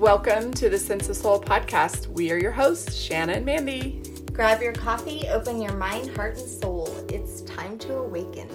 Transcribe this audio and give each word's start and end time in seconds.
Welcome 0.00 0.54
to 0.54 0.70
the 0.70 0.78
Sense 0.78 1.10
of 1.10 1.16
Soul 1.16 1.42
podcast. 1.42 2.06
We 2.06 2.32
are 2.32 2.38
your 2.38 2.52
hosts, 2.52 2.94
Shanna 2.94 3.34
and 3.34 3.44
Mandy. 3.44 4.00
Grab 4.32 4.62
your 4.62 4.72
coffee, 4.72 5.28
open 5.28 5.60
your 5.60 5.74
mind, 5.74 6.16
heart, 6.16 6.38
and 6.38 6.48
soul. 6.48 6.88
It's 7.10 7.42
time 7.42 7.76
to 7.80 7.96
awaken. 7.96 8.48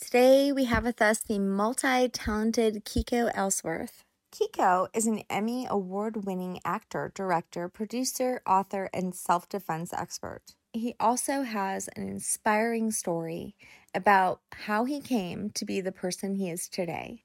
Today, 0.00 0.50
we 0.50 0.64
have 0.64 0.84
with 0.84 1.02
us 1.02 1.20
the 1.20 1.38
multi 1.38 2.08
talented 2.08 2.86
Kiko 2.86 3.30
Ellsworth. 3.34 4.02
Kiko 4.32 4.88
is 4.94 5.06
an 5.06 5.24
Emmy 5.28 5.66
Award 5.68 6.24
winning 6.24 6.58
actor, 6.64 7.12
director, 7.14 7.68
producer, 7.68 8.40
author, 8.46 8.88
and 8.94 9.14
self 9.14 9.46
defense 9.46 9.92
expert. 9.92 10.40
He 10.72 10.94
also 10.98 11.42
has 11.42 11.88
an 11.96 12.08
inspiring 12.08 12.92
story 12.92 13.56
about 13.94 14.40
how 14.52 14.86
he 14.86 15.02
came 15.02 15.50
to 15.50 15.66
be 15.66 15.82
the 15.82 15.92
person 15.92 16.36
he 16.36 16.48
is 16.48 16.66
today. 16.66 17.24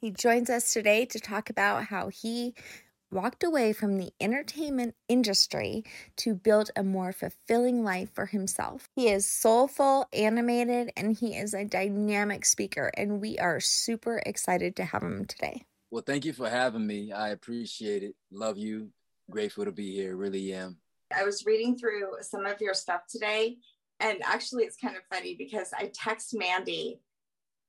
He 0.00 0.10
joins 0.10 0.48
us 0.48 0.72
today 0.72 1.04
to 1.04 1.20
talk 1.20 1.50
about 1.50 1.84
how 1.84 2.08
he 2.08 2.54
walked 3.10 3.44
away 3.44 3.74
from 3.74 3.98
the 3.98 4.10
entertainment 4.18 4.94
industry 5.08 5.84
to 6.16 6.34
build 6.34 6.70
a 6.74 6.82
more 6.82 7.12
fulfilling 7.12 7.84
life 7.84 8.08
for 8.14 8.24
himself. 8.24 8.88
He 8.96 9.10
is 9.10 9.30
soulful, 9.30 10.06
animated, 10.14 10.90
and 10.96 11.18
he 11.18 11.36
is 11.36 11.52
a 11.52 11.66
dynamic 11.66 12.46
speaker, 12.46 12.90
and 12.96 13.20
we 13.20 13.38
are 13.38 13.60
super 13.60 14.22
excited 14.24 14.74
to 14.76 14.84
have 14.84 15.02
him 15.02 15.26
today. 15.26 15.64
Well, 15.90 16.04
thank 16.06 16.24
you 16.24 16.32
for 16.32 16.48
having 16.48 16.86
me. 16.86 17.12
I 17.12 17.30
appreciate 17.30 18.02
it. 18.02 18.14
Love 18.32 18.56
you. 18.56 18.88
Grateful 19.30 19.66
to 19.66 19.72
be 19.72 19.92
here. 19.92 20.16
Really 20.16 20.54
am. 20.54 20.78
I 21.14 21.24
was 21.24 21.44
reading 21.44 21.76
through 21.76 22.12
some 22.22 22.46
of 22.46 22.58
your 22.62 22.72
stuff 22.72 23.02
today, 23.06 23.58
and 23.98 24.22
actually, 24.24 24.64
it's 24.64 24.78
kind 24.78 24.96
of 24.96 25.02
funny 25.12 25.34
because 25.36 25.74
I 25.76 25.90
text 25.92 26.34
Mandy 26.34 27.00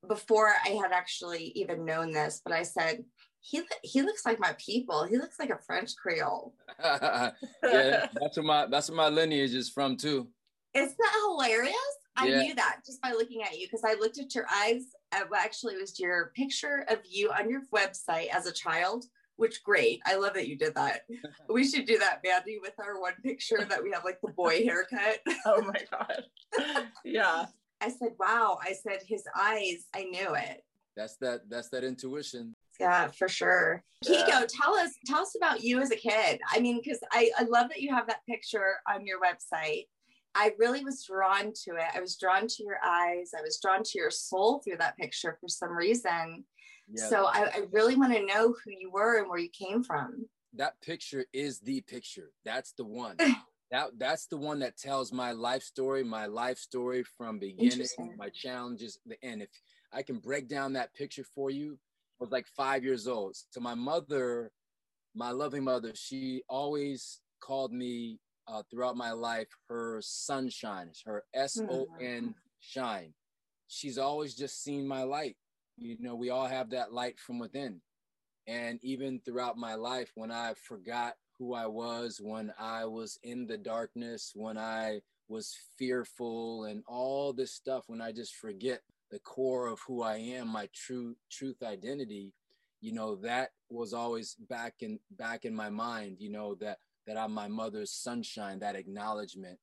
before 0.08 0.54
I 0.66 0.70
had 0.70 0.92
actually 0.92 1.52
even 1.56 1.86
known 1.86 2.12
this, 2.12 2.42
but 2.44 2.54
I 2.54 2.64
said, 2.64 3.04
he 3.42 3.62
he 3.84 4.02
looks 4.04 4.26
like 4.26 4.40
my 4.40 4.56
people. 4.60 5.04
He 5.04 5.18
looks 5.18 5.40
like 5.40 5.50
a 5.50 5.58
French 5.58 5.96
Creole. 5.96 6.54
yeah, 6.80 7.32
that's 7.64 8.38
where 8.38 8.46
my 8.46 8.68
that's 8.68 8.90
where 8.90 8.98
my 8.98 9.10
lineage 9.10 9.56
is 9.56 9.70
from 9.70 9.98
too. 9.98 10.28
Isn't 10.74 10.98
that 10.98 11.28
hilarious? 11.28 11.76
I 12.18 12.28
yeah. 12.28 12.42
knew 12.42 12.56
that 12.56 12.82
just 12.86 13.02
by 13.02 13.12
looking 13.12 13.42
at 13.42 13.58
you 13.58 13.68
because 13.68 13.84
I 13.86 13.96
looked 13.96 14.20
at 14.20 14.36
your 14.36 14.46
eyes. 14.54 14.84
Uh, 15.12 15.24
actually, 15.36 15.76
it 15.76 15.82
was 15.82 16.00
your 16.00 16.32
picture 16.36 16.86
of 16.90 17.00
you 17.04 17.32
on 17.32 17.50
your 17.50 17.64
website 17.74 18.28
as 18.28 18.46
a 18.46 18.52
child. 18.52 19.06
Which 19.38 19.64
great! 19.64 20.02
I 20.06 20.18
love 20.18 20.36
that 20.36 20.48
you 20.48 20.56
did 20.56 20.76
that. 20.76 21.02
we 21.50 21.68
should 21.68 21.86
do 21.86 21.98
that, 21.98 22.22
Mandy, 22.24 22.60
with 22.62 22.74
our 22.80 23.02
one 23.02 23.14
picture 23.24 23.66
that 23.68 23.82
we 23.82 23.92
have 23.92 24.06
like 24.06 24.20
the 24.22 24.32
boy 24.34 24.64
haircut. 24.66 25.20
oh 25.48 25.62
my 25.62 25.82
god! 25.90 26.86
yeah. 27.04 27.46
I 27.82 27.90
said, 27.90 28.12
"Wow!" 28.20 28.60
I 28.62 28.74
said, 28.74 29.00
"His 29.06 29.24
eyes." 29.36 29.88
I 29.94 30.04
knew 30.04 30.34
it. 30.36 30.64
That's 30.96 31.18
that. 31.18 31.50
That's 31.50 31.70
that 31.70 31.84
intuition. 31.84 32.56
Yeah, 32.80 33.08
for 33.08 33.28
sure. 33.28 33.84
Yeah. 34.04 34.26
Kiko, 34.26 34.48
tell 34.48 34.76
us 34.76 34.92
tell 35.06 35.22
us 35.22 35.36
about 35.36 35.64
you 35.64 35.80
as 35.80 35.92
a 35.92 35.96
kid. 35.96 36.40
I 36.52 36.60
mean, 36.60 36.80
because 36.84 37.00
I, 37.12 37.30
I 37.38 37.44
love 37.44 37.70
that 37.70 37.82
you 37.82 37.94
have 37.94 38.08
that 38.08 38.26
picture 38.28 38.76
on 38.90 39.06
your 39.06 39.20
website. 39.20 39.86
I 40.34 40.54
really 40.58 40.84
was 40.84 41.04
drawn 41.06 41.54
to 41.66 41.76
it. 41.76 41.86
I 41.94 42.00
was 42.00 42.18
drawn 42.18 42.48
to 42.48 42.64
your 42.64 42.78
eyes. 42.84 43.32
I 43.38 43.42
was 43.42 43.60
drawn 43.62 43.84
to 43.84 43.92
your 43.96 44.12
soul 44.12 44.60
through 44.60 44.78
that 44.78 44.98
picture 44.98 45.38
for 45.40 45.48
some 45.48 45.72
reason. 45.72 46.46
Yeah. 46.90 47.08
So 47.08 47.26
I, 47.26 47.50
I 47.54 47.62
really 47.72 47.96
want 47.96 48.14
to 48.14 48.26
know 48.26 48.56
who 48.64 48.72
you 48.72 48.90
were 48.92 49.20
and 49.20 49.30
where 49.30 49.40
you 49.40 49.50
came 49.50 49.84
from. 49.84 50.26
That 50.56 50.82
picture 50.82 51.26
is 51.34 51.60
the 51.60 51.82
picture. 51.82 52.32
That's 52.46 52.72
the 52.74 52.86
one. 52.86 53.18
that 53.72 53.92
that's 53.98 54.28
the 54.28 54.38
one 54.38 54.60
that 54.60 54.78
tells 54.78 55.14
my 55.14 55.32
life 55.32 55.64
story, 55.64 56.04
my 56.04 56.26
life 56.26 56.58
story 56.58 57.04
from 57.18 57.40
beginning, 57.40 57.88
my 58.18 58.30
challenges, 58.30 59.00
the 59.06 59.16
end. 59.24 59.42
If 59.42 59.50
I 59.94 60.02
can 60.04 60.20
break 60.20 60.48
down 60.50 60.74
that 60.74 60.94
picture 60.94 61.24
for 61.36 61.50
you, 61.50 61.78
I 62.20 62.24
was 62.26 62.32
like 62.32 62.48
five 62.56 62.84
years 62.84 63.08
old. 63.08 63.36
So 63.50 63.62
my 63.62 63.74
mother, 63.76 64.52
my 65.16 65.32
loving 65.32 65.64
mother, 65.64 65.92
she 65.96 66.44
always 66.50 67.22
called 67.42 67.72
me 67.72 68.20
uh, 68.48 68.64
throughout 68.70 68.98
my 68.98 69.12
life 69.12 69.48
her 69.70 70.00
sunshine, 70.02 70.92
her 71.06 71.24
S 71.34 71.58
O 71.70 71.88
N 72.02 72.36
shine. 72.60 73.14
She's 73.68 73.98
always 73.98 74.36
just 74.36 74.64
seen 74.64 74.86
my 74.88 75.04
light. 75.04 75.38
You 75.78 75.96
know, 76.00 76.16
we 76.16 76.30
all 76.30 76.46
have 76.46 76.72
that 76.72 76.92
light 76.94 77.20
from 77.20 77.40
within. 77.40 77.82
And 78.48 78.80
even 78.84 79.22
throughout 79.24 79.58
my 79.58 79.76
life, 79.76 80.12
when 80.16 80.32
I 80.32 80.56
forgot 80.68 81.16
who 81.42 81.56
I 81.56 81.66
was, 81.66 82.22
when 82.22 82.54
I 82.60 82.86
was 82.86 83.18
in 83.24 83.48
the 83.48 83.58
darkness, 83.58 84.32
when 84.36 84.60
I 84.60 85.00
was 85.28 85.58
fearful 85.76 86.66
and 86.66 86.84
all 86.88 87.34
this 87.34 87.52
stuff, 87.52 87.86
when 87.88 88.00
I 88.00 88.12
just 88.12 88.36
forget 88.36 88.82
the 89.10 89.18
core 89.18 89.66
of 89.66 89.80
who 89.88 90.04
I 90.04 90.18
am, 90.18 90.50
my 90.50 90.70
true 90.72 91.16
truth 91.32 91.64
identity, 91.64 92.32
you 92.80 92.94
know, 92.94 93.16
that 93.24 93.50
was 93.72 93.92
always 93.92 94.36
back 94.50 94.76
in 94.82 95.00
back 95.18 95.44
in 95.44 95.56
my 95.56 95.72
mind, 95.72 96.18
you 96.20 96.30
know, 96.30 96.54
that 96.62 96.78
that 97.08 97.18
I'm 97.18 97.32
my 97.32 97.48
mother's 97.48 97.92
sunshine, 97.92 98.60
that 98.60 98.76
acknowledgement. 98.76 99.58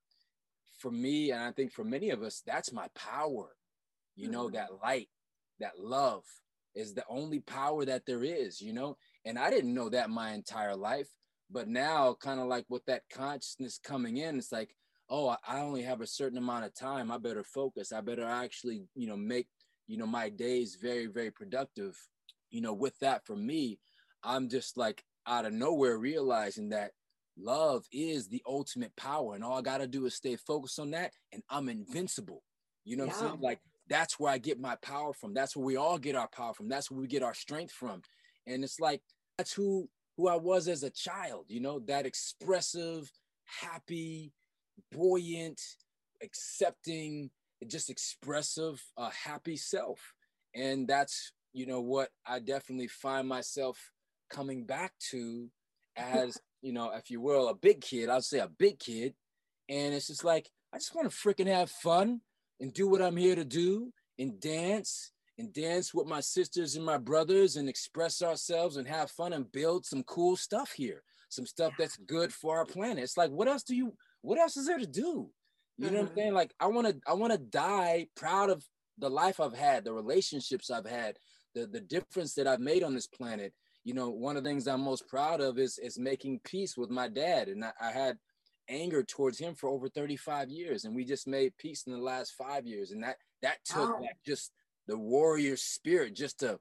For 0.80 0.90
me, 0.90 1.30
and 1.30 1.40
I 1.40 1.52
think 1.52 1.72
for 1.72 1.84
many 1.84 2.10
of 2.10 2.24
us, 2.24 2.42
that's 2.44 2.72
my 2.72 2.88
power. 2.96 3.54
You 4.16 4.28
know, 4.28 4.46
mm-hmm. 4.46 4.56
that 4.56 4.82
light, 4.82 5.10
that 5.60 5.78
love 5.78 6.24
is 6.74 6.94
the 6.94 7.04
only 7.08 7.38
power 7.38 7.84
that 7.84 8.04
there 8.04 8.24
is, 8.24 8.60
you 8.60 8.72
know? 8.72 8.96
And 9.24 9.38
I 9.38 9.50
didn't 9.50 9.74
know 9.74 9.88
that 9.90 10.10
my 10.10 10.32
entire 10.32 10.74
life. 10.74 11.08
But 11.50 11.68
now, 11.68 12.14
kind 12.20 12.40
of 12.40 12.46
like 12.46 12.66
with 12.68 12.84
that 12.86 13.02
consciousness 13.10 13.78
coming 13.82 14.18
in, 14.18 14.38
it's 14.38 14.52
like, 14.52 14.74
oh, 15.08 15.34
I 15.46 15.60
only 15.60 15.82
have 15.82 16.00
a 16.00 16.06
certain 16.06 16.38
amount 16.38 16.66
of 16.66 16.74
time. 16.74 17.10
I 17.10 17.18
better 17.18 17.44
focus. 17.44 17.92
I 17.92 18.00
better 18.02 18.26
actually, 18.26 18.82
you 18.94 19.06
know, 19.06 19.16
make, 19.16 19.48
you 19.86 19.96
know, 19.96 20.06
my 20.06 20.28
days 20.28 20.76
very, 20.80 21.06
very 21.06 21.30
productive. 21.30 21.96
You 22.50 22.60
know, 22.60 22.74
with 22.74 22.98
that 23.00 23.26
for 23.26 23.36
me, 23.36 23.78
I'm 24.22 24.48
just 24.48 24.76
like 24.76 25.02
out 25.26 25.46
of 25.46 25.52
nowhere 25.52 25.98
realizing 25.98 26.70
that 26.70 26.92
love 27.38 27.84
is 27.92 28.28
the 28.28 28.42
ultimate 28.46 28.94
power. 28.96 29.34
And 29.34 29.44
all 29.44 29.58
I 29.58 29.62
got 29.62 29.78
to 29.78 29.86
do 29.86 30.06
is 30.06 30.14
stay 30.14 30.36
focused 30.36 30.78
on 30.78 30.90
that 30.90 31.12
and 31.32 31.42
I'm 31.48 31.68
invincible. 31.68 32.42
You 32.84 32.96
know 32.96 33.04
yeah. 33.04 33.10
what 33.10 33.22
I'm 33.22 33.28
saying? 33.28 33.40
Like 33.40 33.60
that's 33.88 34.18
where 34.18 34.32
I 34.32 34.38
get 34.38 34.60
my 34.60 34.76
power 34.82 35.12
from. 35.12 35.34
That's 35.34 35.56
where 35.56 35.64
we 35.64 35.76
all 35.76 35.98
get 35.98 36.16
our 36.16 36.28
power 36.28 36.54
from. 36.54 36.68
That's 36.68 36.90
where 36.90 37.00
we 37.00 37.06
get 37.06 37.22
our 37.22 37.34
strength 37.34 37.72
from. 37.72 38.02
And 38.46 38.64
it's 38.64 38.80
like 38.80 39.02
that's 39.36 39.52
who 39.52 39.88
who 40.18 40.28
I 40.28 40.34
was 40.34 40.66
as 40.66 40.82
a 40.82 40.90
child, 40.90 41.44
you 41.48 41.60
know, 41.60 41.78
that 41.86 42.04
expressive, 42.04 43.10
happy, 43.62 44.32
buoyant, 44.90 45.60
accepting, 46.22 47.30
just 47.68 47.88
expressive, 47.88 48.82
uh, 48.96 49.10
happy 49.10 49.56
self. 49.56 50.00
And 50.56 50.88
that's, 50.88 51.32
you 51.52 51.66
know, 51.66 51.80
what 51.80 52.10
I 52.26 52.40
definitely 52.40 52.88
find 52.88 53.28
myself 53.28 53.92
coming 54.28 54.64
back 54.64 54.92
to 55.10 55.48
as, 55.96 56.36
you 56.62 56.72
know, 56.72 56.90
if 56.90 57.12
you 57.12 57.20
will, 57.20 57.48
a 57.48 57.54
big 57.54 57.80
kid, 57.80 58.08
I'll 58.08 58.20
say 58.20 58.40
a 58.40 58.48
big 58.48 58.80
kid. 58.80 59.14
And 59.68 59.94
it's 59.94 60.08
just 60.08 60.24
like, 60.24 60.50
I 60.74 60.78
just 60.78 60.96
want 60.96 61.08
to 61.08 61.16
freaking 61.16 61.46
have 61.46 61.70
fun 61.70 62.22
and 62.58 62.74
do 62.74 62.88
what 62.88 63.02
I'm 63.02 63.16
here 63.16 63.36
to 63.36 63.44
do 63.44 63.92
and 64.18 64.40
dance 64.40 65.12
and 65.38 65.52
dance 65.52 65.94
with 65.94 66.06
my 66.06 66.20
sisters 66.20 66.76
and 66.76 66.84
my 66.84 66.98
brothers 66.98 67.56
and 67.56 67.68
express 67.68 68.22
ourselves 68.22 68.76
and 68.76 68.88
have 68.88 69.10
fun 69.10 69.32
and 69.32 69.50
build 69.52 69.86
some 69.86 70.02
cool 70.04 70.36
stuff 70.36 70.72
here 70.72 71.02
some 71.30 71.46
stuff 71.46 71.72
that's 71.78 71.96
good 72.06 72.32
for 72.32 72.56
our 72.56 72.64
planet 72.64 73.04
it's 73.04 73.16
like 73.16 73.30
what 73.30 73.48
else 73.48 73.62
do 73.62 73.76
you 73.76 73.92
what 74.22 74.38
else 74.38 74.56
is 74.56 74.66
there 74.66 74.78
to 74.78 74.86
do? 74.86 75.30
You 75.76 75.84
mm-hmm. 75.84 75.84
know 75.84 75.90
what 75.90 75.98
I'm 75.98 76.06
mm-hmm. 76.06 76.18
saying? 76.18 76.34
Like 76.34 76.54
I 76.60 76.66
want 76.66 76.88
to 76.88 76.96
I 77.06 77.14
want 77.14 77.32
to 77.32 77.38
die 77.38 78.06
proud 78.16 78.50
of 78.50 78.64
the 78.98 79.10
life 79.10 79.40
I've 79.40 79.56
had, 79.56 79.84
the 79.84 79.92
relationships 79.92 80.70
I've 80.70 80.88
had, 80.88 81.16
the 81.54 81.66
the 81.66 81.80
difference 81.80 82.34
that 82.34 82.46
I've 82.46 82.60
made 82.60 82.82
on 82.82 82.94
this 82.94 83.06
planet. 83.06 83.52
You 83.84 83.94
know, 83.94 84.10
one 84.10 84.36
of 84.36 84.44
the 84.44 84.50
things 84.50 84.66
I'm 84.66 84.82
most 84.82 85.08
proud 85.08 85.40
of 85.40 85.58
is 85.58 85.78
is 85.78 85.98
making 85.98 86.40
peace 86.44 86.76
with 86.76 86.90
my 86.90 87.08
dad, 87.08 87.48
and 87.48 87.64
I, 87.64 87.72
I 87.80 87.90
had 87.90 88.18
anger 88.68 89.02
towards 89.02 89.38
him 89.38 89.54
for 89.54 89.70
over 89.70 89.88
35 89.88 90.50
years, 90.50 90.84
and 90.84 90.94
we 90.94 91.04
just 91.04 91.26
made 91.26 91.56
peace 91.56 91.84
in 91.86 91.92
the 91.92 91.98
last 91.98 92.34
five 92.36 92.66
years, 92.66 92.90
and 92.90 93.02
that 93.02 93.16
that 93.42 93.64
took 93.64 93.90
oh. 93.90 94.06
just 94.26 94.52
the 94.88 94.98
warrior 94.98 95.56
spirit 95.56 96.14
just 96.14 96.40
to 96.40 96.58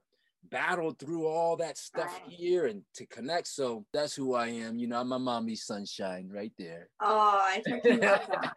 battle 0.50 0.92
through 0.92 1.26
all 1.26 1.56
that 1.56 1.76
stuff 1.76 2.20
here 2.28 2.66
and 2.66 2.82
to 2.94 3.06
connect. 3.06 3.48
So 3.48 3.84
that's 3.92 4.14
who 4.14 4.34
I 4.34 4.48
am. 4.48 4.78
You 4.78 4.86
know, 4.86 5.00
I'm 5.00 5.08
my 5.08 5.18
mommy's 5.18 5.64
sunshine 5.64 6.30
right 6.32 6.52
there. 6.58 6.88
Oh, 7.00 7.40
I 7.42 7.62
freaking 7.68 8.02
love 8.02 8.26
that. 8.28 8.56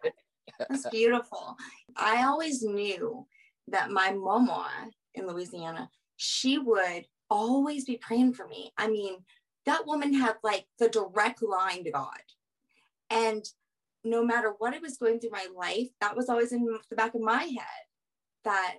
That's 0.68 0.88
beautiful. 0.90 1.56
I 1.96 2.24
always 2.24 2.62
knew 2.62 3.26
that 3.68 3.90
my 3.90 4.12
mama 4.12 4.68
in 5.14 5.26
Louisiana, 5.26 5.90
she 6.16 6.58
would 6.58 7.06
always 7.30 7.84
be 7.84 7.96
praying 7.96 8.34
for 8.34 8.46
me. 8.46 8.72
I 8.76 8.88
mean, 8.88 9.16
that 9.66 9.86
woman 9.86 10.12
had 10.12 10.36
like 10.42 10.66
the 10.78 10.88
direct 10.88 11.42
line 11.42 11.84
to 11.84 11.90
God. 11.90 12.20
And 13.10 13.44
no 14.04 14.24
matter 14.24 14.54
what 14.58 14.74
I 14.74 14.78
was 14.78 14.98
going 14.98 15.20
through 15.20 15.30
my 15.30 15.46
life, 15.56 15.88
that 16.00 16.16
was 16.16 16.28
always 16.28 16.52
in 16.52 16.64
the 16.64 16.96
back 16.96 17.14
of 17.14 17.20
my 17.20 17.44
head 17.44 17.82
that 18.44 18.76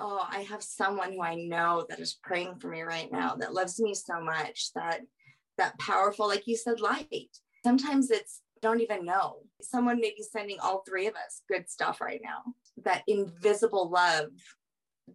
oh, 0.00 0.26
I 0.28 0.40
have 0.42 0.62
someone 0.62 1.12
who 1.12 1.22
I 1.22 1.34
know 1.34 1.86
that 1.88 2.00
is 2.00 2.18
praying 2.22 2.56
for 2.58 2.68
me 2.68 2.82
right 2.82 3.10
now, 3.12 3.36
that 3.36 3.54
loves 3.54 3.78
me 3.80 3.94
so 3.94 4.20
much, 4.20 4.70
that 4.74 5.02
that 5.58 5.78
powerful, 5.78 6.26
like 6.26 6.46
you 6.46 6.56
said, 6.56 6.80
light. 6.80 7.28
Sometimes 7.64 8.10
it's 8.10 8.40
don't 8.62 8.80
even 8.80 9.04
know. 9.04 9.38
Someone 9.60 10.00
may 10.00 10.12
be 10.16 10.22
sending 10.22 10.58
all 10.60 10.82
three 10.86 11.06
of 11.06 11.14
us 11.14 11.42
good 11.50 11.68
stuff 11.68 12.00
right 12.00 12.20
now. 12.22 12.42
That 12.84 13.02
invisible 13.06 13.90
love 13.90 14.30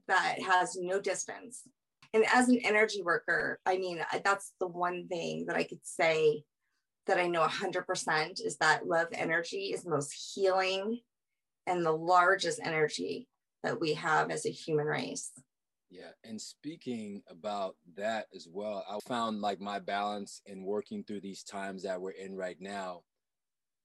that 0.08 0.42
has 0.42 0.78
no 0.80 1.00
distance. 1.00 1.62
And 2.14 2.26
as 2.34 2.50
an 2.50 2.60
energy 2.64 3.02
worker, 3.04 3.60
I 3.66 3.78
mean, 3.78 4.04
that's 4.24 4.54
the 4.60 4.68
one 4.68 5.08
thing 5.08 5.46
that 5.48 5.58
I 5.58 5.64
could 5.64 5.84
say 5.84 6.44
that 7.08 7.20
I 7.20 7.28
know 7.28 7.46
100% 7.46 8.46
is 8.46 8.58
that 8.58 8.88
love 8.88 9.08
energy 9.12 9.72
is 9.74 9.84
the 9.84 9.92
most 9.92 10.34
healing 10.34 11.02
and 11.68 11.86
the 11.86 11.92
largest 11.92 12.60
energy 12.64 13.28
that 13.66 13.82
we 13.82 13.94
have 13.94 14.32
as 14.32 14.46
a 14.46 14.52
human 14.52 14.86
race. 14.86 15.32
Yeah. 15.90 16.12
And 16.24 16.40
speaking 16.40 17.22
about 17.30 17.76
that 17.96 18.28
as 18.36 18.48
well, 18.52 18.86
I 18.90 18.98
found 19.08 19.42
like 19.42 19.60
my 19.60 19.80
balance 19.80 20.42
in 20.46 20.64
working 20.64 21.04
through 21.04 21.22
these 21.22 21.44
times 21.44 21.84
that 21.84 22.00
we're 22.00 22.12
in 22.12 22.36
right 22.36 22.58
now. 22.60 23.02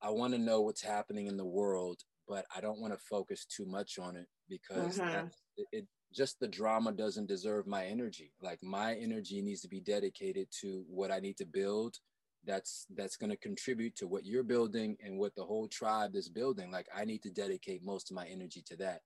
I 0.02 0.10
want 0.10 0.32
to 0.32 0.38
know 0.38 0.62
what's 0.62 0.82
happening 0.82 1.26
in 1.26 1.36
the 1.36 1.44
world, 1.44 2.00
but 2.26 2.46
I 2.54 2.60
don't 2.60 2.80
want 2.80 2.92
to 2.92 2.98
focus 2.98 3.44
too 3.44 3.66
much 3.66 3.98
on 3.98 4.16
it 4.16 4.26
because 4.48 4.98
mm-hmm. 4.98 5.26
it, 5.56 5.66
it 5.72 5.86
just 6.12 6.40
the 6.40 6.48
drama 6.48 6.92
doesn't 6.92 7.28
deserve 7.28 7.66
my 7.66 7.84
energy. 7.84 8.32
Like 8.42 8.58
my 8.62 8.94
energy 8.94 9.42
needs 9.42 9.60
to 9.60 9.68
be 9.68 9.80
dedicated 9.80 10.48
to 10.62 10.84
what 10.88 11.10
I 11.10 11.20
need 11.20 11.36
to 11.38 11.46
build 11.46 11.96
that's 12.44 12.86
that's 12.96 13.16
going 13.16 13.30
to 13.30 13.36
contribute 13.36 13.94
to 13.96 14.06
what 14.06 14.24
you're 14.24 14.42
building 14.42 14.96
and 15.04 15.18
what 15.18 15.34
the 15.34 15.44
whole 15.44 15.68
tribe 15.68 16.14
is 16.14 16.28
building 16.28 16.70
like 16.70 16.86
i 16.96 17.04
need 17.04 17.22
to 17.22 17.30
dedicate 17.30 17.84
most 17.84 18.10
of 18.10 18.14
my 18.14 18.26
energy 18.26 18.62
to 18.64 18.76
that 18.76 19.00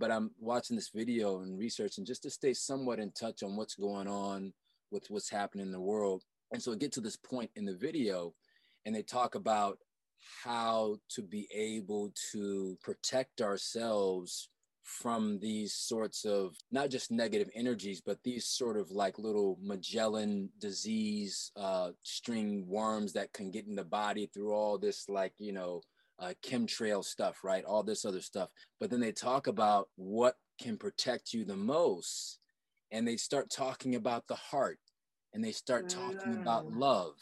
but 0.00 0.10
i'm 0.10 0.30
watching 0.40 0.74
this 0.74 0.90
video 0.92 1.42
and 1.42 1.58
researching 1.58 2.04
just 2.04 2.24
to 2.24 2.30
stay 2.30 2.52
somewhat 2.52 2.98
in 2.98 3.12
touch 3.12 3.44
on 3.44 3.54
what's 3.54 3.76
going 3.76 4.08
on 4.08 4.52
with 4.90 5.06
what's 5.08 5.30
happening 5.30 5.66
in 5.66 5.72
the 5.72 5.80
world. 5.80 6.22
And 6.52 6.62
so 6.62 6.72
I 6.72 6.76
get 6.76 6.92
to 6.92 7.00
this 7.00 7.16
point 7.16 7.50
in 7.56 7.64
the 7.64 7.76
video 7.76 8.34
and 8.84 8.94
they 8.94 9.02
talk 9.02 9.34
about 9.34 9.78
how 10.44 10.96
to 11.10 11.22
be 11.22 11.48
able 11.54 12.12
to 12.32 12.76
protect 12.82 13.40
ourselves 13.40 14.48
from 14.82 15.38
these 15.38 15.72
sorts 15.74 16.24
of 16.24 16.56
not 16.72 16.90
just 16.90 17.12
negative 17.12 17.48
energies, 17.54 18.02
but 18.04 18.18
these 18.24 18.46
sort 18.46 18.76
of 18.76 18.90
like 18.90 19.18
little 19.18 19.58
Morgellons 19.64 20.48
disease 20.58 21.52
uh, 21.56 21.90
string 22.02 22.66
worms 22.66 23.12
that 23.12 23.32
can 23.32 23.50
get 23.50 23.66
in 23.66 23.76
the 23.76 23.84
body 23.84 24.28
through 24.32 24.52
all 24.52 24.78
this, 24.78 25.08
like, 25.08 25.34
you 25.38 25.52
know, 25.52 25.80
uh, 26.20 26.34
chemtrail 26.44 27.04
stuff, 27.04 27.38
right? 27.42 27.64
All 27.64 27.82
this 27.82 28.04
other 28.04 28.20
stuff. 28.20 28.50
But 28.78 28.90
then 28.90 29.00
they 29.00 29.12
talk 29.12 29.46
about 29.46 29.88
what 29.96 30.34
can 30.60 30.76
protect 30.76 31.32
you 31.32 31.44
the 31.44 31.56
most. 31.56 32.38
And 32.92 33.06
they 33.06 33.16
start 33.16 33.50
talking 33.50 33.94
about 33.94 34.26
the 34.26 34.34
heart 34.34 34.78
and 35.32 35.44
they 35.44 35.52
start 35.52 35.88
talking 35.88 36.36
about 36.36 36.66
mm. 36.66 36.78
love 36.78 37.14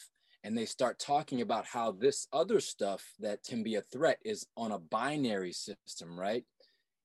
and 0.44 0.56
they 0.56 0.64
start 0.64 0.98
talking 0.98 1.40
about 1.40 1.66
how 1.66 1.92
this 1.92 2.26
other 2.32 2.60
stuff 2.60 3.04
that 3.20 3.40
can 3.46 3.62
be 3.62 3.74
a 3.74 3.82
threat 3.82 4.18
is 4.24 4.46
on 4.56 4.72
a 4.72 4.78
binary 4.78 5.52
system, 5.52 6.18
right? 6.18 6.44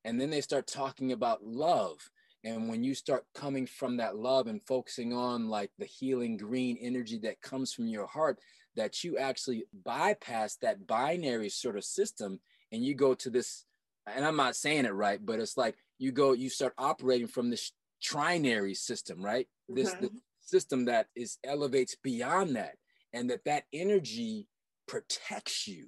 And 0.06 0.20
then 0.20 0.30
they 0.30 0.42
start 0.42 0.68
talking 0.68 1.12
about 1.12 1.44
love. 1.44 1.98
And 2.46 2.70
when 2.70 2.84
you 2.84 2.94
start 2.94 3.26
coming 3.34 3.66
from 3.66 3.98
that 3.98 4.18
love 4.18 4.48
and 4.48 4.62
focusing 4.68 5.14
on 5.14 5.50
like 5.50 5.72
the 5.80 5.86
healing 5.86 6.38
green 6.38 6.78
energy 6.80 7.18
that 7.20 7.42
comes 7.42 7.74
from 7.74 7.88
your 7.88 8.06
heart, 8.06 8.40
that 8.76 9.04
you 9.04 9.18
actually 9.18 9.66
bypass 9.86 10.58
that 10.58 10.88
binary 10.88 11.50
sort 11.50 11.78
of 11.78 11.84
system 11.84 12.40
and 12.72 12.84
you 12.84 12.96
go 12.96 13.14
to 13.14 13.30
this, 13.30 13.66
and 14.08 14.26
I'm 14.26 14.36
not 14.36 14.56
saying 14.56 14.86
it 14.86 14.94
right, 14.94 15.20
but 15.24 15.40
it's 15.40 15.58
like 15.58 15.76
you 16.00 16.12
go, 16.12 16.34
you 16.34 16.50
start 16.50 16.74
operating 16.78 17.28
from 17.28 17.50
this 17.50 17.72
trinary 18.04 18.76
system, 18.76 19.24
right? 19.24 19.48
This 19.70 19.94
mm-hmm. 19.94 20.08
system 20.42 20.86
that 20.86 21.08
is 21.16 21.38
elevates 21.44 21.96
beyond 22.04 22.56
that, 22.56 22.76
and 23.14 23.30
that 23.30 23.46
that 23.46 23.64
energy 23.72 24.48
protects 24.88 25.68
you. 25.68 25.88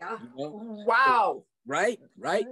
Yeah. 0.00 0.18
You 0.36 0.44
know? 0.44 0.84
Wow. 0.86 1.44
Right, 1.66 1.98
right. 2.18 2.46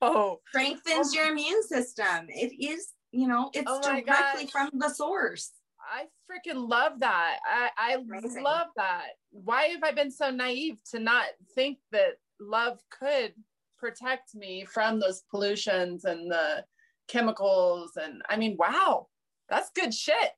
Wow. 0.00 0.38
Strengthens 0.48 1.14
your 1.14 1.26
immune 1.30 1.62
system. 1.62 2.26
It 2.28 2.52
is, 2.58 2.88
you 3.12 3.28
know, 3.28 3.50
it's 3.52 3.70
oh 3.70 3.80
directly 3.82 4.44
gosh. 4.44 4.50
from 4.50 4.70
the 4.74 4.88
source. 4.88 5.52
I 5.86 6.06
freaking 6.30 6.68
love 6.68 7.00
that. 7.00 7.38
I, 7.46 7.70
I 7.76 7.96
love 8.40 8.68
that. 8.76 9.06
Why 9.30 9.66
have 9.66 9.82
I 9.82 9.92
been 9.92 10.10
so 10.10 10.30
naive 10.30 10.78
to 10.90 10.98
not 10.98 11.26
think 11.54 11.78
that 11.92 12.14
love 12.40 12.78
could 12.90 13.32
protect 13.78 14.34
me 14.34 14.64
from 14.64 14.98
those 14.98 15.22
pollutions 15.30 16.04
and 16.04 16.30
the 16.30 16.64
chemicals? 17.08 17.92
And 18.00 18.22
I 18.28 18.36
mean, 18.36 18.56
wow, 18.58 19.06
that's 19.48 19.70
good 19.74 19.94
shit. 19.94 20.32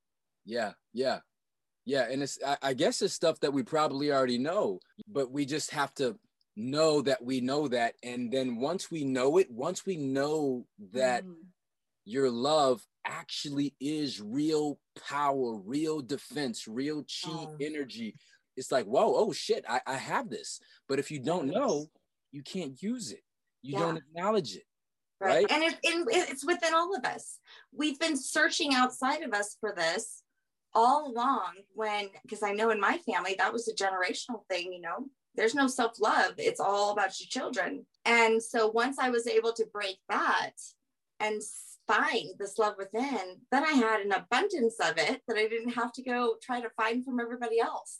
Yeah, 0.44 0.72
yeah, 0.92 1.20
yeah. 1.84 2.06
And 2.10 2.22
it's, 2.22 2.38
I, 2.46 2.56
I 2.62 2.74
guess 2.74 3.02
it's 3.02 3.14
stuff 3.14 3.40
that 3.40 3.52
we 3.52 3.62
probably 3.62 4.12
already 4.12 4.38
know, 4.38 4.80
but 5.10 5.30
we 5.30 5.46
just 5.46 5.70
have 5.70 5.94
to 5.94 6.18
know 6.56 7.00
that 7.02 7.24
we 7.24 7.40
know 7.40 7.68
that. 7.68 7.94
And 8.02 8.32
then 8.32 8.56
once 8.56 8.90
we 8.90 9.04
know 9.04 9.38
it, 9.38 9.50
once 9.50 9.86
we 9.86 9.96
know 9.96 10.66
that 10.92 11.24
mm. 11.24 11.34
Your 12.08 12.30
love 12.30 12.82
actually 13.04 13.74
is 13.80 14.20
real 14.20 14.78
power, 15.08 15.54
real 15.56 16.00
defense, 16.00 16.66
real 16.66 17.02
chi 17.02 17.30
oh. 17.30 17.56
energy, 17.60 18.14
it's 18.56 18.72
like, 18.72 18.86
whoa, 18.86 19.14
oh 19.14 19.32
shit, 19.32 19.64
I, 19.68 19.80
I 19.86 19.94
have 19.94 20.30
this. 20.30 20.60
But 20.88 20.98
if 20.98 21.10
you 21.10 21.20
don't 21.20 21.46
know, 21.46 21.86
you 22.32 22.42
can't 22.42 22.82
use 22.82 23.12
it. 23.12 23.22
You 23.62 23.74
yeah. 23.74 23.80
don't 23.80 23.96
acknowledge 23.98 24.56
it. 24.56 24.64
Right. 25.20 25.44
right? 25.44 25.52
And 25.52 25.62
it, 25.62 25.74
it, 25.82 26.30
it's 26.30 26.46
within 26.46 26.74
all 26.74 26.94
of 26.96 27.04
us. 27.04 27.38
We've 27.72 27.98
been 27.98 28.16
searching 28.16 28.74
outside 28.74 29.22
of 29.22 29.32
us 29.32 29.56
for 29.60 29.74
this 29.76 30.22
all 30.74 31.10
along 31.10 31.52
when, 31.74 32.08
because 32.22 32.42
I 32.42 32.52
know 32.52 32.70
in 32.70 32.80
my 32.80 32.98
family, 32.98 33.36
that 33.38 33.52
was 33.52 33.68
a 33.68 33.74
generational 33.74 34.46
thing, 34.48 34.72
you 34.72 34.80
know, 34.80 35.06
there's 35.34 35.54
no 35.54 35.68
self 35.68 36.00
love. 36.00 36.34
It's 36.38 36.60
all 36.60 36.92
about 36.92 37.20
your 37.20 37.28
children. 37.28 37.86
And 38.04 38.42
so 38.42 38.68
once 38.68 38.98
I 38.98 39.10
was 39.10 39.26
able 39.26 39.52
to 39.52 39.66
break 39.72 39.98
that 40.08 40.52
and 41.20 41.40
find 41.88 42.28
this 42.38 42.58
love 42.58 42.74
within, 42.78 43.38
then 43.50 43.64
I 43.64 43.72
had 43.72 44.00
an 44.00 44.12
abundance 44.12 44.76
of 44.80 44.98
it 44.98 45.22
that 45.26 45.36
I 45.36 45.48
didn't 45.48 45.70
have 45.70 45.92
to 45.94 46.02
go 46.02 46.36
try 46.42 46.60
to 46.60 46.70
find 46.70 47.04
from 47.04 47.18
everybody 47.18 47.58
else. 47.58 47.98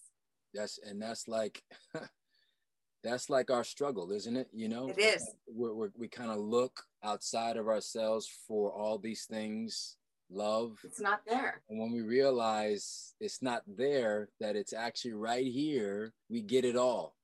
Yes. 0.53 0.79
And 0.87 1.03
that's 1.03 1.27
like, 1.27 1.63
that's 3.03 3.29
like 3.29 3.51
our 3.51 3.65
struggle, 3.65 4.13
isn't 4.13 4.37
it? 4.37 4.49
You 4.53 4.69
know, 4.69 4.89
it 4.89 4.99
is. 4.99 5.29
We're, 5.49 5.75
we're, 5.75 5.91
we 5.97 6.09
kind 6.09 6.31
of 6.31 6.39
look 6.39 6.85
outside 7.03 7.57
of 7.57 7.67
ourselves 7.67 8.31
for 8.47 8.73
all 8.73 8.99
these 8.99 9.25
things 9.25 9.97
love. 10.31 10.79
It's 10.85 11.01
not 11.01 11.23
there. 11.27 11.63
And 11.71 11.81
when 11.81 11.91
we 11.91 12.03
realize 12.03 13.15
it's 13.19 13.43
not 13.43 13.63
there, 13.67 14.29
that 14.41 14.57
it's 14.57 14.75
actually 14.75 15.15
right 15.15 15.47
here, 15.47 16.13
we 16.29 16.43
get 16.43 16.65
it 16.65 16.77
all 16.77 17.15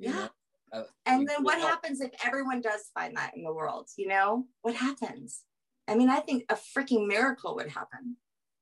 yeah. 0.00 0.28
Uh, 0.72 0.84
and 1.04 1.28
then 1.28 1.42
what 1.42 1.60
happens 1.60 2.00
if 2.00 2.10
everyone 2.24 2.60
does 2.60 2.90
find 2.94 3.16
that 3.16 3.36
in 3.36 3.42
the 3.42 3.52
world? 3.52 3.88
You 3.96 4.08
know, 4.08 4.46
what 4.62 4.74
happens? 4.74 5.42
I 5.90 5.96
mean, 5.96 6.08
I 6.08 6.20
think 6.20 6.44
a 6.48 6.54
freaking 6.54 7.08
miracle 7.08 7.56
would 7.56 7.68
happen. 7.68 8.16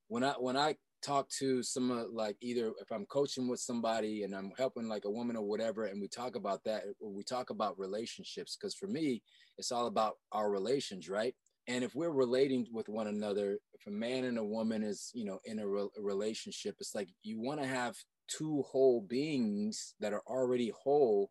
When 0.08 0.24
I 0.24 0.32
when 0.32 0.56
I 0.56 0.76
talk 1.02 1.28
to 1.28 1.62
some 1.62 2.08
like 2.12 2.36
either 2.40 2.72
if 2.80 2.90
I'm 2.90 3.04
coaching 3.06 3.46
with 3.46 3.60
somebody 3.60 4.24
and 4.24 4.34
I'm 4.34 4.50
helping 4.56 4.88
like 4.88 5.04
a 5.04 5.10
woman 5.10 5.36
or 5.36 5.44
whatever, 5.44 5.84
and 5.84 6.00
we 6.00 6.08
talk 6.08 6.36
about 6.36 6.64
that, 6.64 6.84
we 7.00 7.22
talk 7.22 7.50
about 7.50 7.78
relationships 7.78 8.56
because 8.56 8.74
for 8.74 8.86
me, 8.86 9.22
it's 9.58 9.70
all 9.70 9.86
about 9.86 10.14
our 10.32 10.50
relations, 10.50 11.08
right? 11.10 11.34
And 11.66 11.84
if 11.84 11.94
we're 11.94 12.10
relating 12.10 12.66
with 12.72 12.88
one 12.88 13.08
another, 13.08 13.58
if 13.74 13.86
a 13.86 13.90
man 13.90 14.24
and 14.24 14.38
a 14.38 14.44
woman 14.44 14.82
is, 14.82 15.10
you 15.12 15.26
know, 15.26 15.38
in 15.44 15.58
a, 15.58 15.68
re- 15.68 15.88
a 15.98 16.00
relationship, 16.00 16.76
it's 16.80 16.94
like 16.94 17.10
you 17.22 17.38
want 17.38 17.60
to 17.60 17.66
have 17.66 17.94
two 18.26 18.62
whole 18.62 19.02
beings 19.02 19.94
that 20.00 20.14
are 20.14 20.22
already 20.26 20.72
whole 20.82 21.30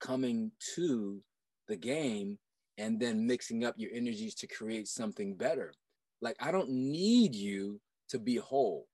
coming 0.00 0.52
to 0.74 1.20
the 1.68 1.76
game 1.76 2.38
and 2.78 2.98
then 3.00 3.26
mixing 3.26 3.64
up 3.64 3.74
your 3.76 3.90
energies 3.92 4.34
to 4.36 4.46
create 4.46 4.88
something 4.88 5.36
better. 5.36 5.72
Like 6.20 6.36
I 6.40 6.50
don't 6.50 6.70
need 6.70 7.34
you 7.34 7.80
to 8.08 8.18
be 8.18 8.36
whole. 8.36 8.86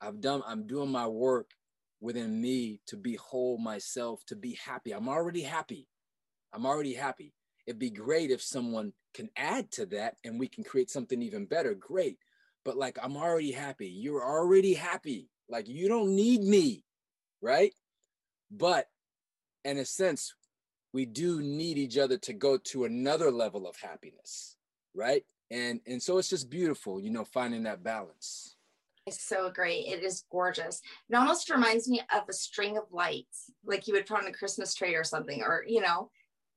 I've 0.00 0.20
done 0.20 0.42
I'm 0.46 0.66
doing 0.66 0.90
my 0.90 1.06
work 1.06 1.50
within 2.00 2.40
me 2.40 2.80
to 2.86 2.96
be 2.96 3.16
whole 3.16 3.58
myself, 3.58 4.24
to 4.26 4.36
be 4.36 4.58
happy. 4.64 4.92
I'm 4.92 5.08
already 5.08 5.42
happy. 5.42 5.88
I'm 6.52 6.66
already 6.66 6.94
happy. 6.94 7.32
It'd 7.66 7.78
be 7.78 7.90
great 7.90 8.30
if 8.30 8.42
someone 8.42 8.92
can 9.14 9.30
add 9.36 9.70
to 9.72 9.86
that 9.86 10.16
and 10.24 10.38
we 10.38 10.48
can 10.48 10.64
create 10.64 10.90
something 10.90 11.22
even 11.22 11.46
better. 11.46 11.74
Great. 11.74 12.18
But 12.64 12.76
like 12.76 12.98
I'm 13.02 13.16
already 13.16 13.52
happy. 13.52 13.88
You're 13.88 14.24
already 14.24 14.74
happy. 14.74 15.30
Like 15.48 15.68
you 15.68 15.88
don't 15.88 16.14
need 16.14 16.42
me 16.42 16.84
right? 17.44 17.74
But 18.50 18.86
in 19.64 19.78
a 19.78 19.84
sense, 19.84 20.34
we 20.94 21.04
do 21.04 21.42
need 21.42 21.76
each 21.76 21.98
other 21.98 22.16
to 22.16 22.32
go 22.32 22.56
to 22.56 22.84
another 22.84 23.30
level 23.30 23.66
of 23.66 23.76
happiness, 23.76 24.56
right? 24.94 25.24
And 25.50 25.80
and 25.86 26.00
so 26.00 26.16
it's 26.16 26.30
just 26.30 26.48
beautiful, 26.48 27.00
you 27.00 27.10
know, 27.10 27.24
finding 27.24 27.64
that 27.64 27.82
balance. 27.82 28.56
It's 29.06 29.22
so 29.22 29.50
great. 29.50 29.86
It 29.86 30.02
is 30.02 30.24
gorgeous. 30.30 30.80
It 31.10 31.16
almost 31.16 31.50
reminds 31.50 31.88
me 31.88 32.00
of 32.14 32.22
a 32.30 32.32
string 32.32 32.78
of 32.78 32.84
lights, 32.90 33.50
like 33.66 33.86
you 33.86 33.94
would 33.94 34.06
put 34.06 34.18
on 34.18 34.28
a 34.28 34.32
Christmas 34.32 34.72
tree 34.72 34.94
or 34.94 35.04
something, 35.04 35.42
or 35.42 35.64
you 35.66 35.82
know, 35.82 36.10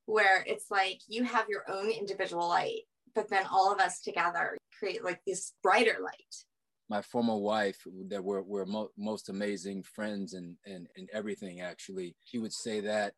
where 0.06 0.44
it's 0.48 0.70
like 0.70 1.00
you 1.08 1.24
have 1.24 1.50
your 1.50 1.63
own 1.67 1.89
individual 1.89 2.48
light, 2.48 2.84
but 3.15 3.29
then 3.29 3.46
all 3.51 3.74
of 3.74 3.79
us 3.79 4.01
together 4.01 4.56
create 4.77 5.03
like 5.03 5.20
this 5.25 5.53
brighter 5.63 5.98
light 6.01 6.46
my 6.89 7.01
former 7.01 7.36
wife 7.36 7.86
that 8.08 8.24
were, 8.24 8.41
were 8.44 8.65
mo- 8.65 8.91
most 8.98 9.27
amazing 9.27 9.84
friends 9.84 10.34
and, 10.34 10.56
and, 10.65 10.88
and 10.96 11.10
everything 11.12 11.60
actually 11.60 12.15
she 12.24 12.38
would 12.38 12.53
say 12.53 12.79
that 12.79 13.13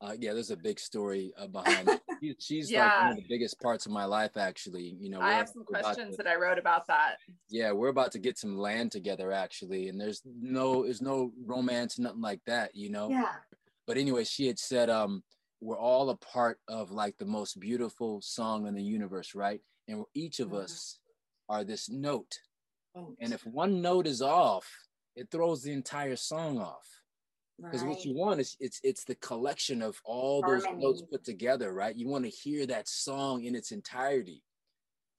Uh, 0.00 0.12
yeah, 0.18 0.32
there's 0.32 0.50
a 0.50 0.56
big 0.56 0.78
story 0.78 1.32
uh, 1.38 1.46
behind. 1.46 1.88
She, 2.20 2.34
she's 2.40 2.70
yeah. 2.70 2.84
like 2.84 3.00
one 3.00 3.10
of 3.12 3.16
the 3.16 3.26
biggest 3.28 3.60
parts 3.60 3.86
of 3.86 3.92
my 3.92 4.04
life, 4.04 4.36
actually. 4.36 4.96
You 5.00 5.10
know, 5.10 5.20
I 5.20 5.32
have 5.32 5.48
some 5.48 5.64
questions 5.64 6.16
to, 6.16 6.22
that 6.22 6.30
I 6.30 6.36
wrote 6.36 6.58
about 6.58 6.86
that. 6.88 7.16
Yeah, 7.48 7.72
we're 7.72 7.88
about 7.88 8.12
to 8.12 8.18
get 8.18 8.38
some 8.38 8.58
land 8.58 8.92
together, 8.92 9.32
actually, 9.32 9.88
and 9.88 10.00
there's 10.00 10.22
no, 10.24 10.84
there's 10.84 11.00
no 11.02 11.32
romance, 11.46 11.98
nothing 11.98 12.20
like 12.20 12.40
that. 12.46 12.74
You 12.74 12.90
know. 12.90 13.08
Yeah. 13.08 13.32
But 13.86 13.96
anyway, 13.98 14.24
she 14.24 14.46
had 14.46 14.58
said, 14.58 14.90
um, 14.90 15.22
we're 15.60 15.78
all 15.78 16.10
a 16.10 16.16
part 16.16 16.58
of 16.68 16.90
like 16.90 17.16
the 17.16 17.24
most 17.24 17.58
beautiful 17.58 18.20
song 18.20 18.66
in 18.66 18.74
the 18.74 18.82
universe, 18.82 19.34
right? 19.34 19.60
And 19.88 20.04
each 20.14 20.40
of 20.40 20.48
mm-hmm. 20.48 20.64
us 20.64 20.98
are 21.48 21.64
this 21.64 21.88
note. 21.88 22.38
Oh. 22.94 23.14
And 23.20 23.32
if 23.32 23.46
one 23.46 23.80
note 23.80 24.06
is 24.06 24.22
off, 24.22 24.70
it 25.16 25.30
throws 25.30 25.62
the 25.62 25.72
entire 25.72 26.16
song 26.16 26.58
off. 26.58 26.86
Because 27.62 27.82
right. 27.82 27.90
what 27.90 28.04
you 28.04 28.14
want 28.14 28.40
is 28.40 28.56
it's 28.58 28.80
it's 28.82 29.04
the 29.04 29.14
collection 29.16 29.80
of 29.80 30.00
all 30.04 30.42
those 30.42 30.64
Harmony. 30.64 30.84
notes 30.84 31.02
put 31.02 31.24
together, 31.24 31.72
right? 31.72 31.96
You 31.96 32.08
want 32.08 32.24
to 32.24 32.30
hear 32.30 32.66
that 32.66 32.88
song 32.88 33.44
in 33.44 33.54
its 33.54 33.70
entirety. 33.70 34.42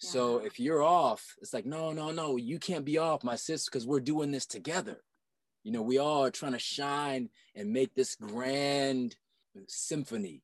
Yeah. 0.04 0.10
So 0.10 0.38
if 0.39 0.60
you're 0.60 0.84
off, 0.84 1.36
it's 1.42 1.54
like, 1.54 1.65
no, 1.65 1.94
no, 1.94 2.12
no, 2.12 2.36
you 2.36 2.60
can't 2.60 2.84
be 2.84 2.98
off, 2.98 3.24
my 3.24 3.38
sister, 3.38 3.70
because 3.72 3.88
we're 3.88 4.01
doing 4.01 4.32
this 4.32 4.46
together. 4.46 4.98
You 5.63 5.72
know, 5.72 5.82
we 5.82 5.98
all 5.98 6.25
are 6.25 6.32
trying 6.32 6.51
to 6.51 6.60
shine 6.60 7.30
and 7.56 7.72
make 7.72 7.96
this 7.96 8.15
grand 8.15 9.15
symphony 9.68 10.44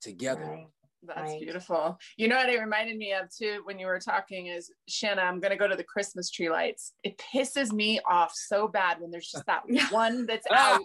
together. 0.00 0.42
Right. 0.42 0.66
That's 1.02 1.32
right. 1.32 1.40
beautiful. 1.40 1.98
You 2.16 2.28
know 2.28 2.36
what 2.36 2.50
it 2.50 2.58
reminded 2.58 2.96
me 2.96 3.12
of 3.12 3.28
too 3.34 3.60
when 3.64 3.78
you 3.78 3.86
were 3.86 3.98
talking 3.98 4.48
is 4.48 4.70
Shanna, 4.88 5.22
I'm 5.22 5.40
gonna 5.40 5.56
go 5.56 5.66
to 5.66 5.76
the 5.76 5.84
Christmas 5.84 6.30
tree 6.30 6.50
lights. 6.50 6.92
It 7.02 7.18
pisses 7.34 7.72
me 7.72 8.00
off 8.08 8.32
so 8.34 8.68
bad 8.68 9.00
when 9.00 9.10
there's 9.10 9.30
just 9.30 9.46
that 9.46 9.62
one 9.90 10.26
that's 10.26 10.46
out. 10.50 10.80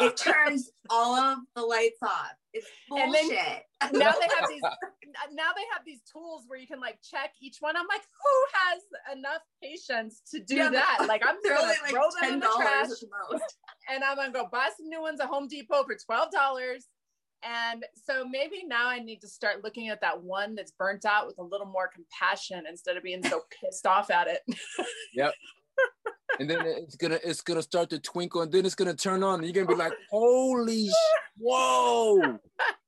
it 0.00 0.16
turns 0.16 0.70
all 0.88 1.16
of 1.16 1.38
the 1.54 1.62
lights 1.62 1.98
off. 2.02 2.32
It's 2.54 2.66
bullshit. 2.88 3.62
Then, 3.80 3.92
now 3.92 4.12
they 4.12 4.28
have 4.38 4.48
these 4.48 4.62
now 5.32 5.50
they 5.54 5.64
have 5.72 5.82
these 5.84 6.00
tools 6.10 6.44
where 6.46 6.58
you 6.58 6.66
can 6.66 6.80
like 6.80 6.98
check 7.08 7.32
each 7.40 7.58
one. 7.60 7.76
I'm 7.76 7.86
like, 7.88 8.00
who 8.00 8.44
has 8.54 9.18
enough 9.18 9.42
patience 9.62 10.22
to 10.32 10.40
do 10.40 10.56
yeah, 10.56 10.70
that? 10.70 11.04
Like 11.06 11.22
I'm 11.26 11.36
gonna 11.44 11.60
like 11.60 11.90
throw 11.90 12.08
them 12.20 12.34
in 12.34 12.40
the 12.40 12.48
trash 12.56 12.88
and 13.92 14.02
I'm 14.02 14.16
gonna 14.16 14.32
go 14.32 14.48
buy 14.50 14.70
some 14.76 14.88
new 14.88 15.02
ones 15.02 15.20
at 15.20 15.26
Home 15.26 15.46
Depot 15.46 15.84
for 15.84 15.96
twelve 16.06 16.30
dollars 16.32 16.86
and 17.42 17.84
so 17.94 18.24
maybe 18.26 18.64
now 18.66 18.88
I 18.88 18.98
need 18.98 19.20
to 19.20 19.28
start 19.28 19.62
looking 19.62 19.88
at 19.88 20.00
that 20.00 20.22
one 20.22 20.54
that's 20.54 20.72
burnt 20.72 21.04
out 21.04 21.26
with 21.26 21.38
a 21.38 21.42
little 21.42 21.66
more 21.66 21.88
compassion 21.88 22.64
instead 22.68 22.96
of 22.96 23.02
being 23.02 23.22
so 23.24 23.42
pissed 23.60 23.86
off 23.86 24.10
at 24.10 24.28
it. 24.28 24.42
yep. 25.14 25.32
And 26.40 26.48
then 26.48 26.62
it's 26.66 26.96
gonna 26.96 27.18
it's 27.24 27.40
gonna 27.40 27.62
start 27.62 27.90
to 27.90 27.98
twinkle, 27.98 28.42
and 28.42 28.52
then 28.52 28.66
it's 28.66 28.74
gonna 28.74 28.94
turn 28.94 29.22
on, 29.22 29.40
and 29.40 29.44
you're 29.44 29.64
gonna 29.64 29.76
be 29.76 29.82
like, 29.82 29.92
"Holy, 30.10 30.88
whoa!" 31.38 32.20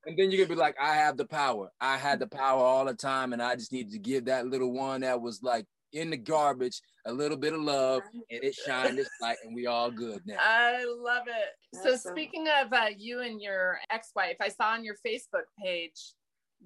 And 0.06 0.16
then 0.16 0.30
you're 0.30 0.44
gonna 0.44 0.54
be 0.54 0.60
like, 0.60 0.76
"I 0.80 0.94
have 0.94 1.16
the 1.16 1.24
power. 1.24 1.70
I 1.80 1.96
had 1.96 2.18
the 2.18 2.26
power 2.26 2.60
all 2.60 2.84
the 2.84 2.94
time, 2.94 3.32
and 3.32 3.42
I 3.42 3.56
just 3.56 3.72
needed 3.72 3.92
to 3.92 3.98
give 3.98 4.26
that 4.26 4.46
little 4.46 4.72
one 4.72 5.00
that 5.00 5.20
was 5.20 5.42
like 5.42 5.66
in 5.92 6.10
the 6.10 6.16
garbage, 6.16 6.80
a 7.10 7.12
little 7.12 7.36
bit 7.36 7.52
of 7.52 7.60
love, 7.60 8.02
and 8.14 8.44
it 8.44 8.54
shined 8.54 8.98
its 8.98 9.10
light, 9.20 9.36
and 9.44 9.54
we 9.54 9.66
all 9.66 9.90
good 9.90 10.22
now. 10.26 10.36
I 10.38 10.84
love 10.84 11.26
it. 11.26 11.82
so 11.82 11.96
speaking 11.96 12.46
of 12.48 12.72
uh, 12.72 12.86
you 12.96 13.20
and 13.20 13.42
your 13.42 13.78
ex-wife, 13.90 14.36
I 14.40 14.48
saw 14.48 14.70
on 14.72 14.84
your 14.84 14.96
Facebook 15.06 15.44
page 15.62 16.14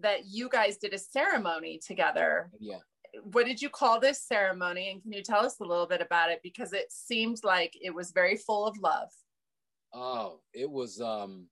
that 0.00 0.26
you 0.26 0.48
guys 0.48 0.76
did 0.76 0.92
a 0.92 0.98
ceremony 0.98 1.80
together. 1.84 2.50
Yeah. 2.60 2.78
What 3.32 3.46
did 3.46 3.62
you 3.62 3.70
call 3.70 4.00
this 4.00 4.26
ceremony? 4.26 4.90
And 4.90 5.02
can 5.02 5.12
you 5.12 5.22
tell 5.22 5.44
us 5.44 5.60
a 5.60 5.64
little 5.64 5.86
bit 5.86 6.00
about 6.00 6.30
it? 6.30 6.40
Because 6.42 6.72
it 6.72 6.86
seemed 6.90 7.38
like 7.44 7.72
it 7.80 7.94
was 7.94 8.10
very 8.10 8.36
full 8.36 8.66
of 8.66 8.76
love. 8.78 9.08
Oh, 9.92 10.40
it 10.52 10.68
was 10.68 11.00
um 11.00 11.46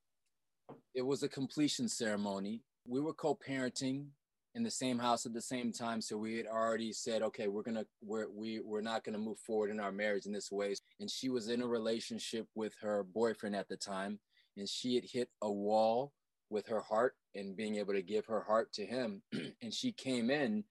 it 0.94 1.02
was 1.02 1.22
a 1.22 1.28
completion 1.28 1.88
ceremony. 1.88 2.62
We 2.84 3.00
were 3.00 3.14
co-parenting 3.14 4.06
in 4.54 4.62
the 4.62 4.70
same 4.70 4.98
house 4.98 5.24
at 5.24 5.32
the 5.32 5.40
same 5.40 5.72
time. 5.72 6.00
So 6.00 6.16
we 6.16 6.36
had 6.36 6.46
already 6.46 6.92
said, 6.92 7.22
okay, 7.22 7.48
we're 7.48 7.62
gonna 7.62 7.86
we're 8.02 8.30
we 8.30 8.60
we're 8.60 8.82
not 8.82 9.04
gonna 9.04 9.18
move 9.18 9.38
forward 9.38 9.70
in 9.70 9.80
our 9.80 9.92
marriage 9.92 10.26
in 10.26 10.32
this 10.32 10.50
way. 10.52 10.74
And 11.00 11.10
she 11.10 11.28
was 11.28 11.48
in 11.48 11.62
a 11.62 11.66
relationship 11.66 12.46
with 12.54 12.74
her 12.80 13.02
boyfriend 13.02 13.56
at 13.56 13.68
the 13.68 13.76
time, 13.76 14.18
and 14.56 14.68
she 14.68 14.94
had 14.94 15.04
hit 15.04 15.28
a 15.42 15.50
wall 15.50 16.12
with 16.50 16.68
her 16.68 16.80
heart 16.80 17.14
and 17.34 17.56
being 17.56 17.76
able 17.76 17.94
to 17.94 18.02
give 18.02 18.26
her 18.26 18.42
heart 18.42 18.72
to 18.74 18.84
him. 18.84 19.22
and 19.62 19.72
she 19.72 19.90
came 19.90 20.30
in 20.30 20.64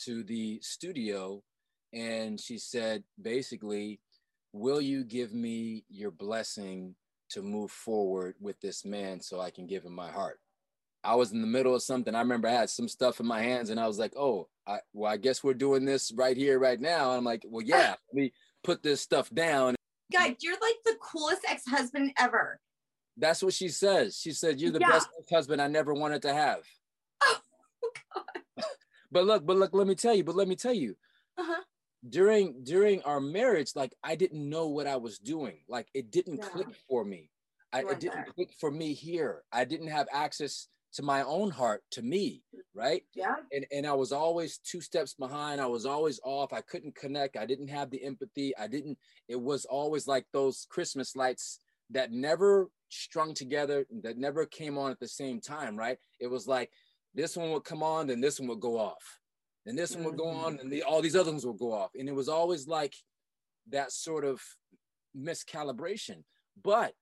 to 0.00 0.22
the 0.24 0.60
studio 0.62 1.42
and 1.92 2.40
she 2.40 2.58
said 2.58 3.04
basically, 3.20 4.00
will 4.52 4.80
you 4.80 5.04
give 5.04 5.32
me 5.32 5.84
your 5.88 6.10
blessing 6.10 6.94
to 7.30 7.42
move 7.42 7.70
forward 7.70 8.34
with 8.40 8.60
this 8.60 8.84
man 8.84 9.20
so 9.20 9.40
I 9.40 9.50
can 9.50 9.66
give 9.66 9.84
him 9.84 9.94
my 9.94 10.10
heart? 10.10 10.40
I 11.04 11.14
was 11.14 11.32
in 11.32 11.40
the 11.40 11.46
middle 11.46 11.74
of 11.74 11.82
something. 11.82 12.14
I 12.14 12.20
remember 12.20 12.48
I 12.48 12.52
had 12.52 12.70
some 12.70 12.88
stuff 12.88 13.20
in 13.20 13.26
my 13.26 13.40
hands 13.40 13.70
and 13.70 13.78
I 13.78 13.86
was 13.86 13.98
like, 13.98 14.14
oh, 14.16 14.48
I, 14.66 14.78
well, 14.92 15.10
I 15.10 15.16
guess 15.16 15.44
we're 15.44 15.54
doing 15.54 15.84
this 15.84 16.12
right 16.12 16.36
here, 16.36 16.58
right 16.58 16.80
now. 16.80 17.10
And 17.10 17.18
I'm 17.18 17.24
like, 17.24 17.44
well, 17.46 17.64
yeah, 17.64 17.94
let 18.12 18.14
me 18.14 18.32
put 18.64 18.82
this 18.82 19.00
stuff 19.00 19.30
down. 19.30 19.76
Guy, 20.12 20.36
you're 20.40 20.58
like 20.60 20.76
the 20.84 20.96
coolest 21.00 21.42
ex-husband 21.48 22.12
ever. 22.18 22.58
That's 23.16 23.42
what 23.42 23.54
she 23.54 23.68
says. 23.68 24.18
She 24.18 24.32
said, 24.32 24.60
you're 24.60 24.72
the 24.72 24.80
yeah. 24.80 24.90
best 24.90 25.08
husband 25.30 25.62
I 25.62 25.68
never 25.68 25.94
wanted 25.94 26.22
to 26.22 26.32
have. 26.32 26.62
Oh, 27.80 27.90
God. 28.14 28.64
but 29.12 29.24
look, 29.24 29.46
but 29.46 29.56
look, 29.56 29.72
let 29.72 29.86
me 29.86 29.94
tell 29.94 30.12
you, 30.12 30.24
but 30.24 30.34
let 30.34 30.48
me 30.48 30.56
tell 30.56 30.72
you, 30.72 30.96
uh-huh. 31.38 31.62
during, 32.08 32.64
during 32.64 33.02
our 33.02 33.20
marriage, 33.20 33.70
like 33.76 33.94
I 34.02 34.16
didn't 34.16 34.48
know 34.48 34.66
what 34.66 34.88
I 34.88 34.96
was 34.96 35.18
doing. 35.18 35.60
Like 35.68 35.86
it 35.94 36.10
didn't 36.10 36.38
yeah. 36.38 36.48
click 36.48 36.68
for 36.88 37.04
me. 37.04 37.30
I, 37.72 37.80
it 37.80 38.00
didn't 38.00 38.16
there. 38.16 38.26
click 38.34 38.50
for 38.58 38.70
me 38.70 38.94
here. 38.94 39.44
I 39.52 39.64
didn't 39.64 39.88
have 39.88 40.08
access 40.12 40.66
to 40.94 41.02
my 41.02 41.22
own 41.22 41.50
heart 41.50 41.82
to 41.90 42.02
me 42.02 42.42
right? 42.78 43.02
Yeah. 43.14 43.34
And 43.52 43.66
and 43.72 43.86
i 43.86 43.92
was 43.92 44.12
always 44.12 44.58
two 44.58 44.80
steps 44.80 45.14
behind. 45.14 45.60
I 45.60 45.66
was 45.66 45.84
always 45.84 46.20
off. 46.22 46.52
I 46.52 46.60
couldn't 46.60 46.94
connect. 46.94 47.36
I 47.36 47.44
didn't 47.44 47.68
have 47.68 47.90
the 47.90 48.04
empathy. 48.04 48.56
I 48.56 48.68
didn't 48.68 48.98
it 49.28 49.40
was 49.40 49.64
always 49.64 50.06
like 50.06 50.26
those 50.32 50.66
christmas 50.70 51.16
lights 51.16 51.58
that 51.90 52.12
never 52.12 52.68
strung 52.90 53.34
together 53.34 53.86
that 54.02 54.16
never 54.16 54.46
came 54.46 54.78
on 54.78 54.90
at 54.90 55.00
the 55.00 55.08
same 55.08 55.40
time 55.40 55.76
right? 55.76 55.98
It 56.20 56.28
was 56.28 56.46
like 56.46 56.70
this 57.14 57.36
one 57.36 57.50
would 57.50 57.64
come 57.64 57.82
on 57.82 58.06
then 58.06 58.20
this 58.20 58.38
one 58.38 58.48
would 58.48 58.60
go 58.60 58.78
off. 58.78 59.18
Then 59.66 59.76
this 59.76 59.92
mm-hmm. 59.92 60.04
one 60.04 60.12
would 60.12 60.18
go 60.18 60.28
on 60.28 60.52
mm-hmm. 60.52 60.60
and 60.60 60.72
the, 60.72 60.82
all 60.84 61.02
these 61.02 61.16
other 61.16 61.32
ones 61.32 61.44
would 61.44 61.58
go 61.58 61.72
off. 61.72 61.90
And 61.98 62.08
it 62.08 62.14
was 62.14 62.28
always 62.28 62.68
like 62.68 62.94
that 63.70 63.92
sort 63.92 64.24
of 64.24 64.40
miscalibration. 65.16 66.22
But 66.62 66.94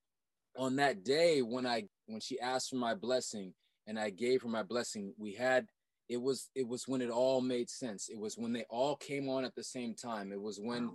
on 0.57 0.75
that 0.77 1.03
day 1.03 1.43
when 1.43 1.67
i 1.67 1.83
when 2.07 2.19
she 2.19 2.39
asked 2.39 2.71
for 2.71 2.77
my 2.77 2.95
blessing 2.95 3.53
and 3.87 3.97
I 3.97 4.09
gave 4.09 4.41
her 4.43 4.49
my 4.49 4.63
blessing. 4.63 5.13
We 5.17 5.33
had 5.33 5.67
it 6.09 6.21
was 6.21 6.49
it 6.55 6.67
was 6.67 6.87
when 6.87 7.01
it 7.01 7.09
all 7.09 7.41
made 7.41 7.69
sense. 7.69 8.09
It 8.09 8.19
was 8.19 8.37
when 8.37 8.53
they 8.53 8.65
all 8.69 8.95
came 8.95 9.29
on 9.29 9.45
at 9.45 9.55
the 9.55 9.63
same 9.63 9.93
time. 9.93 10.31
It 10.31 10.41
was 10.41 10.59
when 10.59 10.91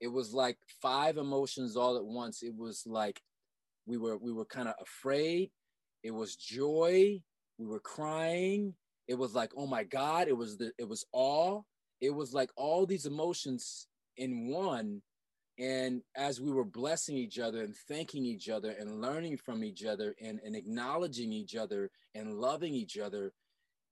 it 0.00 0.08
was 0.08 0.32
like 0.32 0.58
five 0.82 1.16
emotions 1.16 1.76
all 1.76 1.96
at 1.96 2.04
once. 2.04 2.42
It 2.42 2.54
was 2.56 2.82
like 2.86 3.20
we 3.86 3.96
were 3.96 4.16
we 4.16 4.32
were 4.32 4.44
kind 4.44 4.68
of 4.68 4.74
afraid. 4.80 5.50
It 6.02 6.10
was 6.12 6.36
joy. 6.36 7.20
We 7.58 7.66
were 7.66 7.80
crying. 7.80 8.74
It 9.08 9.14
was 9.14 9.34
like, 9.34 9.52
oh 9.56 9.66
my 9.66 9.84
God. 9.84 10.28
It 10.28 10.36
was 10.36 10.58
the 10.58 10.72
it 10.78 10.88
was 10.88 11.04
awe. 11.12 11.62
It 12.00 12.10
was 12.10 12.34
like 12.34 12.50
all 12.56 12.86
these 12.86 13.06
emotions 13.06 13.86
in 14.16 14.48
one 14.48 15.02
and 15.58 16.02
as 16.14 16.40
we 16.40 16.52
were 16.52 16.64
blessing 16.64 17.16
each 17.16 17.38
other 17.38 17.62
and 17.62 17.74
thanking 17.88 18.24
each 18.24 18.48
other 18.48 18.70
and 18.70 19.00
learning 19.00 19.38
from 19.38 19.64
each 19.64 19.84
other 19.84 20.14
and, 20.20 20.38
and 20.44 20.54
acknowledging 20.54 21.32
each 21.32 21.56
other 21.56 21.90
and 22.14 22.34
loving 22.34 22.74
each 22.74 22.98
other, 22.98 23.32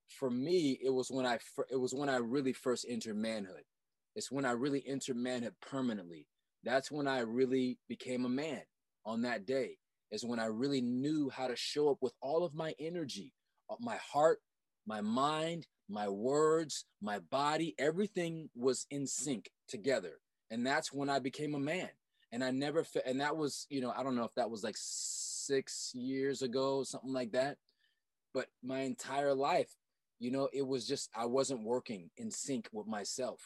for 0.09 0.31
me, 0.31 0.79
it 0.83 0.91
was 0.91 1.11
when 1.11 1.25
I 1.25 1.39
it 1.71 1.77
was 1.77 1.95
when 1.95 2.11
I 2.11 2.17
really 2.17 2.53
first 2.53 2.85
entered 2.89 3.17
manhood. 3.17 3.63
It's 4.15 4.31
when 4.31 4.45
I 4.45 4.51
really 4.53 4.85
entered 4.87 5.17
manhood 5.17 5.55
permanently. 5.63 6.27
That's 6.63 6.91
when 6.91 7.09
I 7.09 7.21
really 7.21 7.79
became 7.89 8.27
a 8.27 8.29
man 8.29 8.63
on 9.07 9.23
that 9.23 9.47
day. 9.47 9.79
Is 10.11 10.25
when 10.25 10.39
I 10.39 10.47
really 10.47 10.83
knew 10.83 11.31
how 11.31 11.49
to 11.49 11.57
show 11.57 11.91
up 11.91 11.99
with 12.03 12.13
all 12.21 12.45
of 12.45 12.55
my 12.55 12.75
energy, 12.79 13.33
uh, 13.71 13.77
my 13.81 13.97
heart, 13.97 14.41
my 14.87 15.01
mind, 15.01 15.67
my 15.89 16.09
words, 16.09 16.85
my 17.01 17.19
body, 17.19 17.75
everything 17.79 18.51
was 18.55 18.87
in 18.91 19.07
sync 19.07 19.51
together 19.67 20.19
and 20.51 20.67
that's 20.67 20.93
when 20.93 21.09
I 21.09 21.19
became 21.19 21.55
a 21.55 21.61
man. 21.61 21.89
And 22.33 22.43
I 22.43 22.51
never, 22.51 22.85
and 23.07 23.21
that 23.21 23.37
was, 23.37 23.67
you 23.71 23.81
know, 23.81 23.93
I 23.97 24.03
don't 24.03 24.17
know 24.17 24.25
if 24.25 24.35
that 24.35 24.51
was 24.51 24.65
like 24.65 24.75
six 24.77 25.93
years 25.95 26.43
ago, 26.43 26.83
something 26.83 27.13
like 27.13 27.33
that. 27.33 27.59
But 28.33 28.47
my 28.63 28.81
entire 28.81 29.35
life, 29.35 29.71
you 30.19 30.31
know, 30.31 30.49
it 30.53 30.67
was 30.67 30.87
just 30.87 31.11
I 31.15 31.27
wasn't 31.27 31.63
working 31.63 32.11
in 32.17 32.31
sync 32.31 32.69
with 32.73 32.87
myself. 32.87 33.41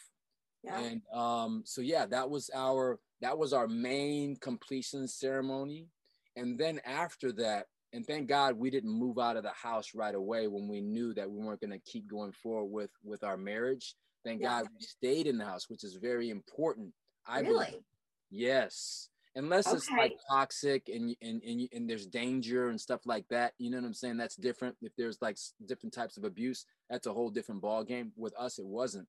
Yeah. 0.62 0.80
And 0.80 1.02
um, 1.12 1.62
so 1.66 1.80
yeah, 1.82 2.06
that 2.06 2.30
was 2.30 2.50
our 2.54 2.98
that 3.20 3.38
was 3.38 3.52
our 3.52 3.68
main 3.68 4.36
completion 4.36 5.06
ceremony. 5.06 5.88
And 6.36 6.58
then 6.58 6.80
after 6.84 7.32
that, 7.32 7.66
and 7.92 8.06
thank 8.06 8.28
God 8.28 8.58
we 8.58 8.70
didn't 8.70 8.90
move 8.90 9.18
out 9.18 9.36
of 9.36 9.42
the 9.42 9.50
house 9.50 9.94
right 9.94 10.14
away 10.14 10.46
when 10.46 10.68
we 10.68 10.80
knew 10.80 11.14
that 11.14 11.30
we 11.30 11.38
weren't 11.38 11.60
going 11.60 11.72
to 11.72 11.90
keep 11.90 12.08
going 12.08 12.32
forward 12.32 12.70
with 12.70 12.90
with 13.02 13.24
our 13.24 13.36
marriage. 13.36 13.94
Thank 14.24 14.42
yeah. 14.42 14.60
God 14.60 14.68
we 14.78 14.84
stayed 14.84 15.26
in 15.26 15.38
the 15.38 15.44
house, 15.44 15.68
which 15.68 15.84
is 15.84 15.94
very 15.94 16.30
important. 16.30 16.92
I 17.26 17.40
really? 17.40 17.66
believe. 17.66 17.82
Yes. 18.30 19.08
unless 19.34 19.66
okay. 19.66 19.76
it's 19.76 19.90
like 19.90 20.12
toxic 20.30 20.88
and 20.92 21.14
and, 21.22 21.42
and 21.42 21.68
and 21.72 21.88
there's 21.88 22.06
danger 22.06 22.68
and 22.68 22.80
stuff 22.80 23.00
like 23.06 23.26
that 23.28 23.52
you 23.58 23.70
know 23.70 23.78
what 23.78 23.86
i'm 23.86 23.94
saying 23.94 24.16
that's 24.16 24.36
different 24.36 24.74
if 24.82 24.92
there's 24.96 25.18
like 25.20 25.36
different 25.66 25.92
types 25.92 26.16
of 26.16 26.24
abuse 26.24 26.66
that's 26.90 27.06
a 27.06 27.12
whole 27.12 27.30
different 27.30 27.60
ball 27.60 27.84
game 27.84 28.12
with 28.16 28.34
us 28.38 28.58
it 28.58 28.66
wasn't 28.66 29.06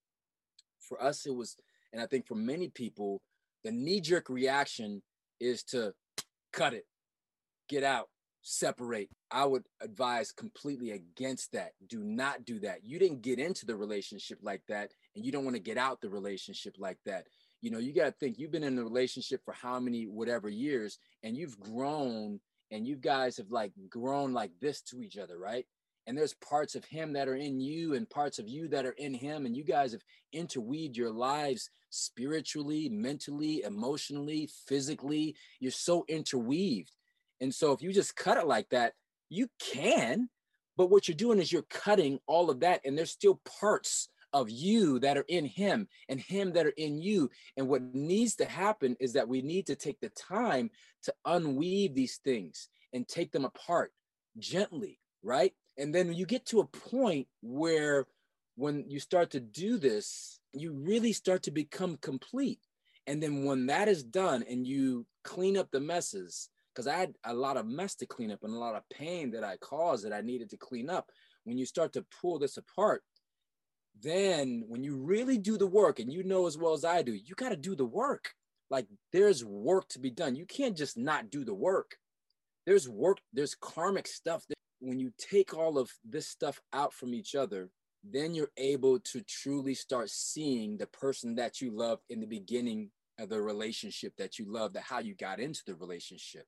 for 0.80 1.02
us 1.02 1.26
it 1.26 1.34
was 1.34 1.58
and 1.94 2.02
i 2.02 2.06
think 2.06 2.28
for 2.28 2.36
many 2.36 2.70
people 2.70 3.22
the 3.64 3.72
knee-jerk 3.72 4.30
reaction 4.30 5.02
is 5.40 5.64
to 5.64 5.94
cut 6.54 6.74
it 6.74 6.86
get 7.68 7.84
out 7.84 8.10
separate. 8.42 9.10
I 9.32 9.46
would 9.46 9.64
advise 9.82 10.32
completely 10.32 10.92
against 10.92 11.52
that. 11.54 11.72
Do 11.88 12.04
not 12.04 12.46
do 12.46 12.60
that. 12.62 12.80
You 12.84 13.00
didn't 13.00 13.22
get 13.22 13.40
into 13.40 13.66
the 13.66 13.76
relationship 13.76 14.40
like 14.42 14.62
that 14.68 14.94
and 15.16 15.26
you 15.26 15.32
don't 15.32 15.44
want 15.44 15.56
to 15.56 15.62
get 15.62 15.78
out 15.78 16.02
the 16.02 16.10
relationship 16.10 16.76
like 16.78 17.00
that. 17.06 17.26
You 17.62 17.72
know 17.72 17.80
you 17.80 17.94
got 17.94 18.06
to 18.06 18.12
think 18.12 18.40
you've 18.40 18.52
been 18.52 18.64
in 18.64 18.80
a 18.80 18.84
relationship 18.84 19.42
for 19.44 19.54
how 19.54 19.80
many 19.80 20.06
whatever 20.06 20.48
years 20.48 20.98
and 21.24 21.36
you've 21.36 21.60
grown 21.60 22.40
and 22.72 22.88
you 22.88 22.96
guys 22.96 23.38
have 23.38 23.52
like 23.52 23.74
grown 23.90 24.34
like 24.34 24.52
this 24.62 24.82
to 24.84 25.02
each 25.02 25.18
other 25.18 25.38
right? 25.38 25.66
And 26.08 26.18
there's 26.18 26.34
parts 26.36 26.74
of 26.74 26.86
him 26.86 27.14
that 27.14 27.28
are 27.28 27.36
in 27.36 27.60
you 27.60 27.94
and 27.94 28.10
parts 28.10 28.40
of 28.40 28.48
you 28.48 28.68
that 28.70 28.86
are 28.86 28.94
in 28.94 29.14
him 29.14 29.46
and 29.46 29.56
you 29.56 29.64
guys 29.64 29.92
have 29.92 30.02
interweaved 30.34 30.98
your 30.98 31.12
lives 31.12 31.70
spiritually 31.90 32.88
mentally 32.90 33.64
emotionally 33.64 34.50
physically. 34.66 35.36
You're 35.60 35.72
so 35.72 36.06
interweaved 36.08 36.94
and 37.42 37.54
so 37.54 37.72
if 37.72 37.82
you 37.82 37.92
just 37.92 38.16
cut 38.16 38.38
it 38.38 38.48
like 38.48 38.70
that 38.70 38.94
you 39.30 39.48
can 39.60 40.30
but 40.78 40.90
what 40.90 41.08
you're 41.08 41.16
doing 41.16 41.40
is 41.40 41.52
you're 41.52 41.64
cutting 41.64 42.20
all 42.26 42.50
of 42.50 42.62
that 42.62 42.82
and 42.86 42.98
there's 42.98 43.12
still 43.12 43.42
parts 43.60 44.08
of 44.34 44.50
you 44.50 45.00
that 45.00 45.18
are 45.18 45.26
in 45.28 45.46
him 45.46 45.88
and 46.08 46.20
him 46.20 46.54
that 46.54 46.66
are 46.66 46.74
in 46.78 46.98
you. 46.98 47.30
And 47.58 47.68
what 47.68 47.82
needs 47.94 48.36
to 48.36 48.46
happen 48.46 48.96
is 49.00 49.14
that 49.14 49.28
we 49.28 49.42
need 49.42 49.68
to 49.68 49.76
take 49.76 50.00
the 50.00 50.10
time 50.10 50.70
to 51.04 51.14
unweave 51.26 51.96
these 51.96 52.18
things 52.24 52.70
and 52.94 53.08
take 53.08 53.32
them 53.32 53.46
apart 53.46 53.92
gently, 54.38 55.00
right? 55.24 55.54
And 55.78 55.94
then 55.94 56.14
you 56.14 56.26
get 56.26 56.46
to 56.48 56.60
a 56.60 56.66
point 56.66 57.28
where 57.42 58.08
when 58.56 58.86
you 58.88 59.00
start 59.00 59.32
to 59.32 59.40
do 59.40 59.78
this, 59.78 60.40
you 60.54 60.74
really 60.74 61.14
start 61.14 61.44
to 61.44 61.52
become 61.52 61.98
complete. 61.98 62.60
And 63.08 63.24
then 63.24 63.46
when 63.46 63.66
that 63.68 63.88
is 63.88 64.04
done 64.04 64.44
and 64.50 64.68
you 64.68 65.06
clean 65.24 65.58
up 65.58 65.72
the 65.72 65.80
messes, 65.80 66.50
because 66.80 66.96
I 66.96 66.98
had 66.98 67.14
a 67.26 67.34
lot 67.34 67.58
of 67.58 67.68
mess 67.68 67.94
to 67.96 68.06
clean 68.06 68.32
up 68.32 68.40
and 68.42 68.54
a 68.54 68.58
lot 68.58 68.76
of 68.76 68.88
pain 68.90 69.32
that 69.32 69.44
I 69.44 69.58
caused 69.58 70.06
that 70.06 70.14
I 70.14 70.22
needed 70.22 70.50
to 70.52 70.58
clean 70.58 70.90
up. 70.90 71.10
When 71.44 71.58
you 71.58 71.66
start 71.66 71.92
to 71.92 72.06
pull 72.22 72.40
this 72.40 72.56
apart, 72.56 73.04
then 74.02 74.64
when 74.70 74.82
you 74.82 74.96
really 74.96 75.38
do 75.38 75.58
the 75.58 75.68
work 75.68 76.00
and 76.00 76.10
you 76.14 76.24
know 76.24 76.48
as 76.48 76.58
well 76.58 76.72
as 76.72 76.86
I 76.86 77.02
do, 77.02 77.12
you 77.12 77.36
got 77.36 77.50
to 77.50 77.58
do 77.58 77.76
the 77.76 77.84
work. 77.84 78.32
Like 78.70 78.88
there's 79.12 79.44
work 79.44 79.90
to 79.90 80.00
be 80.00 80.10
done. 80.10 80.38
You 80.38 80.46
can't 80.46 80.78
just 80.78 80.98
not 80.98 81.30
do 81.30 81.44
the 81.44 81.54
work. 81.54 81.98
There's 82.66 82.88
work, 82.88 83.18
there's 83.34 83.56
karmic 83.56 84.08
stuff 84.08 84.46
that 84.48 84.56
when 84.80 85.02
you 85.02 85.12
take 85.18 85.54
all 85.54 85.78
of 85.78 85.92
this 86.10 86.30
stuff 86.30 86.62
out 86.72 86.94
from 86.94 87.14
each 87.14 87.36
other, 87.36 87.72
then 88.10 88.34
you're 88.34 88.52
able 88.56 89.02
to 89.02 89.20
truly 89.20 89.74
start 89.74 90.10
seeing 90.12 90.78
the 90.78 90.88
person 90.88 91.36
that 91.36 91.60
you 91.60 91.72
loved 91.72 92.04
in 92.10 92.22
the 92.22 92.26
beginning 92.26 92.92
of 93.20 93.28
the 93.28 93.42
relationship 93.42 94.14
that 94.18 94.40
you 94.40 94.50
loved, 94.50 94.76
that 94.76 94.84
how 94.84 95.00
you 95.00 95.14
got 95.14 95.42
into 95.42 95.60
the 95.68 95.76
relationship. 95.76 96.46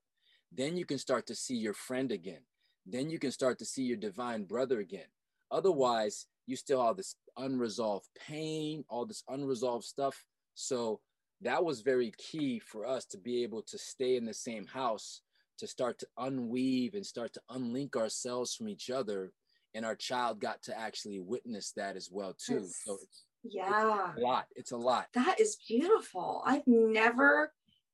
Then 0.54 0.76
you 0.76 0.84
can 0.84 0.98
start 0.98 1.26
to 1.28 1.34
see 1.34 1.56
your 1.56 1.74
friend 1.74 2.12
again. 2.12 2.42
Then 2.84 3.10
you 3.10 3.18
can 3.18 3.30
start 3.30 3.58
to 3.60 3.64
see 3.64 3.84
your 3.84 3.96
divine 3.96 4.44
brother 4.44 4.80
again. 4.80 5.06
Otherwise, 5.50 6.26
you 6.46 6.56
still 6.56 6.84
have 6.84 6.96
this 6.96 7.14
unresolved 7.36 8.08
pain, 8.26 8.84
all 8.88 9.06
this 9.06 9.22
unresolved 9.28 9.84
stuff. 9.84 10.24
So 10.54 11.00
that 11.40 11.64
was 11.64 11.80
very 11.80 12.12
key 12.18 12.58
for 12.58 12.86
us 12.86 13.04
to 13.06 13.18
be 13.18 13.42
able 13.42 13.62
to 13.62 13.78
stay 13.78 14.16
in 14.16 14.24
the 14.24 14.34
same 14.34 14.66
house, 14.66 15.22
to 15.58 15.66
start 15.66 15.98
to 16.00 16.06
unweave 16.18 16.94
and 16.94 17.06
start 17.06 17.32
to 17.34 17.40
unlink 17.50 17.96
ourselves 17.96 18.54
from 18.54 18.68
each 18.68 18.90
other. 18.90 19.32
And 19.74 19.86
our 19.86 19.96
child 19.96 20.40
got 20.40 20.62
to 20.64 20.78
actually 20.78 21.20
witness 21.20 21.72
that 21.76 21.96
as 21.96 22.10
well 22.10 22.34
too. 22.34 22.60
Yes. 22.60 22.80
So 22.84 22.98
it's, 23.02 23.24
yeah, 23.44 24.10
it's 24.10 24.18
a 24.18 24.20
lot. 24.20 24.46
It's 24.54 24.72
a 24.72 24.76
lot. 24.76 25.06
That 25.14 25.40
is 25.40 25.56
beautiful. 25.66 26.42
I've 26.44 26.66
never 26.66 27.52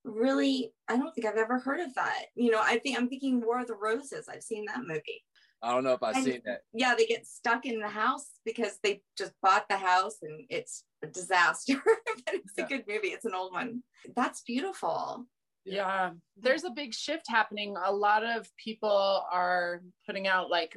really, 0.08 0.72
I 0.88 0.96
don't 0.96 1.14
think 1.14 1.26
I've 1.26 1.36
ever 1.36 1.58
heard 1.58 1.80
of 1.80 1.94
that. 1.94 2.26
You 2.34 2.50
know, 2.50 2.60
I 2.62 2.78
think 2.78 2.98
I'm 2.98 3.08
thinking 3.08 3.40
War 3.40 3.60
of 3.60 3.66
the 3.66 3.74
Roses. 3.74 4.28
I've 4.28 4.42
seen 4.42 4.64
that 4.66 4.80
movie. 4.86 5.24
I 5.62 5.72
don't 5.72 5.84
know 5.84 5.92
if 5.92 6.02
I've 6.02 6.16
and, 6.16 6.24
seen 6.24 6.40
that. 6.44 6.60
Yeah, 6.72 6.94
they 6.96 7.06
get 7.06 7.26
stuck 7.26 7.66
in 7.66 7.80
the 7.80 7.88
house 7.88 8.30
because 8.44 8.78
they 8.82 9.02
just 9.16 9.32
bought 9.42 9.68
the 9.68 9.76
house 9.76 10.18
and 10.22 10.44
it's 10.50 10.84
a 11.02 11.08
disaster. 11.08 11.80
but 12.24 12.34
it's 12.34 12.54
yeah. 12.56 12.64
a 12.64 12.68
good 12.68 12.84
movie. 12.88 13.08
It's 13.08 13.24
an 13.24 13.34
old 13.34 13.52
one. 13.52 13.82
That's 14.14 14.42
beautiful. 14.42 15.26
Yeah, 15.64 16.12
there's 16.36 16.64
a 16.64 16.70
big 16.70 16.94
shift 16.94 17.26
happening. 17.28 17.74
A 17.84 17.92
lot 17.92 18.24
of 18.24 18.48
people 18.56 19.24
are 19.30 19.82
putting 20.06 20.26
out 20.26 20.48
like 20.48 20.76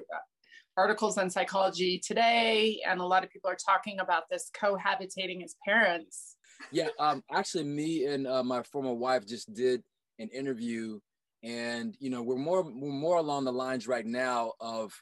articles 0.76 1.18
on 1.18 1.30
psychology 1.30 2.00
today, 2.00 2.82
and 2.86 3.00
a 3.00 3.06
lot 3.06 3.24
of 3.24 3.30
people 3.30 3.50
are 3.50 3.58
talking 3.58 4.00
about 4.00 4.24
this 4.30 4.50
cohabitating 4.60 5.44
as 5.44 5.56
parents. 5.66 6.36
Yeah, 6.72 6.90
um, 7.00 7.24
actually, 7.32 7.64
me 7.66 8.06
and 8.06 8.28
uh, 8.28 8.44
my 8.44 8.64
former 8.64 8.94
wife 8.94 9.26
just 9.28 9.54
did 9.54 9.84
an 10.20 10.30
interview 10.30 11.00
and 11.44 11.96
you 12.00 12.10
know 12.10 12.22
we're 12.22 12.36
more 12.36 12.62
we're 12.62 12.92
more 12.92 13.18
along 13.18 13.46
the 13.46 13.52
lines 13.52 13.88
right 13.88 14.06
now 14.06 14.52
of 14.60 14.94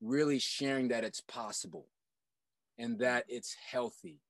really 0.00 0.38
sharing 0.38 0.88
that 0.88 1.02
it's 1.02 1.20
possible 1.20 1.86
and 2.78 2.98
that 3.00 3.24
it's 3.28 3.56
healthy 3.68 4.20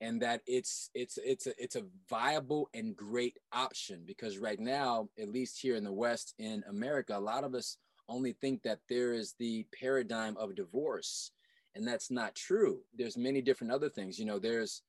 and 0.00 0.20
that 0.20 0.40
it's 0.46 0.90
it's 0.92 1.16
it's 1.24 1.46
a, 1.46 1.52
it's 1.56 1.76
a 1.76 1.84
viable 2.10 2.68
and 2.74 2.96
great 2.96 3.38
option 3.52 4.02
because 4.04 4.38
right 4.38 4.58
now 4.58 5.08
at 5.16 5.28
least 5.28 5.60
here 5.60 5.76
in 5.76 5.84
the 5.84 5.92
west 5.92 6.34
in 6.40 6.64
america 6.68 7.16
a 7.16 7.20
lot 7.20 7.44
of 7.44 7.54
us 7.54 7.76
only 8.08 8.32
think 8.32 8.60
that 8.62 8.80
there 8.88 9.12
is 9.14 9.34
the 9.38 9.64
paradigm 9.78 10.36
of 10.36 10.56
divorce 10.56 11.30
and 11.74 11.86
that's 11.86 12.10
not 12.10 12.34
true. 12.34 12.80
There's 12.96 13.16
many 13.16 13.42
different 13.42 13.72
other 13.72 13.88
things. 13.88 14.18
You 14.18 14.26
know 14.26 14.38
there's 14.38 14.82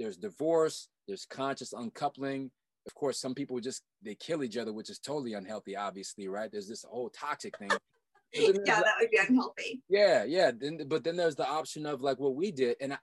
there's 0.00 0.16
divorce 0.16 0.88
there's 1.06 1.26
conscious 1.26 1.72
uncoupling 1.72 2.50
of 2.86 2.94
course, 2.94 3.20
some 3.20 3.34
people 3.34 3.60
just 3.60 3.82
they 4.02 4.14
kill 4.14 4.42
each 4.42 4.56
other, 4.56 4.72
which 4.72 4.90
is 4.90 4.98
totally 4.98 5.34
unhealthy. 5.34 5.76
Obviously, 5.76 6.28
right? 6.28 6.50
There's 6.50 6.68
this 6.68 6.84
whole 6.88 7.10
toxic 7.10 7.56
thing. 7.58 7.70
yeah, 8.32 8.52
that 8.80 8.94
would 9.00 9.10
be 9.10 9.18
unhealthy. 9.18 9.82
Yeah, 9.88 10.24
yeah. 10.24 10.50
Then, 10.56 10.86
but 10.88 11.04
then 11.04 11.16
there's 11.16 11.36
the 11.36 11.48
option 11.48 11.86
of 11.86 12.00
like 12.00 12.18
what 12.18 12.34
we 12.34 12.50
did, 12.50 12.76
and 12.80 12.94
I, 12.94 12.98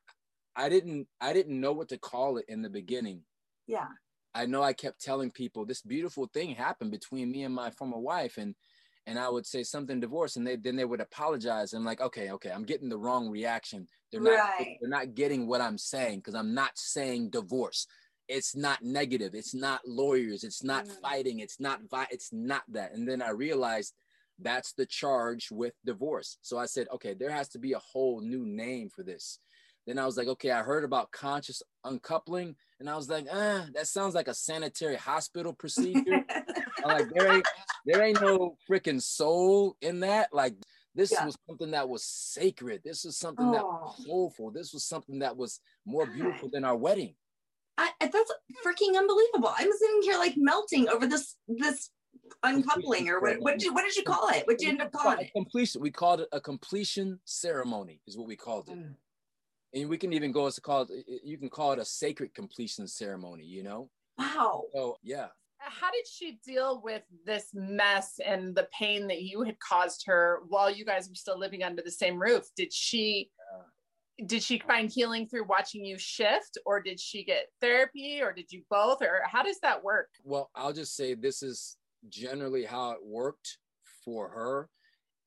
I 0.55 0.69
didn't, 0.69 1.07
I 1.21 1.33
didn't 1.33 1.59
know 1.59 1.73
what 1.73 1.89
to 1.89 1.97
call 1.97 2.37
it 2.37 2.45
in 2.47 2.61
the 2.61 2.69
beginning. 2.69 3.21
Yeah. 3.67 3.87
I 4.33 4.45
know 4.45 4.61
I 4.61 4.73
kept 4.73 5.01
telling 5.01 5.31
people 5.31 5.65
this 5.65 5.81
beautiful 5.81 6.27
thing 6.27 6.53
happened 6.53 6.91
between 6.91 7.31
me 7.31 7.43
and 7.43 7.53
my 7.53 7.69
former 7.71 7.97
wife, 7.97 8.37
and 8.37 8.55
and 9.07 9.17
I 9.17 9.29
would 9.29 9.47
say 9.47 9.63
something 9.63 9.99
divorce, 9.99 10.35
and 10.35 10.45
they 10.45 10.57
then 10.57 10.75
they 10.75 10.85
would 10.85 11.01
apologize. 11.01 11.73
I'm 11.73 11.85
like, 11.85 12.01
okay, 12.01 12.29
okay, 12.31 12.51
I'm 12.51 12.65
getting 12.65 12.89
the 12.89 12.97
wrong 12.97 13.29
reaction. 13.29 13.87
They're 14.11 14.21
not, 14.21 14.31
right. 14.31 14.77
they're 14.79 14.89
not 14.89 15.15
getting 15.15 15.47
what 15.47 15.61
I'm 15.61 15.77
saying 15.77 16.19
because 16.19 16.35
I'm 16.35 16.53
not 16.53 16.71
saying 16.75 17.31
divorce 17.31 17.87
it's 18.27 18.55
not 18.55 18.83
negative 18.83 19.33
it's 19.33 19.53
not 19.53 19.81
lawyers 19.87 20.43
it's 20.43 20.63
not 20.63 20.85
mm. 20.85 20.91
fighting 21.01 21.39
it's 21.39 21.59
not 21.59 21.79
vi- 21.89 22.07
it's 22.11 22.31
not 22.33 22.63
that 22.67 22.93
and 22.93 23.07
then 23.07 23.21
i 23.21 23.29
realized 23.29 23.93
that's 24.39 24.73
the 24.73 24.85
charge 24.85 25.49
with 25.51 25.73
divorce 25.85 26.37
so 26.41 26.57
i 26.57 26.65
said 26.65 26.87
okay 26.93 27.13
there 27.13 27.31
has 27.31 27.47
to 27.49 27.59
be 27.59 27.73
a 27.73 27.79
whole 27.79 28.21
new 28.21 28.45
name 28.45 28.89
for 28.89 29.03
this 29.03 29.39
then 29.85 29.97
i 29.97 30.05
was 30.05 30.17
like 30.17 30.27
okay 30.27 30.51
i 30.51 30.61
heard 30.61 30.83
about 30.83 31.11
conscious 31.11 31.61
uncoupling 31.85 32.55
and 32.79 32.89
i 32.89 32.95
was 32.95 33.09
like 33.09 33.25
ah 33.31 33.65
that 33.73 33.87
sounds 33.87 34.13
like 34.13 34.27
a 34.27 34.33
sanitary 34.33 34.95
hospital 34.95 35.53
procedure 35.53 36.23
I'm 36.85 36.99
like 36.99 37.09
there 37.13 37.33
ain't 37.33 37.47
there 37.87 38.03
ain't 38.03 38.21
no 38.21 38.55
freaking 38.69 39.01
soul 39.01 39.75
in 39.81 40.01
that 40.01 40.31
like 40.31 40.53
this 40.93 41.11
yeah. 41.11 41.25
was 41.25 41.35
something 41.47 41.71
that 41.71 41.89
was 41.89 42.03
sacred 42.03 42.81
this 42.83 43.03
was 43.03 43.17
something 43.17 43.47
oh. 43.47 43.51
that 43.53 43.63
was 43.63 44.05
soulful 44.05 44.51
this 44.51 44.73
was 44.73 44.83
something 44.83 45.19
that 45.19 45.35
was 45.35 45.59
more 45.85 46.05
beautiful 46.05 46.49
than 46.51 46.63
our 46.63 46.75
wedding 46.75 47.15
I, 47.77 47.91
that's 47.99 48.33
freaking 48.65 48.97
unbelievable. 48.97 49.53
I'm 49.55 49.71
sitting 49.71 50.01
here 50.01 50.17
like 50.17 50.33
melting 50.35 50.89
over 50.89 51.05
this 51.05 51.35
this 51.47 51.91
uncoupling 52.43 53.09
or 53.09 53.19
what, 53.21 53.39
what 53.39 53.51
did 53.53 53.63
you 53.63 53.73
what 53.73 53.83
did 53.83 53.95
you 53.95 54.03
call 54.03 54.29
it? 54.29 54.47
What 54.47 54.57
did 54.57 54.61
you 54.65 54.69
end 54.69 54.81
up 54.81 54.91
calling 54.91 55.19
it? 55.25 55.31
Completion. 55.33 55.81
We 55.81 55.91
called 55.91 56.21
it 56.21 56.27
a 56.31 56.41
completion 56.41 57.19
ceremony, 57.25 58.01
is 58.07 58.17
what 58.17 58.27
we 58.27 58.35
called 58.35 58.69
it. 58.69 58.77
Mm. 58.77 58.95
And 59.73 59.89
we 59.89 59.97
can 59.97 60.13
even 60.13 60.31
go 60.31 60.47
as 60.47 60.55
to 60.55 60.61
call 60.61 60.87
it. 60.89 61.05
You 61.23 61.37
can 61.37 61.49
call 61.49 61.73
it 61.73 61.79
a 61.79 61.85
sacred 61.85 62.33
completion 62.33 62.87
ceremony. 62.87 63.45
You 63.45 63.63
know. 63.63 63.89
Wow. 64.17 64.63
So 64.73 64.97
yeah. 65.03 65.27
How 65.59 65.91
did 65.91 66.07
she 66.07 66.39
deal 66.45 66.81
with 66.83 67.03
this 67.25 67.49
mess 67.53 68.19
and 68.25 68.55
the 68.55 68.67
pain 68.77 69.07
that 69.07 69.21
you 69.21 69.41
had 69.41 69.59
caused 69.59 70.05
her 70.05 70.41
while 70.47 70.69
you 70.69 70.85
guys 70.85 71.09
were 71.09 71.15
still 71.15 71.37
living 71.37 71.63
under 71.63 71.81
the 71.81 71.91
same 71.91 72.21
roof? 72.21 72.45
Did 72.55 72.71
she 72.71 73.31
did 74.25 74.41
she 74.41 74.59
find 74.59 74.91
healing 74.91 75.27
through 75.27 75.45
watching 75.45 75.85
you 75.85 75.97
shift 75.97 76.57
or 76.65 76.81
did 76.81 76.99
she 76.99 77.23
get 77.23 77.49
therapy 77.61 78.19
or 78.21 78.33
did 78.33 78.51
you 78.51 78.63
both 78.69 79.01
or 79.01 79.21
how 79.25 79.43
does 79.43 79.59
that 79.61 79.83
work? 79.83 80.09
Well 80.23 80.49
i'll 80.55 80.73
just 80.73 80.95
say 80.95 81.13
this 81.13 81.43
is 81.43 81.77
generally 82.09 82.65
how 82.65 82.91
it 82.91 82.99
worked 83.03 83.57
for 84.03 84.29
her 84.29 84.69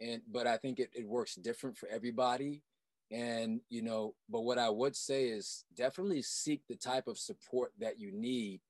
and 0.01 0.23
but 0.31 0.47
i 0.47 0.57
think 0.57 0.79
it, 0.79 0.91
it 0.95 1.07
works 1.07 1.35
different 1.37 1.77
for 1.77 1.89
everybody. 1.89 2.63
And 3.13 3.61
you 3.69 3.83
know 3.83 4.15
but 4.29 4.43
what 4.43 4.59
i 4.59 4.71
would 4.71 4.95
say 4.97 5.25
is 5.25 5.65
definitely 5.77 6.23
seek 6.23 6.63
the 6.69 6.77
type 6.77 7.09
of 7.09 7.19
support 7.19 7.73
that 7.81 7.99
you 7.99 8.13
need 8.13 8.61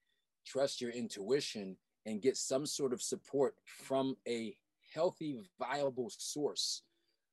trust 0.46 0.80
your 0.80 0.90
intuition 0.90 1.76
and 2.06 2.22
get 2.22 2.36
some 2.36 2.66
sort 2.66 2.92
of 2.92 3.02
support 3.02 3.54
from 3.66 4.16
a 4.26 4.54
healthy, 4.94 5.38
viable 5.58 6.10
source. 6.10 6.82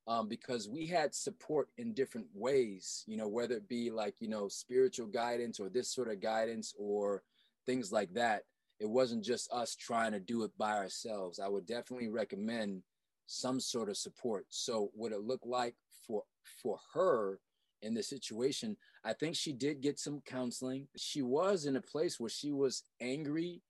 Um, 0.08 0.30
because 0.30 0.70
we 0.70 0.88
had 0.88 1.13
support 1.13 1.67
in 1.78 1.93
different 1.93 2.28
ways, 2.34 3.04
you 3.08 3.17
know, 3.17 3.28
whether 3.28 3.56
it 3.56 3.67
be 3.67 3.91
like, 3.91 4.15
you 4.22 4.30
know, 4.30 4.48
spiritual 4.48 5.08
guidance 5.08 5.60
or 5.60 5.67
this 5.67 5.93
sort 5.93 6.10
of 6.10 6.22
guidance 6.22 6.74
or 6.80 7.24
things 7.65 7.91
like 7.91 8.13
that. 8.13 8.43
It 8.80 8.89
wasn't 8.89 9.26
just 9.26 9.52
us 9.52 9.76
trying 9.76 10.13
to 10.13 10.22
do 10.22 10.43
it 10.43 10.52
by 10.58 10.78
ourselves. 10.78 11.39
I 11.39 11.50
would 11.50 11.65
definitely 11.65 12.08
recommend 12.08 12.84
some 13.26 13.60
sort 13.60 13.89
of 13.89 13.98
support. 13.98 14.46
So, 14.48 14.91
what 14.93 15.12
it 15.12 15.22
looked 15.22 15.46
like 15.46 15.76
for 16.06 16.24
for 16.63 16.80
her 16.93 17.39
in 17.81 17.93
the 17.93 18.03
situation, 18.03 18.75
I 19.03 19.13
think 19.13 19.35
she 19.35 19.53
did 19.53 19.81
get 19.81 19.99
some 19.99 20.21
counseling. 20.25 20.87
She 20.95 21.21
was 21.21 21.65
in 21.65 21.75
a 21.75 21.81
place 21.81 22.19
where 22.19 22.29
she 22.29 22.51
was 22.51 22.83
angry 23.01 23.61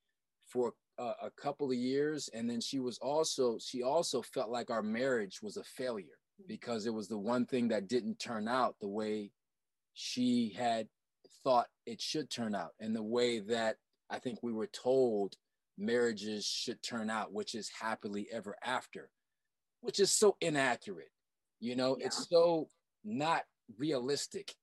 for 0.47 0.73
a, 0.97 1.03
a 1.23 1.31
couple 1.37 1.69
of 1.69 1.77
years 1.77 2.29
and 2.33 2.49
then 2.49 2.61
she 2.61 2.79
was 2.79 2.97
also 2.99 3.57
she 3.59 3.83
also 3.83 4.21
felt 4.21 4.49
like 4.49 4.69
our 4.69 4.81
marriage 4.81 5.41
was 5.43 5.57
a 5.57 5.63
failure 5.63 6.05
mm-hmm. 6.41 6.47
because 6.47 6.85
it 6.85 6.93
was 6.93 7.07
the 7.07 7.17
one 7.17 7.45
thing 7.45 7.67
that 7.67 7.89
didn't 7.89 8.17
turn 8.17 8.47
out 8.47 8.75
the 8.79 8.87
way 8.87 9.29
she 9.93 10.55
had 10.57 10.87
thought 11.43 11.67
it 11.85 12.01
should 12.01 12.29
turn 12.29 12.55
out 12.55 12.71
and 12.79 12.95
the 12.95 13.03
way 13.03 13.39
that 13.39 13.75
I 14.09 14.19
think 14.19 14.39
we 14.41 14.53
were 14.53 14.67
told 14.67 15.35
marriages 15.77 16.45
should 16.45 16.81
turn 16.81 17.09
out, 17.09 17.33
which 17.33 17.55
is 17.55 17.69
happily 17.69 18.27
ever 18.31 18.55
after, 18.63 19.09
which 19.81 19.99
is 19.99 20.11
so 20.11 20.35
inaccurate. 20.41 21.11
You 21.59 21.75
know, 21.75 21.97
yeah. 21.99 22.07
it's 22.07 22.27
so 22.29 22.67
not 23.03 23.43
realistic. 23.77 24.53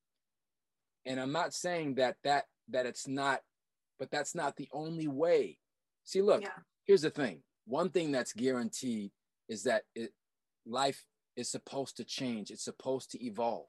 And 1.06 1.20
I'm 1.20 1.32
not 1.32 1.52
saying 1.52 1.96
that 1.96 2.16
that 2.24 2.44
that 2.70 2.86
it's 2.86 3.06
not, 3.06 3.40
but 3.98 4.10
that's 4.10 4.34
not 4.34 4.56
the 4.56 4.68
only 4.72 5.08
way. 5.08 5.58
See, 6.04 6.22
look, 6.22 6.42
yeah. 6.42 6.60
here's 6.84 7.02
the 7.02 7.10
thing. 7.10 7.42
One 7.66 7.90
thing 7.90 8.12
that's 8.12 8.32
guaranteed 8.32 9.10
is 9.48 9.64
that 9.64 9.82
it, 9.94 10.12
life 10.66 11.04
is 11.36 11.50
supposed 11.50 11.96
to 11.98 12.04
change. 12.04 12.50
It's 12.50 12.64
supposed 12.64 13.10
to 13.12 13.24
evolve. 13.24 13.68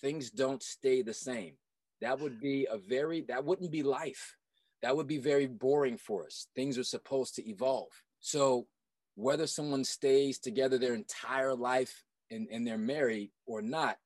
Things 0.00 0.30
don't 0.30 0.62
stay 0.62 1.02
the 1.02 1.14
same. 1.14 1.54
That 2.00 2.18
would 2.20 2.40
be 2.40 2.66
a 2.70 2.78
very 2.78 3.22
that 3.28 3.44
wouldn't 3.44 3.70
be 3.70 3.82
life. 3.82 4.36
That 4.82 4.96
would 4.96 5.06
be 5.06 5.18
very 5.18 5.46
boring 5.46 5.98
for 5.98 6.24
us. 6.24 6.46
Things 6.56 6.78
are 6.78 6.84
supposed 6.84 7.34
to 7.34 7.46
evolve. 7.46 7.90
So 8.20 8.66
whether 9.14 9.46
someone 9.46 9.84
stays 9.84 10.38
together 10.38 10.78
their 10.78 10.94
entire 10.94 11.54
life 11.54 12.02
and, 12.30 12.48
and 12.50 12.66
they're 12.66 12.78
married 12.78 13.30
or 13.46 13.60
not, 13.60 13.98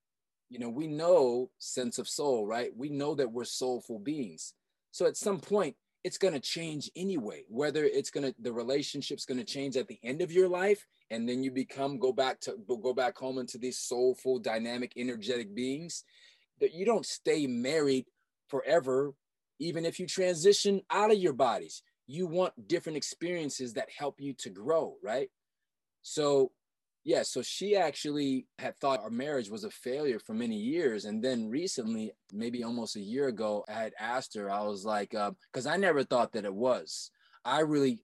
you 0.51 0.59
know, 0.59 0.69
we 0.69 0.87
know 0.87 1.51
sense 1.59 1.99
of 1.99 2.09
soul, 2.09 2.47
right? 2.47 2.71
We 2.77 2.89
know 2.89 3.15
that 3.15 3.33
we're 3.33 3.45
soulful 3.45 3.99
beings. 3.99 4.55
So 4.91 5.07
at 5.07 5.17
some 5.17 5.41
point, 5.41 5.77
it's 6.05 6.19
going 6.19 6.35
to 6.35 6.41
change 6.41 6.91
anyway 6.95 7.45
whether 7.49 7.85
it's 7.85 8.11
going 8.11 8.25
to 8.25 8.35
the 8.41 8.53
relationship's 8.53 9.25
going 9.25 9.39
to 9.39 9.45
change 9.45 9.77
at 9.77 9.89
the 9.89 9.99
end 10.05 10.21
of 10.21 10.31
your 10.31 10.49
life 10.49 10.87
and 11.11 11.29
then 11.29 11.43
you 11.43 11.51
become 11.51 11.99
go 11.99 12.13
back 12.13 12.39
to 12.41 12.57
go 12.69 12.93
back 12.93 13.17
home 13.17 13.39
into 13.39 13.59
these 13.59 13.79
soulful 13.79 14.39
dynamic 14.39 14.93
energetic 14.97 15.55
beings 15.55 16.05
that 16.61 16.75
you 16.75 16.85
don't 16.85 17.07
stay 17.07 17.47
married 17.47 18.05
forever 18.49 19.15
even 19.59 19.85
if 19.85 19.99
you 19.99 20.07
transition 20.07 20.81
out 20.91 21.11
of 21.11 21.19
your 21.19 21.33
bodies 21.33 21.83
you 22.07 22.27
want 22.27 22.69
different 22.69 22.99
experiences 22.99 23.73
that 23.73 23.89
help 23.97 24.21
you 24.21 24.35
to 24.35 24.51
grow 24.51 24.95
right 25.03 25.31
so 26.03 26.53
yeah 27.05 27.23
so 27.23 27.43
she 27.43 27.77
actually 27.77 28.47
had 28.59 28.77
thought 28.79 29.01
our 29.01 29.11
marriage 29.11 29.51
was 29.51 29.65
a 29.65 29.71
failure 29.71 30.19
for 30.19 30.35
many 30.35 30.57
years 30.57 31.05
and 31.05 31.23
then 31.23 31.49
recently 31.49 32.13
maybe 32.33 32.65
almost 32.65 32.97
a 32.97 33.01
year 33.01 33.29
ago 33.29 33.65
i 33.69 33.73
had 33.73 33.93
asked 34.01 34.35
her 34.35 34.51
i 34.51 34.63
was 34.63 34.85
like 34.85 35.11
because 35.11 35.67
uh, 35.67 35.71
i 35.71 35.77
never 35.77 36.03
thought 36.03 36.33
that 36.33 36.45
it 36.45 36.55
was 36.55 37.11
i 37.45 37.61
really 37.61 38.03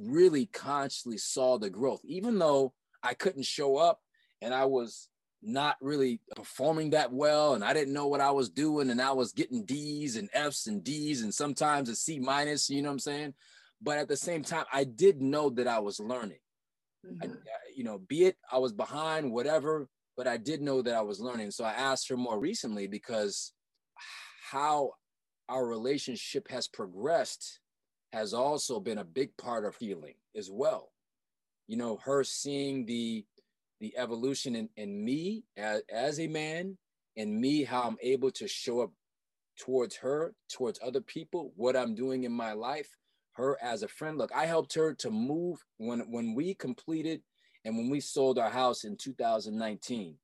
really 0.00 0.46
consciously 0.46 1.18
saw 1.18 1.58
the 1.58 1.70
growth 1.70 2.00
even 2.04 2.38
though 2.38 2.72
i 3.02 3.12
couldn't 3.12 3.44
show 3.44 3.76
up 3.76 4.00
and 4.40 4.54
i 4.54 4.64
was 4.64 5.08
not 5.42 5.76
really 5.80 6.20
performing 6.34 6.90
that 6.90 7.12
well 7.12 7.54
and 7.54 7.62
I 7.62 7.72
didn't 7.72 7.94
know 7.94 8.08
what 8.08 8.20
I 8.20 8.30
was 8.30 8.48
doing 8.48 8.90
and 8.90 9.00
I 9.00 9.12
was 9.12 9.32
getting 9.32 9.64
D's 9.64 10.16
and 10.16 10.28
F's 10.32 10.66
and 10.66 10.82
D's 10.82 11.22
and 11.22 11.32
sometimes 11.32 11.88
a 11.88 11.94
C 11.94 12.18
minus, 12.18 12.68
you 12.68 12.82
know 12.82 12.88
what 12.88 12.94
I'm 12.94 12.98
saying? 12.98 13.34
But 13.80 13.98
at 13.98 14.08
the 14.08 14.16
same 14.16 14.42
time, 14.42 14.64
I 14.72 14.84
did 14.84 15.20
know 15.20 15.50
that 15.50 15.68
I 15.68 15.78
was 15.78 16.00
learning. 16.00 16.38
Mm-hmm. 17.06 17.32
I, 17.32 17.34
you 17.74 17.84
know, 17.84 17.98
be 17.98 18.24
it 18.24 18.36
I 18.50 18.58
was 18.58 18.72
behind, 18.72 19.30
whatever, 19.32 19.88
but 20.16 20.26
I 20.26 20.36
did 20.36 20.62
know 20.62 20.82
that 20.82 20.94
I 20.94 21.02
was 21.02 21.20
learning. 21.20 21.50
So 21.50 21.64
I 21.64 21.72
asked 21.72 22.08
her 22.08 22.16
more 22.16 22.38
recently 22.38 22.86
because 22.86 23.52
how 24.50 24.92
our 25.48 25.66
relationship 25.66 26.48
has 26.50 26.68
progressed 26.68 27.60
has 28.12 28.32
also 28.32 28.80
been 28.80 28.98
a 28.98 29.04
big 29.04 29.36
part 29.36 29.64
of 29.64 29.76
healing 29.76 30.14
as 30.34 30.50
well. 30.50 30.90
You 31.68 31.76
know, 31.76 31.98
her 32.04 32.24
seeing 32.24 32.86
the 32.86 33.24
the 33.80 33.96
evolution 33.96 34.56
in, 34.56 34.68
in 34.76 35.04
me 35.04 35.44
as, 35.56 35.82
as 35.92 36.20
a 36.20 36.26
man 36.26 36.76
and 37.16 37.40
me 37.40 37.64
how 37.64 37.82
i'm 37.82 37.96
able 38.02 38.30
to 38.30 38.48
show 38.48 38.80
up 38.80 38.90
towards 39.58 39.96
her 39.96 40.34
towards 40.50 40.80
other 40.82 41.00
people 41.00 41.52
what 41.56 41.76
i'm 41.76 41.94
doing 41.94 42.24
in 42.24 42.32
my 42.32 42.52
life 42.52 42.88
her 43.36 43.58
as 43.62 43.82
a 43.82 43.88
friend. 43.88 44.18
Look 44.18 44.32
i 44.34 44.46
helped 44.46 44.74
her 44.74 44.94
to 44.94 45.10
move 45.10 45.64
when 45.78 46.00
when 46.10 46.34
we 46.34 46.54
completed 46.54 47.22
and 47.64 47.76
when 47.76 47.90
we 47.90 48.00
sold 48.00 48.38
our 48.38 48.50
house 48.50 48.84
in 48.84 48.96
2019 48.96 50.16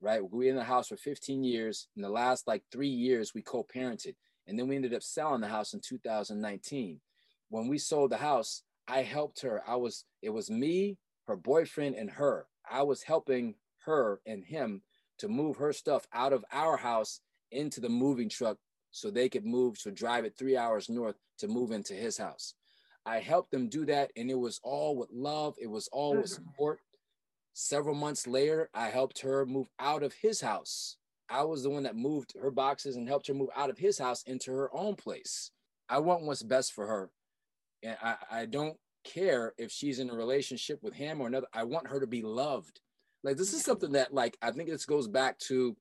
right? 0.00 0.22
We 0.22 0.44
were 0.44 0.50
in 0.50 0.56
the 0.56 0.64
house 0.64 0.88
for 0.88 0.98
15 0.98 1.42
years. 1.42 1.88
In 1.96 2.02
the 2.02 2.10
last 2.10 2.46
like 2.46 2.62
three 2.70 2.88
years 2.88 3.32
we 3.34 3.42
co-parented 3.42 4.14
and 4.46 4.58
then 4.58 4.68
we 4.68 4.76
ended 4.76 4.94
up 4.94 5.02
selling 5.02 5.40
the 5.40 5.48
house 5.48 5.72
in 5.72 5.80
2019 5.80 7.00
when 7.48 7.68
we 7.68 7.78
sold 7.78 8.10
the 8.10 8.16
house 8.18 8.62
i 8.86 9.00
helped 9.02 9.40
her. 9.40 9.62
I 9.66 9.76
was 9.76 10.04
it 10.22 10.30
was 10.30 10.50
me 10.50 10.98
her 11.26 11.36
boyfriend 11.36 11.94
and 11.96 12.10
her. 12.10 12.46
I 12.70 12.82
was 12.82 13.02
helping 13.02 13.54
her 13.86 14.20
and 14.26 14.44
him 14.44 14.82
to 15.18 15.28
move 15.28 15.56
her 15.56 15.72
stuff 15.72 16.06
out 16.12 16.32
of 16.32 16.44
our 16.52 16.76
house 16.76 17.20
into 17.50 17.80
the 17.80 17.88
moving 17.88 18.28
truck 18.28 18.58
so 18.90 19.10
they 19.10 19.28
could 19.28 19.46
move 19.46 19.80
to 19.82 19.90
drive 19.90 20.24
it 20.24 20.36
three 20.36 20.56
hours 20.56 20.88
north 20.88 21.16
to 21.38 21.48
move 21.48 21.70
into 21.70 21.94
his 21.94 22.16
house. 22.18 22.54
I 23.06 23.20
helped 23.20 23.50
them 23.50 23.68
do 23.68 23.84
that, 23.86 24.12
and 24.16 24.30
it 24.30 24.38
was 24.38 24.60
all 24.62 24.96
with 24.96 25.10
love, 25.12 25.56
it 25.60 25.66
was 25.68 25.88
all 25.92 26.16
with 26.16 26.26
mm-hmm. 26.26 26.44
support. 26.44 26.80
Several 27.52 27.94
months 27.94 28.26
later, 28.26 28.70
I 28.74 28.88
helped 28.88 29.20
her 29.20 29.46
move 29.46 29.68
out 29.78 30.02
of 30.02 30.14
his 30.14 30.40
house. 30.40 30.96
I 31.28 31.44
was 31.44 31.62
the 31.62 31.70
one 31.70 31.84
that 31.84 31.96
moved 31.96 32.34
her 32.40 32.50
boxes 32.50 32.96
and 32.96 33.08
helped 33.08 33.26
her 33.28 33.34
move 33.34 33.50
out 33.56 33.70
of 33.70 33.78
his 33.78 33.98
house 33.98 34.22
into 34.24 34.52
her 34.52 34.74
own 34.74 34.94
place. 34.94 35.50
I 35.88 35.98
want 35.98 36.22
what's 36.22 36.42
best 36.42 36.72
for 36.72 36.86
her. 36.86 37.10
And 37.82 37.96
I, 38.02 38.16
I 38.30 38.46
don't 38.46 38.76
care 39.04 39.54
if 39.58 39.70
she's 39.70 39.98
in 39.98 40.10
a 40.10 40.14
relationship 40.14 40.82
with 40.82 40.94
him 40.94 41.20
or 41.20 41.26
another. 41.26 41.46
I 41.52 41.64
want 41.64 41.88
her 41.88 42.00
to 42.00 42.06
be 42.06 42.22
loved. 42.22 42.80
Like 43.22 43.36
this 43.36 43.52
is 43.54 43.62
something 43.62 43.92
that 43.92 44.12
like 44.12 44.36
I 44.42 44.50
think 44.50 44.68
this 44.68 44.84
goes 44.84 45.08
back 45.08 45.38
to 45.40 45.76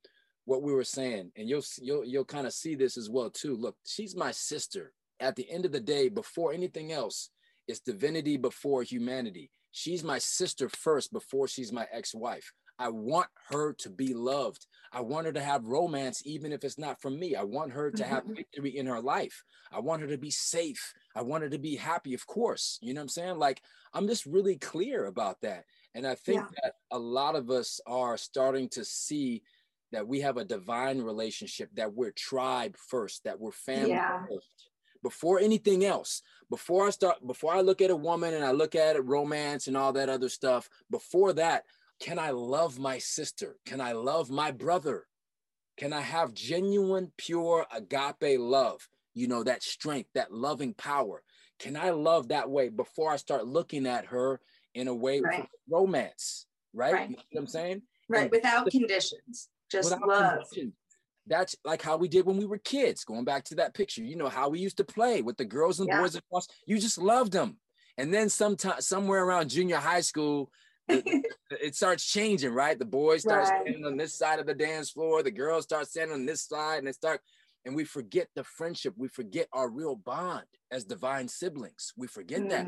what 0.46 0.62
we 0.62 0.74
were 0.74 0.84
saying, 0.84 1.32
and 1.36 1.50
you'll 1.50 1.64
you'll 1.82 2.06
you'll 2.06 2.26
kind 2.26 2.48
of 2.48 2.54
see 2.54 2.76
this 2.76 2.98
as 2.98 3.10
well 3.10 3.30
too. 3.30 3.56
Look, 3.56 3.76
she's 3.86 4.16
my 4.16 4.32
sister. 4.32 4.94
At 5.20 5.36
the 5.36 5.50
end 5.50 5.66
of 5.66 5.72
the 5.72 5.80
day, 5.80 6.10
before 6.10 6.54
anything 6.54 6.92
else, 6.92 7.30
it's 7.68 7.80
divinity 7.80 8.38
before 8.38 8.84
humanity. 8.84 9.52
She's 9.72 10.04
my 10.04 10.20
sister 10.20 10.70
first 10.70 11.12
before 11.12 11.48
she's 11.48 11.72
my 11.72 11.88
ex-wife. 11.92 12.52
I 12.80 12.90
want 12.90 13.28
her 13.50 13.74
to 13.74 13.90
be 13.90 14.14
loved. 14.14 14.66
I 14.92 15.02
want 15.02 15.28
her 15.28 15.32
to 15.34 15.42
have 15.42 15.66
romance, 15.66 16.24
even 16.26 16.52
if 16.52 16.64
it's 16.64 16.78
not 16.78 17.02
from 17.02 17.20
me. 17.20 17.36
I 17.36 17.44
want 17.44 17.72
her 17.72 17.92
to 17.92 18.04
have 18.04 18.24
mm-hmm. 18.24 18.34
victory 18.34 18.78
in 18.78 18.88
her 18.88 19.00
life. 19.00 19.44
I 19.72 19.80
want 19.80 20.02
her 20.02 20.08
to 20.08 20.18
be 20.18 20.32
safe. 20.32 20.94
I 21.16 21.22
want 21.22 21.44
her 21.44 21.50
to 21.50 21.60
be 21.60 21.76
happy, 21.76 22.14
of 22.14 22.26
course. 22.26 22.80
You 22.82 22.94
know 22.94 23.00
what 23.00 23.04
I'm 23.04 23.10
saying? 23.10 23.38
Like, 23.38 23.62
I'm 23.94 24.08
just 24.08 24.26
really 24.26 24.58
clear 24.58 25.06
about 25.06 25.42
that. 25.42 25.66
And 25.96 26.06
I 26.06 26.16
think 26.16 26.42
yeah. 26.42 26.62
that 26.64 26.74
a 26.92 26.98
lot 27.00 27.36
of 27.36 27.52
us 27.52 27.80
are 27.86 28.18
starting 28.18 28.70
to 28.70 28.84
see 28.84 29.44
that 29.92 30.08
we 30.08 30.22
have 30.22 30.38
a 30.38 30.46
divine 30.46 31.02
relationship, 31.02 31.70
that 31.76 31.94
we're 31.94 32.12
tribe 32.12 32.76
first, 32.90 33.24
that 33.24 33.40
we're 33.40 33.52
family 33.52 33.92
yeah. 33.92 34.26
first. 34.28 34.70
Before 35.04 35.40
anything 35.40 35.86
else, 35.86 36.24
before 36.50 36.88
I 36.88 36.90
start, 36.90 37.26
before 37.28 37.54
I 37.54 37.62
look 37.62 37.82
at 37.82 37.92
a 37.92 37.96
woman 37.96 38.34
and 38.34 38.44
I 38.44 38.52
look 38.52 38.74
at 38.74 38.96
it, 38.96 39.06
romance 39.06 39.68
and 39.68 39.78
all 39.78 39.94
that 39.94 40.10
other 40.10 40.30
stuff, 40.30 40.70
before 40.90 41.34
that, 41.34 41.66
can 42.00 42.18
I 42.18 42.32
love 42.32 42.80
my 42.80 42.98
sister? 42.98 43.58
Can 43.66 43.82
I 43.82 43.92
love 43.92 44.30
my 44.30 44.52
brother? 44.52 45.06
Can 45.78 45.94
I 45.94 46.02
have 46.02 46.34
genuine, 46.34 47.12
pure 47.18 47.66
agape 47.72 48.40
love? 48.40 48.88
You 49.14 49.28
know, 49.28 49.44
that 49.44 49.62
strength, 49.62 50.10
that 50.16 50.34
loving 50.34 50.74
power. 50.74 51.22
Can 51.60 51.76
I 51.76 51.92
love 51.92 52.30
that 52.30 52.50
way 52.50 52.70
before 52.70 53.12
I 53.12 53.18
start 53.18 53.46
looking 53.46 53.86
at 53.86 54.06
her 54.08 54.40
in 54.74 54.88
a 54.88 54.94
way 54.94 55.22
right. 55.22 55.48
romance? 55.70 56.46
Right? 56.74 56.94
right? 56.94 57.10
You 57.10 57.16
know 57.16 57.24
what 57.32 57.42
I'm 57.42 57.48
saying? 57.48 57.82
Right, 58.10 58.24
and 58.24 58.32
without 58.32 58.70
conditions, 58.70 59.50
just 59.72 59.92
without 59.92 60.08
love. 60.08 60.50
Conditions. 60.50 60.74
That's 61.28 61.56
like 61.64 61.82
how 61.82 61.98
we 61.98 62.08
did 62.08 62.26
when 62.26 62.38
we 62.38 62.46
were 62.46 62.58
kids. 62.58 63.06
Going 63.06 63.24
back 63.24 63.46
to 63.46 63.56
that 63.56 63.74
picture, 63.74 64.04
you 64.04 64.16
know 64.16 64.30
how 64.30 64.50
we 64.50 64.60
used 64.60 64.78
to 64.78 64.84
play 64.84 65.22
with 65.22 65.38
the 65.38 65.46
girls 65.46 65.80
and 65.80 65.88
yeah. 65.88 66.02
boys 66.02 66.16
across. 66.16 66.48
You 66.66 66.80
just 66.80 66.98
loved 66.98 67.32
them, 67.32 67.58
and 67.98 68.14
then 68.14 68.30
sometime 68.30 68.82
somewhere 68.82 69.24
around 69.24 69.50
junior 69.50 69.78
high 69.78 70.02
school, 70.02 70.52
it, 70.90 71.06
it, 71.52 71.76
starts 71.76 72.06
changing, 72.06 72.52
right? 72.52 72.78
The 72.78 72.86
boys 72.86 73.22
start 73.22 73.48
right. 73.48 73.62
standing 73.62 73.86
on 73.86 73.96
this 73.96 74.14
side 74.14 74.40
of 74.40 74.46
the 74.46 74.54
dance 74.54 74.92
floor, 74.92 75.24
the 75.24 75.32
girls 75.32 75.64
start 75.64 75.88
standing 75.88 76.16
on 76.16 76.26
this 76.26 76.44
side, 76.44 76.80
and 76.80 76.88
they 76.88 76.92
start 76.92 77.22
and 77.66 77.76
we 77.76 77.84
forget 77.84 78.28
the 78.36 78.44
friendship 78.44 78.94
we 78.98 79.08
forget 79.08 79.48
our 79.54 79.70
real 79.70 79.96
bond 79.96 80.46
as 80.72 80.84
divine 80.84 81.28
siblings 81.28 81.94
we 81.98 82.08
forget 82.08 82.42
mm. 82.42 82.50
that 82.50 82.68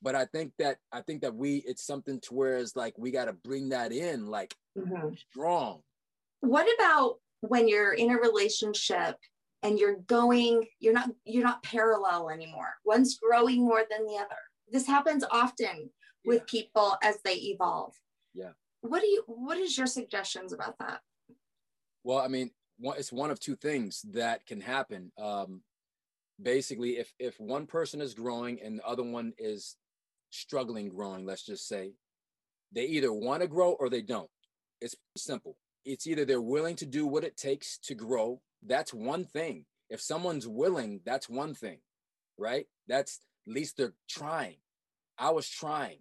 but 0.00 0.14
i 0.14 0.24
think 0.26 0.52
that 0.58 0.78
i 0.92 1.00
think 1.00 1.22
that 1.22 1.34
we 1.34 1.56
it's 1.66 1.84
something 1.84 2.20
to 2.20 2.34
where 2.34 2.58
it's 2.58 2.76
like 2.76 2.94
we 2.96 3.10
got 3.10 3.26
to 3.26 3.32
bring 3.32 3.70
that 3.70 3.92
in 3.92 4.26
like 4.26 4.54
mm-hmm. 4.78 5.14
strong 5.30 5.80
what 6.40 6.66
about 6.78 7.16
when 7.42 7.68
you're 7.68 7.92
in 7.92 8.10
a 8.10 8.16
relationship 8.16 9.16
and 9.62 9.78
you're 9.78 9.96
going 10.06 10.64
you're 10.80 10.92
not 10.92 11.10
you're 11.24 11.44
not 11.44 11.62
parallel 11.62 12.30
anymore. 12.30 12.74
One's 12.84 13.18
growing 13.18 13.64
more 13.64 13.82
than 13.90 14.06
the 14.06 14.14
other. 14.14 14.38
This 14.70 14.86
happens 14.86 15.24
often 15.30 15.90
with 16.24 16.42
yeah. 16.42 16.60
people 16.60 16.96
as 17.02 17.18
they 17.24 17.34
evolve. 17.34 17.94
Yeah. 18.32 18.52
What 18.80 19.00
do 19.00 19.08
you 19.08 19.24
what 19.26 19.58
is 19.58 19.76
your 19.76 19.86
suggestions 19.86 20.52
about 20.52 20.78
that? 20.78 21.00
Well 22.04 22.18
i 22.18 22.28
mean 22.28 22.50
it's 22.80 23.12
one 23.12 23.30
of 23.30 23.38
two 23.38 23.56
things 23.56 24.02
that 24.12 24.46
can 24.46 24.60
happen. 24.60 25.12
Um 25.20 25.62
basically 26.40 26.98
if 26.98 27.12
if 27.18 27.38
one 27.40 27.66
person 27.66 28.00
is 28.00 28.14
growing 28.14 28.60
and 28.62 28.78
the 28.78 28.86
other 28.86 29.02
one 29.04 29.32
is 29.36 29.76
struggling 30.30 30.88
growing 30.88 31.26
let's 31.26 31.44
just 31.44 31.68
say 31.68 31.92
they 32.72 32.86
either 32.86 33.12
want 33.12 33.42
to 33.42 33.48
grow 33.48 33.72
or 33.72 33.90
they 33.90 34.00
don't. 34.00 34.30
It's 34.80 34.96
simple 35.16 35.56
it's 35.84 36.06
either 36.06 36.24
they're 36.24 36.40
willing 36.40 36.76
to 36.76 36.86
do 36.86 37.06
what 37.06 37.24
it 37.24 37.36
takes 37.36 37.78
to 37.78 37.94
grow 37.94 38.40
that's 38.64 38.94
one 38.94 39.24
thing. 39.24 39.64
If 39.90 40.00
someone's 40.00 40.48
willing 40.48 41.00
that's 41.04 41.28
one 41.28 41.54
thing 41.54 41.78
right? 42.38 42.66
That's 42.88 43.20
at 43.46 43.52
least 43.52 43.76
they're 43.76 43.94
trying. 44.08 44.56
I 45.18 45.30
was 45.30 45.48
trying. 45.48 45.98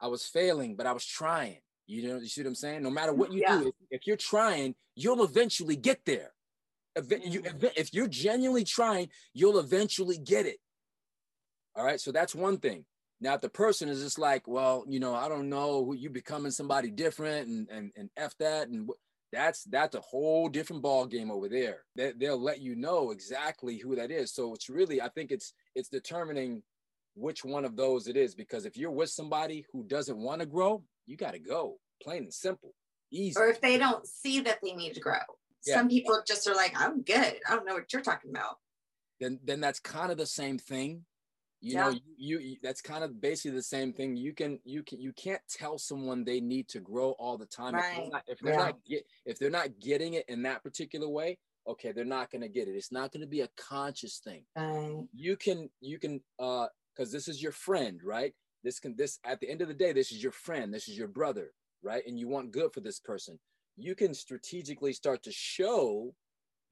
I 0.00 0.08
was 0.08 0.26
failing 0.26 0.76
but 0.76 0.86
i 0.86 0.92
was 0.92 1.06
trying. 1.06 1.58
You 1.86 2.08
know 2.08 2.18
you 2.18 2.28
see 2.28 2.42
what 2.42 2.48
i'm 2.48 2.54
saying? 2.54 2.82
No 2.82 2.90
matter 2.90 3.12
what 3.12 3.32
you 3.32 3.40
yeah. 3.40 3.58
do 3.58 3.68
if, 3.68 3.74
if, 3.90 4.06
you're 4.06 4.16
trying 4.16 4.74
you'll 4.94 5.24
eventually 5.24 5.76
get 5.76 6.00
there. 6.04 6.32
If, 6.94 7.10
you, 7.10 7.42
mm-hmm. 7.42 7.66
if 7.76 7.92
you're 7.94 8.08
genuinely 8.08 8.64
trying 8.64 9.08
you'll 9.32 9.58
eventually 9.58 10.18
get 10.18 10.46
it. 10.46 10.58
All 11.74 11.84
right? 11.84 12.00
So 12.00 12.12
that's 12.12 12.34
one 12.34 12.58
thing 12.58 12.84
now, 13.20 13.34
if 13.34 13.40
the 13.40 13.48
person 13.48 13.88
is 13.88 14.02
just 14.02 14.18
like, 14.18 14.46
well, 14.46 14.84
you 14.86 15.00
know, 15.00 15.14
I 15.14 15.28
don't 15.28 15.48
know, 15.48 15.92
you 15.92 16.10
becoming 16.10 16.50
somebody 16.50 16.90
different 16.90 17.48
and 17.48 17.68
and 17.70 17.90
and 17.96 18.10
f 18.16 18.36
that, 18.38 18.68
and 18.68 18.90
that's 19.32 19.64
that's 19.64 19.94
a 19.94 20.00
whole 20.00 20.48
different 20.48 20.82
ball 20.82 21.06
game 21.06 21.30
over 21.30 21.48
there. 21.48 21.84
They, 21.96 22.12
they'll 22.12 22.40
let 22.40 22.60
you 22.60 22.76
know 22.76 23.12
exactly 23.12 23.78
who 23.78 23.96
that 23.96 24.10
is. 24.10 24.34
So 24.34 24.52
it's 24.52 24.68
really, 24.68 25.00
I 25.00 25.08
think 25.08 25.30
it's 25.30 25.54
it's 25.74 25.88
determining 25.88 26.62
which 27.14 27.42
one 27.42 27.64
of 27.64 27.74
those 27.74 28.06
it 28.06 28.18
is. 28.18 28.34
Because 28.34 28.66
if 28.66 28.76
you're 28.76 28.90
with 28.90 29.10
somebody 29.10 29.64
who 29.72 29.84
doesn't 29.84 30.18
want 30.18 30.40
to 30.40 30.46
grow, 30.46 30.82
you 31.06 31.16
got 31.16 31.32
to 31.32 31.38
go, 31.38 31.78
plain 32.02 32.24
and 32.24 32.34
simple, 32.34 32.74
easy. 33.10 33.40
Or 33.40 33.48
if 33.48 33.62
they 33.62 33.78
don't 33.78 34.06
see 34.06 34.40
that 34.40 34.58
they 34.62 34.74
need 34.74 34.92
to 34.92 35.00
grow, 35.00 35.20
yeah. 35.64 35.76
some 35.76 35.88
people 35.88 36.20
just 36.26 36.46
are 36.46 36.54
like, 36.54 36.74
I'm 36.78 37.00
good. 37.00 37.36
I 37.48 37.54
don't 37.56 37.64
know 37.64 37.74
what 37.74 37.90
you're 37.94 38.02
talking 38.02 38.30
about. 38.30 38.56
Then 39.20 39.40
then 39.42 39.62
that's 39.62 39.80
kind 39.80 40.12
of 40.12 40.18
the 40.18 40.26
same 40.26 40.58
thing 40.58 41.06
you 41.60 41.74
yeah. 41.74 41.90
know 41.90 41.98
you, 42.16 42.38
you 42.38 42.56
that's 42.62 42.80
kind 42.80 43.02
of 43.02 43.20
basically 43.20 43.56
the 43.56 43.62
same 43.62 43.92
thing 43.92 44.16
you 44.16 44.32
can 44.32 44.58
you 44.64 44.82
can 44.82 45.00
you 45.00 45.12
can't 45.12 45.40
tell 45.48 45.78
someone 45.78 46.24
they 46.24 46.40
need 46.40 46.68
to 46.68 46.80
grow 46.80 47.12
all 47.12 47.38
the 47.38 47.46
time 47.46 47.74
right. 47.74 47.84
if 47.86 47.96
they're 47.96 48.10
not 48.10 48.22
if 48.26 48.38
they're, 48.40 48.52
yeah. 48.52 48.58
not, 48.58 48.84
get, 48.84 49.06
if 49.24 49.38
they're 49.38 49.50
not 49.50 49.68
getting 49.80 50.14
it 50.14 50.24
in 50.28 50.42
that 50.42 50.62
particular 50.62 51.08
way 51.08 51.38
okay 51.66 51.92
they're 51.92 52.04
not 52.04 52.30
going 52.30 52.42
to 52.42 52.48
get 52.48 52.68
it 52.68 52.72
it's 52.72 52.92
not 52.92 53.10
going 53.10 53.22
to 53.22 53.26
be 53.26 53.40
a 53.40 53.48
conscious 53.56 54.18
thing 54.18 54.44
right. 54.56 55.04
you 55.14 55.36
can 55.36 55.68
you 55.80 55.98
can 55.98 56.20
uh 56.38 56.66
because 56.94 57.10
this 57.10 57.28
is 57.28 57.42
your 57.42 57.52
friend 57.52 58.00
right 58.04 58.34
this 58.62 58.78
can 58.78 58.94
this 58.96 59.18
at 59.24 59.40
the 59.40 59.48
end 59.48 59.62
of 59.62 59.68
the 59.68 59.74
day 59.74 59.92
this 59.92 60.12
is 60.12 60.22
your 60.22 60.32
friend 60.32 60.72
this 60.72 60.88
is 60.88 60.98
your 60.98 61.08
brother 61.08 61.52
right 61.82 62.02
and 62.06 62.18
you 62.18 62.28
want 62.28 62.52
good 62.52 62.72
for 62.72 62.80
this 62.80 63.00
person 63.00 63.38
you 63.76 63.94
can 63.94 64.14
strategically 64.14 64.92
start 64.92 65.22
to 65.22 65.32
show 65.32 66.14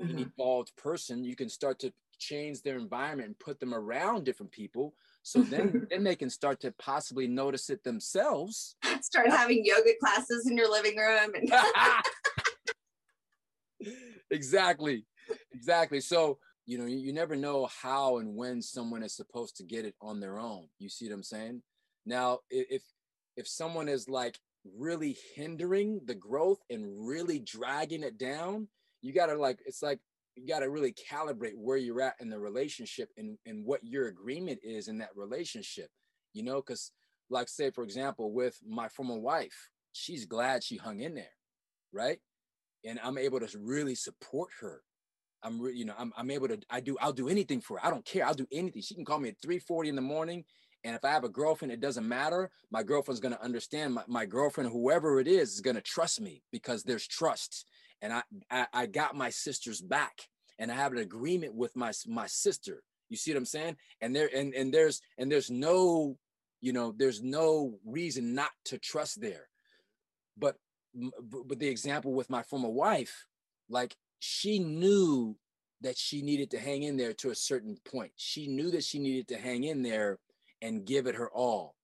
mm-hmm. 0.00 0.10
an 0.10 0.32
evolved 0.38 0.72
person 0.76 1.24
you 1.24 1.36
can 1.36 1.48
start 1.48 1.78
to 1.78 1.92
change 2.18 2.62
their 2.62 2.76
environment 2.76 3.28
and 3.28 3.38
put 3.38 3.60
them 3.60 3.74
around 3.74 4.24
different 4.24 4.52
people. 4.52 4.94
So 5.22 5.42
then 5.42 5.86
then 5.90 6.04
they 6.04 6.16
can 6.16 6.30
start 6.30 6.60
to 6.60 6.72
possibly 6.72 7.26
notice 7.26 7.70
it 7.70 7.82
themselves. 7.84 8.76
Start 9.02 9.30
having 9.30 9.64
yoga 9.64 9.92
classes 10.00 10.46
in 10.48 10.56
your 10.56 10.70
living 10.70 10.96
room 10.96 11.32
and 11.34 11.52
exactly. 14.30 15.06
Exactly. 15.52 16.00
So 16.00 16.38
you 16.66 16.78
know 16.78 16.86
you, 16.86 16.98
you 16.98 17.12
never 17.12 17.36
know 17.36 17.68
how 17.82 18.18
and 18.18 18.34
when 18.34 18.62
someone 18.62 19.02
is 19.02 19.14
supposed 19.14 19.56
to 19.56 19.64
get 19.64 19.84
it 19.84 19.94
on 20.00 20.20
their 20.20 20.38
own. 20.38 20.68
You 20.78 20.88
see 20.88 21.06
what 21.06 21.14
i'm 21.14 21.22
saying? 21.22 21.62
Now 22.06 22.40
if 22.50 22.82
if 23.36 23.46
someone 23.46 23.88
is 23.88 24.08
like 24.08 24.38
really 24.76 25.16
hindering 25.34 26.00
the 26.06 26.14
growth 26.14 26.60
and 26.70 27.06
really 27.06 27.38
dragging 27.38 28.02
it 28.02 28.16
down 28.16 28.66
you 29.04 29.12
got 29.12 29.26
to 29.26 29.36
like 29.36 29.60
it's 29.66 29.82
like 29.82 30.00
you 30.36 30.46
got 30.46 30.60
to 30.60 30.70
really 30.70 30.94
calibrate 31.10 31.56
where 31.56 31.76
you're 31.76 32.00
at 32.00 32.14
in 32.20 32.28
the 32.28 32.38
relationship 32.38 33.10
and, 33.16 33.38
and 33.46 33.64
what 33.64 33.84
your 33.84 34.08
agreement 34.08 34.58
is 34.62 34.88
in 34.88 34.98
that 34.98 35.10
relationship 35.16 35.88
you 36.32 36.42
know 36.42 36.56
because 36.56 36.92
like 37.30 37.48
say 37.48 37.70
for 37.70 37.84
example 37.84 38.32
with 38.32 38.58
my 38.66 38.88
former 38.88 39.18
wife 39.18 39.70
she's 39.92 40.26
glad 40.26 40.62
she 40.62 40.76
hung 40.76 41.00
in 41.00 41.14
there 41.14 41.34
right? 41.92 42.18
And 42.84 43.00
i'm 43.02 43.16
able 43.16 43.40
to 43.40 43.58
really 43.58 43.94
support 43.94 44.50
her. 44.60 44.82
I'm 45.42 45.60
re- 45.60 45.74
you 45.74 45.84
know 45.84 45.94
I'm, 45.98 46.12
I'm 46.16 46.30
able 46.30 46.48
to 46.48 46.58
i 46.70 46.80
do 46.80 46.96
i'll 47.00 47.12
do 47.12 47.28
anything 47.28 47.60
for 47.60 47.78
her. 47.78 47.86
I 47.86 47.90
don't 47.90 48.04
care. 48.04 48.26
I'll 48.26 48.34
do 48.34 48.46
anything. 48.52 48.82
She 48.82 48.94
can 48.94 49.04
call 49.04 49.20
me 49.20 49.30
at 49.30 49.40
3.40 49.40 49.88
in 49.88 49.94
the 49.96 50.02
morning 50.02 50.44
and 50.84 50.94
if 50.94 51.04
i 51.04 51.10
have 51.10 51.24
a 51.24 51.28
girlfriend 51.28 51.72
it 51.72 51.80
doesn't 51.80 52.06
matter 52.06 52.50
my 52.70 52.82
girlfriend's 52.82 53.20
going 53.20 53.34
to 53.34 53.42
understand 53.42 53.94
my, 53.94 54.02
my 54.06 54.26
girlfriend 54.26 54.70
whoever 54.70 55.18
it 55.18 55.26
is 55.26 55.54
is 55.54 55.60
going 55.60 55.76
to 55.76 55.82
trust 55.82 56.20
me 56.20 56.42
because 56.52 56.82
there's 56.82 57.06
trust 57.06 57.66
and 58.04 58.12
I, 58.12 58.22
I, 58.50 58.66
I 58.72 58.86
got 58.86 59.16
my 59.16 59.30
sister's 59.30 59.80
back 59.80 60.28
and 60.58 60.70
I 60.70 60.74
have 60.74 60.92
an 60.92 60.98
agreement 60.98 61.54
with 61.54 61.74
my 61.74 61.92
my 62.06 62.26
sister. 62.26 62.82
You 63.08 63.16
see 63.16 63.32
what 63.32 63.38
I'm 63.38 63.46
saying? 63.46 63.76
And 64.00 64.14
there 64.14 64.28
and 64.34 64.54
and 64.54 64.72
there's 64.72 65.00
and 65.18 65.32
there's 65.32 65.50
no, 65.50 66.18
you 66.60 66.72
know, 66.72 66.94
there's 66.96 67.22
no 67.22 67.78
reason 67.84 68.34
not 68.34 68.50
to 68.66 68.78
trust 68.78 69.22
there. 69.22 69.48
But 70.36 70.56
but 70.94 71.58
the 71.58 71.68
example 71.68 72.12
with 72.12 72.28
my 72.28 72.42
former 72.42 72.68
wife, 72.68 73.26
like 73.70 73.96
she 74.20 74.58
knew 74.58 75.36
that 75.80 75.98
she 75.98 76.22
needed 76.22 76.50
to 76.50 76.58
hang 76.58 76.82
in 76.82 76.96
there 76.98 77.14
to 77.14 77.30
a 77.30 77.34
certain 77.34 77.78
point. 77.90 78.12
She 78.16 78.48
knew 78.48 78.70
that 78.70 78.84
she 78.84 78.98
needed 78.98 79.28
to 79.28 79.38
hang 79.38 79.64
in 79.64 79.82
there 79.82 80.18
and 80.64 80.84
give 80.84 81.06
it 81.06 81.14
her 81.14 81.30
all. 81.30 81.76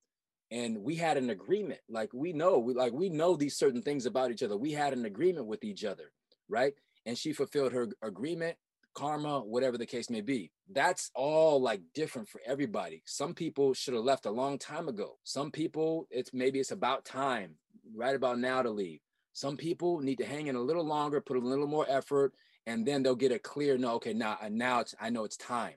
And 0.50 0.82
we 0.82 0.96
had 0.96 1.16
an 1.16 1.30
agreement. 1.30 1.80
Like 1.88 2.12
we 2.12 2.32
know 2.32 2.58
we 2.58 2.74
like 2.74 2.92
we 2.92 3.08
know 3.08 3.36
these 3.36 3.56
certain 3.56 3.82
things 3.82 4.06
about 4.06 4.32
each 4.32 4.42
other. 4.42 4.56
We 4.56 4.72
had 4.72 4.92
an 4.92 5.04
agreement 5.04 5.46
with 5.46 5.62
each 5.62 5.84
other 5.84 6.10
right? 6.50 6.74
And 7.06 7.16
she 7.16 7.32
fulfilled 7.32 7.72
her 7.72 7.88
agreement 8.02 8.56
karma 8.92 9.38
whatever 9.40 9.78
the 9.78 9.86
case 9.86 10.10
may 10.10 10.20
be. 10.20 10.50
That's 10.68 11.12
all 11.14 11.62
like 11.62 11.80
different 11.94 12.28
for 12.28 12.40
everybody. 12.44 13.02
Some 13.06 13.34
people 13.34 13.72
should 13.72 13.94
have 13.94 14.02
left 14.02 14.26
a 14.26 14.32
long 14.32 14.58
time 14.58 14.88
ago. 14.88 15.16
Some 15.22 15.52
people 15.52 16.06
it's 16.10 16.34
maybe 16.34 16.58
it's 16.58 16.72
about 16.72 17.04
time 17.04 17.54
right 17.94 18.16
about 18.16 18.40
now 18.40 18.62
to 18.62 18.70
leave. 18.70 19.00
Some 19.32 19.56
people 19.56 20.00
need 20.00 20.18
to 20.18 20.26
hang 20.26 20.48
in 20.48 20.56
a 20.56 20.60
little 20.60 20.84
longer 20.84 21.20
put 21.20 21.36
a 21.36 21.40
little 21.40 21.68
more 21.68 21.86
effort 21.88 22.34
and 22.66 22.84
then 22.84 23.02
they'll 23.02 23.14
get 23.14 23.32
a 23.32 23.38
clear 23.38 23.78
no 23.78 23.92
okay 23.94 24.12
now 24.12 24.36
now 24.50 24.80
it's 24.80 24.94
i 25.00 25.08
know 25.08 25.24
it's 25.24 25.36
time 25.36 25.74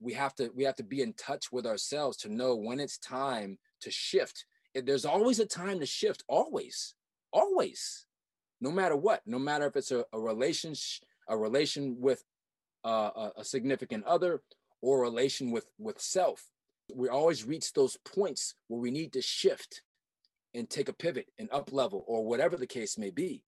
we 0.00 0.12
have 0.14 0.34
to 0.36 0.50
we 0.54 0.64
have 0.64 0.76
to 0.76 0.84
be 0.84 1.02
in 1.02 1.12
touch 1.14 1.50
with 1.52 1.66
ourselves 1.66 2.16
to 2.18 2.28
know 2.28 2.54
when 2.56 2.80
it's 2.80 2.98
time 2.98 3.58
to 3.80 3.90
shift. 3.90 4.44
There's 4.74 5.06
always 5.06 5.40
a 5.40 5.46
time 5.46 5.80
to 5.80 5.86
shift, 5.86 6.22
always, 6.28 6.94
always, 7.32 8.06
no 8.60 8.70
matter 8.70 8.96
what, 8.96 9.22
no 9.24 9.38
matter 9.38 9.66
if 9.66 9.76
it's 9.76 9.90
a, 9.90 10.04
a 10.12 10.20
relationship, 10.20 11.06
a 11.28 11.36
relation 11.36 11.96
with 11.98 12.22
uh, 12.84 13.10
a, 13.16 13.32
a 13.38 13.44
significant 13.44 14.04
other 14.04 14.42
or 14.82 15.00
relation 15.00 15.50
with 15.50 15.66
with 15.78 16.00
self. 16.00 16.50
We 16.94 17.08
always 17.08 17.44
reach 17.44 17.72
those 17.72 17.96
points 18.04 18.54
where 18.68 18.80
we 18.80 18.90
need 18.90 19.12
to 19.14 19.22
shift 19.22 19.82
and 20.54 20.70
take 20.70 20.88
a 20.88 20.92
pivot 20.92 21.26
and 21.38 21.50
up 21.50 21.72
level 21.72 22.04
or 22.06 22.24
whatever 22.24 22.56
the 22.56 22.66
case 22.66 22.96
may 22.96 23.10
be. 23.10 23.42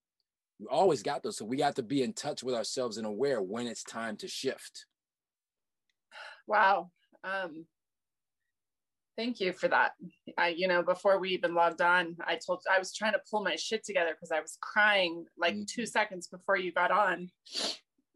We 0.59 0.67
always 0.67 1.03
got 1.03 1.23
those. 1.23 1.37
So 1.37 1.45
we 1.45 1.57
got 1.57 1.77
to 1.77 1.83
be 1.83 2.03
in 2.03 2.13
touch 2.13 2.43
with 2.43 2.55
ourselves 2.55 2.99
and 2.99 3.07
aware 3.07 3.41
when 3.41 3.67
it's 3.67 3.85
time 3.85 4.17
to 4.19 4.29
shift. 4.29 4.87
Wow. 6.49 6.91
Um, 7.23 7.67
Thank 9.19 9.41
you 9.41 9.53
for 9.53 9.67
that. 9.67 9.95
I, 10.39 10.55
you 10.57 10.69
know, 10.69 10.81
before 10.81 11.19
we 11.19 11.31
even 11.31 11.53
logged 11.53 11.81
on, 11.81 12.17
I 12.25 12.37
told 12.37 12.63
I 12.73 12.79
was 12.79 12.95
trying 12.95 13.15
to 13.15 13.21
pull 13.29 13.43
my 13.43 13.57
shit 13.57 13.85
together 13.85 14.13
because 14.13 14.31
I 14.31 14.39
was 14.39 14.57
crying 14.61 15.25
like 15.37 15.55
mm-hmm. 15.55 15.65
two 15.67 15.87
seconds 15.87 16.29
before 16.29 16.57
you 16.57 16.71
got 16.71 16.93
on 16.93 17.29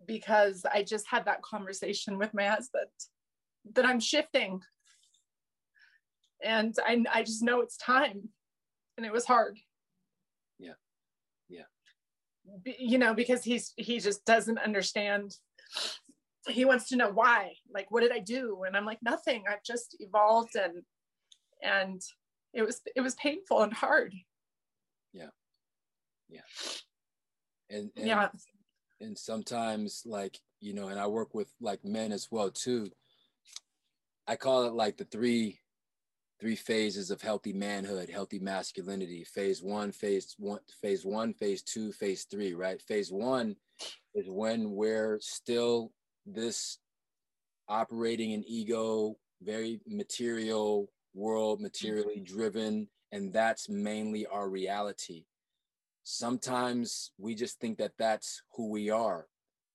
because 0.07 0.65
I 0.73 0.85
just 0.85 1.09
had 1.09 1.25
that 1.25 1.43
conversation 1.43 2.19
with 2.19 2.33
my 2.33 2.47
husband 2.47 2.87
that 3.75 3.85
I'm 3.85 3.99
shifting. 3.99 4.61
And 6.41 6.73
I, 6.87 7.03
I 7.13 7.25
just 7.25 7.43
know 7.43 7.63
it's 7.63 7.77
time. 7.77 8.29
And 8.97 9.05
it 9.05 9.13
was 9.13 9.25
hard. 9.25 9.59
Yeah. 10.61 10.75
Yeah. 11.49 11.63
you 12.79 12.99
know, 12.99 13.13
because 13.13 13.43
he's, 13.43 13.73
he 13.77 13.99
just 13.99 14.25
doesn't 14.25 14.59
understand 14.59 15.35
he 16.49 16.65
wants 16.65 16.89
to 16.89 16.97
know 16.97 17.11
why 17.11 17.53
like 17.73 17.91
what 17.91 18.01
did 18.01 18.13
i 18.13 18.19
do? 18.19 18.63
And 18.67 18.77
i'm 18.77 18.87
like 18.87 19.03
nothing. 19.03 19.45
I've 19.49 19.63
just 19.63 19.97
evolved 20.01 20.57
and 20.57 20.83
and 21.63 22.01
it 22.53 22.63
was 22.63 22.81
it 22.97 23.01
was 23.01 23.15
painful 23.15 23.63
and 23.63 23.73
hard. 23.73 24.15
Yeah. 25.13 25.31
Yeah. 26.29 26.41
And, 27.71 27.91
and 27.97 28.07
yeah. 28.07 28.29
and 29.01 29.17
sometimes 29.17 30.03
like 30.05 30.39
you 30.61 30.75
know 30.75 30.89
and 30.89 31.01
i 31.01 31.07
work 31.07 31.35
with 31.35 31.51
like 31.61 31.85
men 31.85 32.13
as 32.13 32.29
well 32.31 32.51
too. 32.51 32.91
I 34.27 34.37
call 34.37 34.65
it 34.65 34.75
like 34.75 34.97
the 34.97 35.05
three 35.05 35.59
three 36.41 36.57
phases 36.57 37.11
of 37.11 37.23
healthy 37.23 37.53
manhood 37.53 38.11
healthy 38.11 38.39
masculinity. 38.39 39.25
Phase 39.25 39.63
one 39.63 39.93
phase 39.93 40.35
one 40.39 40.61
phase 40.81 41.05
one 41.05 41.33
phase 41.35 41.63
two 41.63 41.93
phase 41.93 42.27
three 42.31 42.53
right? 42.53 42.83
Phase 42.83 43.13
one 43.13 43.57
is 44.15 44.29
when 44.29 44.73
we're 44.73 45.19
still 45.21 45.93
this 46.27 46.79
operating 47.69 48.33
an 48.33 48.45
ego 48.47 49.17
very 49.43 49.81
material 49.87 50.91
world 51.15 51.61
materially 51.61 52.17
mm-hmm. 52.17 52.35
driven 52.35 52.89
and 53.11 53.33
that's 53.33 53.69
mainly 53.69 54.27
our 54.27 54.49
reality 54.49 55.25
sometimes 56.05 57.13
we 57.19 57.35
just 57.35 57.61
think 57.61 57.79
that 57.79 57.93
that's 57.99 58.43
who 58.57 58.69
we 58.69 58.91
are. 58.91 59.27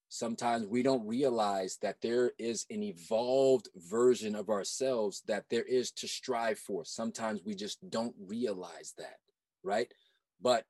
Sometimes 0.09 0.67
we 0.67 0.83
don't 0.83 1.05
realize 1.05 1.77
that 1.81 1.97
there 2.01 2.31
is 2.37 2.65
an 2.69 2.81
evolved 2.81 3.67
version 3.75 4.35
of 4.35 4.49
ourselves 4.49 5.21
that 5.27 5.45
there 5.49 5.63
is 5.63 5.91
to 5.91 6.07
strive 6.07 6.57
for. 6.57 6.85
Sometimes 6.85 7.41
we 7.45 7.53
just 7.53 7.77
don't 7.89 8.15
realize 8.25 8.93
that, 8.97 9.17
right? 9.63 9.91
But 10.41 10.63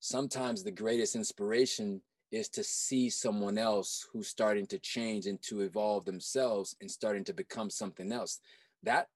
sometimes 0.00 0.62
the 0.62 0.70
greatest 0.70 1.16
inspiration 1.16 2.00
is 2.32 2.48
to 2.48 2.64
see 2.64 3.10
someone 3.10 3.58
else 3.58 4.08
who's 4.10 4.26
starting 4.26 4.66
to 4.66 4.78
change 4.78 5.26
and 5.26 5.40
to 5.42 5.60
evolve 5.60 6.06
themselves 6.06 6.74
and 6.80 6.90
starting 6.90 7.22
to 7.24 7.34
become 7.34 7.68
something 7.68 8.10
else. 8.10 8.40
That 8.82 9.08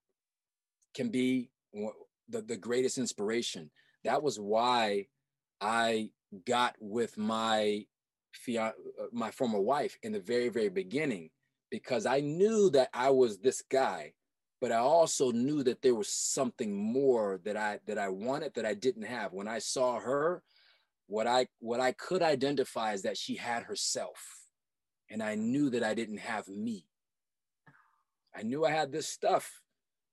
can 0.94 1.08
be 1.08 1.50
the, 2.28 2.42
the 2.42 2.56
greatest 2.56 2.98
inspiration. 2.98 3.70
That 4.04 4.22
was 4.22 4.38
why 4.38 5.06
I 5.60 6.10
got 6.44 6.76
with 6.78 7.16
my 7.16 7.86
fian- 8.32 8.72
uh, 9.00 9.06
my 9.12 9.30
former 9.30 9.60
wife 9.60 9.96
in 10.02 10.12
the 10.12 10.20
very 10.20 10.50
very 10.50 10.68
beginning 10.68 11.30
because 11.70 12.06
I 12.06 12.20
knew 12.20 12.70
that 12.70 12.90
I 12.92 13.10
was 13.10 13.38
this 13.38 13.62
guy, 13.62 14.12
but 14.60 14.72
I 14.72 14.76
also 14.76 15.32
knew 15.32 15.62
that 15.64 15.82
there 15.82 15.94
was 15.94 16.08
something 16.08 16.74
more 16.74 17.40
that 17.44 17.56
I 17.56 17.80
that 17.86 17.98
I 17.98 18.08
wanted 18.08 18.54
that 18.54 18.66
I 18.66 18.74
didn't 18.74 19.04
have. 19.04 19.32
When 19.32 19.48
I 19.48 19.58
saw 19.58 19.98
her, 20.00 20.42
what 21.06 21.26
I 21.26 21.46
what 21.60 21.80
I 21.80 21.92
could 21.92 22.22
identify 22.22 22.92
is 22.92 23.02
that 23.02 23.16
she 23.16 23.36
had 23.36 23.64
herself, 23.64 24.46
and 25.10 25.22
I 25.22 25.34
knew 25.34 25.70
that 25.70 25.82
I 25.82 25.94
didn't 25.94 26.18
have 26.18 26.48
me. 26.48 26.86
I 28.34 28.42
knew 28.42 28.64
I 28.64 28.70
had 28.70 28.92
this 28.92 29.08
stuff, 29.08 29.62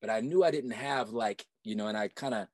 but 0.01 0.09
I 0.09 0.21
knew 0.21 0.43
I 0.43 0.51
didn't 0.51 0.71
have 0.71 1.09
like 1.09 1.45
you 1.63 1.75
know, 1.75 1.87
and 1.87 1.97
I 1.97 2.09
kind 2.09 2.33
of 2.33 2.47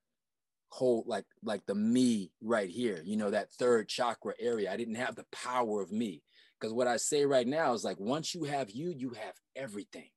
hold 0.71 1.07
like 1.07 1.25
like 1.43 1.65
the 1.65 1.75
me 1.75 2.31
right 2.41 2.69
here 2.69 3.01
you 3.03 3.17
know 3.17 3.31
that 3.31 3.51
third 3.53 3.87
chakra 3.87 4.33
area 4.39 4.71
i 4.71 4.77
didn't 4.77 4.95
have 4.95 5.15
the 5.15 5.25
power 5.31 5.81
of 5.81 5.91
me 5.91 6.21
because 6.59 6.73
what 6.73 6.87
i 6.87 6.95
say 6.95 7.25
right 7.25 7.47
now 7.47 7.73
is 7.73 7.83
like 7.83 7.99
once 7.99 8.35
you 8.35 8.43
have 8.43 8.69
you 8.69 8.93
you 8.95 9.09
have 9.09 9.33
everything 9.55 10.09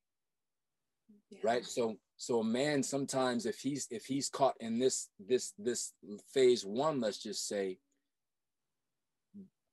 yeah. 1.31 1.39
right 1.43 1.65
so 1.65 1.95
so 2.17 2.39
a 2.39 2.43
man 2.43 2.83
sometimes 2.83 3.45
if 3.47 3.59
he's 3.59 3.87
if 3.89 4.05
he's 4.05 4.29
caught 4.29 4.53
in 4.59 4.77
this 4.77 5.09
this 5.19 5.53
this 5.57 5.93
phase 6.31 6.63
one 6.63 7.01
let's 7.01 7.17
just 7.17 7.47
say 7.47 7.79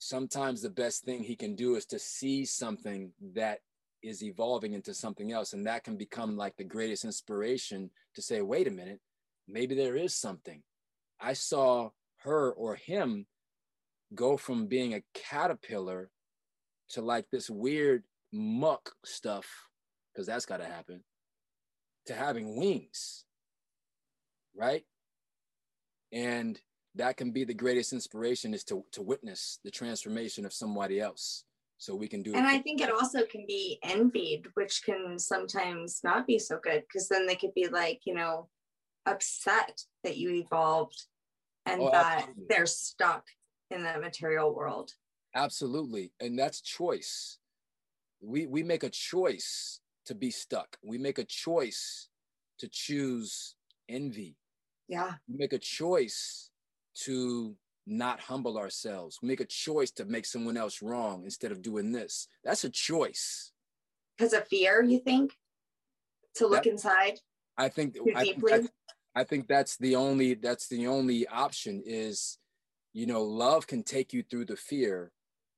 sometimes 0.00 0.60
the 0.60 0.70
best 0.70 1.04
thing 1.04 1.22
he 1.22 1.36
can 1.36 1.54
do 1.54 1.76
is 1.76 1.86
to 1.86 1.98
see 1.98 2.44
something 2.44 3.12
that 3.34 3.60
is 4.02 4.24
evolving 4.24 4.72
into 4.72 4.92
something 4.92 5.30
else 5.30 5.52
and 5.52 5.66
that 5.66 5.84
can 5.84 5.96
become 5.96 6.36
like 6.36 6.56
the 6.56 6.64
greatest 6.64 7.04
inspiration 7.04 7.90
to 8.14 8.22
say 8.22 8.40
wait 8.40 8.66
a 8.66 8.70
minute 8.70 8.98
maybe 9.46 9.76
there 9.76 9.94
is 9.96 10.14
something 10.14 10.62
I 11.20 11.34
saw 11.34 11.90
her 12.22 12.50
or 12.50 12.76
him 12.76 13.26
go 14.14 14.36
from 14.36 14.66
being 14.66 14.94
a 14.94 15.02
caterpillar 15.14 16.10
to 16.90 17.02
like 17.02 17.26
this 17.30 17.50
weird 17.50 18.02
muck 18.32 18.90
stuff, 19.04 19.46
because 20.12 20.26
that's 20.26 20.46
got 20.46 20.58
to 20.58 20.64
happen, 20.64 21.04
to 22.06 22.14
having 22.14 22.56
wings, 22.56 23.24
right? 24.56 24.84
And 26.12 26.58
that 26.94 27.16
can 27.16 27.30
be 27.30 27.44
the 27.44 27.54
greatest 27.54 27.92
inspiration 27.92 28.52
is 28.52 28.64
to, 28.64 28.84
to 28.92 29.02
witness 29.02 29.58
the 29.64 29.70
transformation 29.70 30.44
of 30.44 30.52
somebody 30.52 31.00
else 31.00 31.44
so 31.78 31.94
we 31.94 32.08
can 32.08 32.22
do 32.22 32.34
and 32.34 32.44
it. 32.44 32.48
i 32.48 32.58
think 32.58 32.80
it 32.80 32.90
also 32.90 33.24
can 33.24 33.44
be 33.46 33.78
envied 33.82 34.42
which 34.54 34.82
can 34.84 35.18
sometimes 35.18 36.00
not 36.04 36.26
be 36.26 36.38
so 36.38 36.58
good 36.62 36.82
because 36.82 37.08
then 37.08 37.26
they 37.26 37.36
could 37.36 37.54
be 37.54 37.68
like 37.68 38.00
you 38.04 38.14
know 38.14 38.48
upset 39.06 39.80
that 40.04 40.16
you 40.16 40.30
evolved 40.34 41.06
and 41.66 41.80
oh, 41.80 41.90
that 41.90 42.18
absolutely. 42.18 42.44
they're 42.48 42.66
stuck 42.66 43.24
in 43.70 43.82
the 43.82 43.98
material 43.98 44.54
world. 44.54 44.92
Absolutely. 45.34 46.12
And 46.20 46.38
that's 46.38 46.60
choice. 46.60 47.38
We 48.20 48.46
we 48.46 48.62
make 48.62 48.82
a 48.82 48.90
choice 48.90 49.80
to 50.06 50.14
be 50.14 50.30
stuck. 50.30 50.76
We 50.82 50.98
make 50.98 51.18
a 51.18 51.24
choice 51.24 52.08
to 52.58 52.68
choose 52.68 53.54
envy. 53.88 54.36
Yeah. 54.88 55.12
We 55.28 55.38
make 55.38 55.52
a 55.52 55.58
choice 55.58 56.49
to 57.04 57.56
not 57.86 58.20
humble 58.20 58.58
ourselves. 58.58 59.18
We 59.20 59.28
make 59.28 59.40
a 59.40 59.46
choice 59.46 59.90
to 59.92 60.04
make 60.04 60.26
someone 60.26 60.56
else 60.56 60.82
wrong 60.82 61.24
instead 61.24 61.52
of 61.52 61.62
doing 61.62 61.92
this. 61.92 62.28
That's 62.44 62.64
a 62.64 62.70
choice. 62.70 63.52
Because 64.16 64.32
of 64.32 64.46
fear, 64.48 64.82
you 64.82 64.98
think? 64.98 65.32
To 66.36 66.46
look 66.46 66.64
that, 66.64 66.70
inside? 66.70 67.18
I 67.56 67.68
think, 67.68 67.96
I 68.14 68.24
think, 68.24 68.70
I 69.14 69.24
think 69.24 69.48
that's 69.48 69.76
the 69.76 69.96
only 69.96 70.34
that's 70.34 70.68
the 70.68 70.86
only 70.86 71.26
option 71.26 71.82
is, 71.84 72.38
you 72.92 73.06
know, 73.06 73.22
love 73.22 73.66
can 73.66 73.82
take 73.82 74.12
you 74.12 74.22
through 74.22 74.44
the 74.44 74.56
fear, 74.56 75.10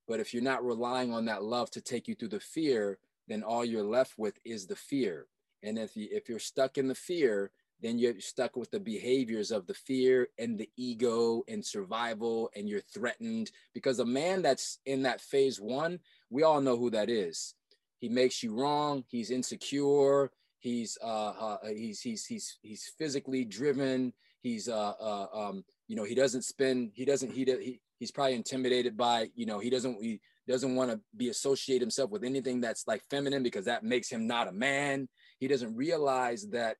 but 0.07 0.19
if 0.19 0.33
you're 0.33 0.43
not 0.43 0.65
relying 0.65 1.13
on 1.13 1.25
that 1.25 1.43
love 1.43 1.69
to 1.71 1.81
take 1.81 2.07
you 2.07 2.15
through 2.15 2.29
the 2.29 2.39
fear, 2.39 2.97
then 3.27 3.43
all 3.43 3.63
you're 3.63 3.83
left 3.83 4.13
with 4.17 4.39
is 4.43 4.65
the 4.65 4.75
fear. 4.75 5.27
And 5.61 5.77
if 5.77 5.95
you 5.95 6.07
if 6.11 6.27
you're 6.27 6.39
stuck 6.39 6.77
in 6.77 6.87
the 6.87 6.95
fear, 6.95 7.51
then 7.83 7.99
you're 7.99 8.19
stuck 8.19 8.55
with 8.55 8.71
the 8.71 8.79
behaviors 8.79 9.51
of 9.51 9.67
the 9.67 9.73
fear 9.73 10.29
and 10.39 10.57
the 10.57 10.69
ego 10.77 11.43
and 11.49 11.63
survival, 11.63 12.49
and 12.55 12.67
you're 12.69 12.81
threatened 12.81 13.51
because 13.73 13.99
a 13.99 14.05
man 14.05 14.41
that's 14.41 14.79
in 14.85 15.03
that 15.03 15.19
phase 15.19 15.59
one, 15.59 15.99
we 16.29 16.43
all 16.43 16.61
know 16.61 16.77
who 16.77 16.89
that 16.89 17.09
is. 17.09 17.53
He 17.99 18.07
makes 18.07 18.41
you 18.41 18.55
wrong. 18.55 19.03
He's 19.09 19.31
insecure. 19.31 20.31
He's 20.59 20.97
uh, 21.03 21.33
uh, 21.39 21.57
he's 21.67 21.99
he's 21.99 22.25
he's 22.25 22.57
he's 22.61 22.91
physically 22.97 23.43
driven. 23.43 24.13
He's 24.41 24.69
uh, 24.69 24.93
uh 24.99 25.27
um 25.33 25.65
you 25.87 25.97
know 25.97 26.05
he 26.05 26.15
doesn't 26.15 26.43
spend 26.43 26.91
he 26.93 27.03
doesn't 27.03 27.31
he, 27.31 27.43
he 27.43 27.81
he's 27.99 28.11
probably 28.11 28.35
intimidated 28.35 28.95
by 28.95 29.29
you 29.35 29.45
know 29.45 29.59
he 29.59 29.69
doesn't 29.69 30.01
he 30.01 30.21
doesn't 30.47 30.75
want 30.75 30.91
to 30.91 30.99
be 31.15 31.29
associate 31.29 31.81
himself 31.81 32.09
with 32.11 32.23
anything 32.23 32.61
that's 32.61 32.87
like 32.87 33.01
feminine 33.09 33.43
because 33.43 33.65
that 33.65 33.83
makes 33.83 34.09
him 34.09 34.25
not 34.25 34.47
a 34.47 34.51
man. 34.51 35.07
He 35.39 35.47
doesn't 35.47 35.75
realize 35.75 36.47
that 36.51 36.77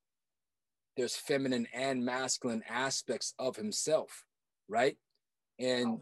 there's 0.95 1.15
feminine 1.15 1.67
and 1.73 2.05
masculine 2.05 2.63
aspects 2.69 3.33
of 3.39 3.55
himself, 3.55 4.23
right? 4.67 4.97
And 5.59 5.99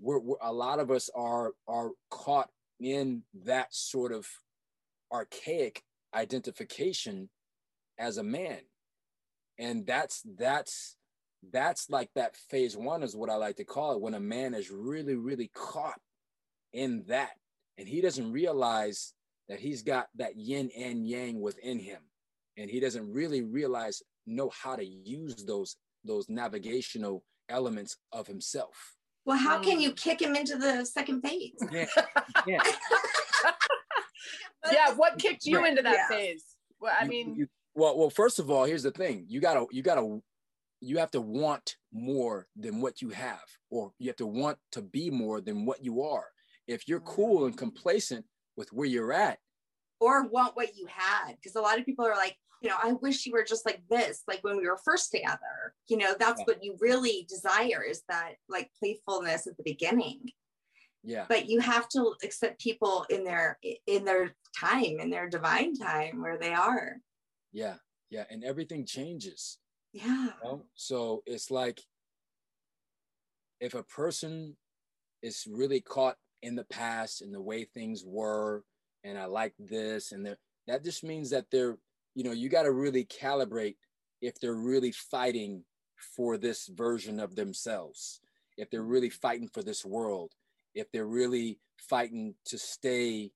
we're, 0.00 0.18
we're, 0.18 0.36
a 0.42 0.52
lot 0.52 0.80
of 0.80 0.90
us 0.90 1.10
are 1.14 1.52
are 1.68 1.90
caught 2.10 2.50
in 2.80 3.22
that 3.44 3.72
sort 3.74 4.12
of 4.12 4.26
archaic 5.12 5.82
identification 6.14 7.28
as 7.98 8.18
a 8.18 8.22
man. 8.22 8.58
And 9.58 9.86
that's 9.86 10.22
that's 10.36 10.96
that's 11.52 11.90
like 11.90 12.10
that 12.14 12.36
phase 12.36 12.74
one 12.74 13.02
is 13.02 13.14
what 13.14 13.28
i 13.28 13.34
like 13.34 13.56
to 13.56 13.64
call 13.64 13.92
it 13.92 14.00
when 14.00 14.14
a 14.14 14.20
man 14.20 14.54
is 14.54 14.70
really 14.70 15.14
really 15.14 15.50
caught 15.54 16.00
in 16.72 17.04
that. 17.08 17.32
And 17.78 17.88
he 17.88 18.00
doesn't 18.00 18.32
realize 18.32 19.14
that 19.48 19.60
he's 19.60 19.82
got 19.82 20.08
that 20.16 20.36
yin 20.36 20.70
and 20.76 21.06
yang 21.06 21.40
within 21.40 21.78
him. 21.78 22.00
And 22.56 22.70
he 22.70 22.80
doesn't 22.80 23.12
really 23.12 23.42
realize 23.42 24.02
know 24.26 24.50
how 24.50 24.76
to 24.76 24.84
use 24.84 25.44
those 25.44 25.76
those 26.04 26.28
navigational 26.28 27.24
elements 27.48 27.96
of 28.12 28.26
himself. 28.26 28.94
Well 29.24 29.38
how 29.38 29.60
can 29.60 29.80
you 29.80 29.92
mm. 29.92 29.96
kick 29.96 30.20
him 30.20 30.36
into 30.36 30.56
the 30.56 30.84
second 30.84 31.22
phase? 31.22 31.52
Yeah, 31.70 31.86
yeah. 32.46 32.62
yeah 34.72 34.94
what 34.94 35.18
kicked 35.18 35.46
you 35.46 35.64
into 35.64 35.82
that 35.82 35.94
yeah. 35.94 36.08
phase? 36.08 36.44
Well 36.80 36.94
i 36.98 37.06
mean 37.06 37.30
you, 37.30 37.42
you, 37.42 37.46
well 37.74 37.98
well 37.98 38.10
first 38.10 38.38
of 38.38 38.50
all 38.50 38.64
here's 38.64 38.82
the 38.82 38.90
thing. 38.90 39.24
You 39.28 39.40
gotta 39.40 39.66
you 39.70 39.82
gotta 39.82 40.18
you 40.80 40.98
have 40.98 41.10
to 41.12 41.20
want 41.20 41.76
more 41.92 42.46
than 42.56 42.80
what 42.80 43.00
you 43.00 43.10
have 43.10 43.44
or 43.70 43.92
you 43.98 44.08
have 44.08 44.16
to 44.16 44.26
want 44.26 44.58
to 44.72 44.82
be 44.82 45.10
more 45.10 45.40
than 45.40 45.64
what 45.64 45.82
you 45.82 46.02
are. 46.02 46.26
If 46.66 46.88
you're 46.88 47.00
mm. 47.00 47.06
cool 47.06 47.46
and 47.46 47.56
complacent 47.56 48.24
with 48.56 48.72
where 48.72 48.86
you're 48.86 49.12
at 49.12 49.38
or 50.04 50.26
want 50.28 50.54
what 50.54 50.76
you 50.76 50.86
had 50.86 51.34
because 51.36 51.56
a 51.56 51.60
lot 51.60 51.78
of 51.78 51.86
people 51.86 52.04
are 52.04 52.16
like 52.16 52.36
you 52.60 52.68
know 52.68 52.76
i 52.82 52.92
wish 52.92 53.24
you 53.24 53.32
were 53.32 53.44
just 53.44 53.64
like 53.64 53.82
this 53.88 54.22
like 54.28 54.42
when 54.42 54.56
we 54.56 54.66
were 54.66 54.78
first 54.84 55.10
together 55.10 55.74
you 55.88 55.96
know 55.96 56.14
that's 56.18 56.40
yeah. 56.40 56.44
what 56.44 56.62
you 56.62 56.76
really 56.80 57.26
desire 57.28 57.82
is 57.82 58.02
that 58.08 58.32
like 58.48 58.70
playfulness 58.78 59.46
at 59.46 59.56
the 59.56 59.62
beginning 59.62 60.20
yeah 61.02 61.24
but 61.28 61.48
you 61.48 61.60
have 61.60 61.88
to 61.88 62.14
accept 62.22 62.60
people 62.60 63.06
in 63.08 63.24
their 63.24 63.58
in 63.86 64.04
their 64.04 64.34
time 64.58 65.00
in 65.00 65.10
their 65.10 65.28
divine 65.28 65.74
time 65.74 66.20
where 66.20 66.38
they 66.38 66.52
are 66.52 66.96
yeah 67.52 67.74
yeah 68.10 68.24
and 68.30 68.44
everything 68.44 68.84
changes 68.84 69.58
yeah 69.92 70.26
you 70.26 70.30
know? 70.44 70.62
so 70.74 71.22
it's 71.26 71.50
like 71.50 71.80
if 73.60 73.74
a 73.74 73.82
person 73.82 74.56
is 75.22 75.46
really 75.50 75.80
caught 75.80 76.16
in 76.42 76.54
the 76.54 76.64
past 76.64 77.22
and 77.22 77.32
the 77.32 77.40
way 77.40 77.64
things 77.64 78.04
were 78.06 78.62
and 79.04 79.18
I 79.18 79.26
like 79.26 79.54
this 79.58 80.12
and 80.12 80.36
that 80.66 80.82
just 80.82 81.04
means 81.04 81.30
that 81.30 81.46
they're 81.50 81.76
you 82.14 82.24
know 82.24 82.32
you 82.32 82.48
got 82.48 82.62
to 82.62 82.72
really 82.72 83.04
calibrate 83.04 83.76
if 84.20 84.40
they're 84.40 84.54
really 84.54 84.92
fighting 84.92 85.64
for 86.16 86.36
this 86.36 86.66
version 86.66 87.20
of 87.20 87.36
themselves 87.36 88.20
if 88.56 88.70
they're 88.70 88.82
really 88.82 89.10
fighting 89.10 89.48
for 89.48 89.62
this 89.62 89.84
world 89.84 90.32
if 90.74 90.90
they're 90.90 91.06
really 91.06 91.58
fighting 91.78 92.34
to 92.46 92.58
stay 92.58 93.30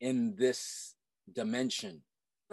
in 0.00 0.34
this 0.36 0.94
dimension 1.32 2.02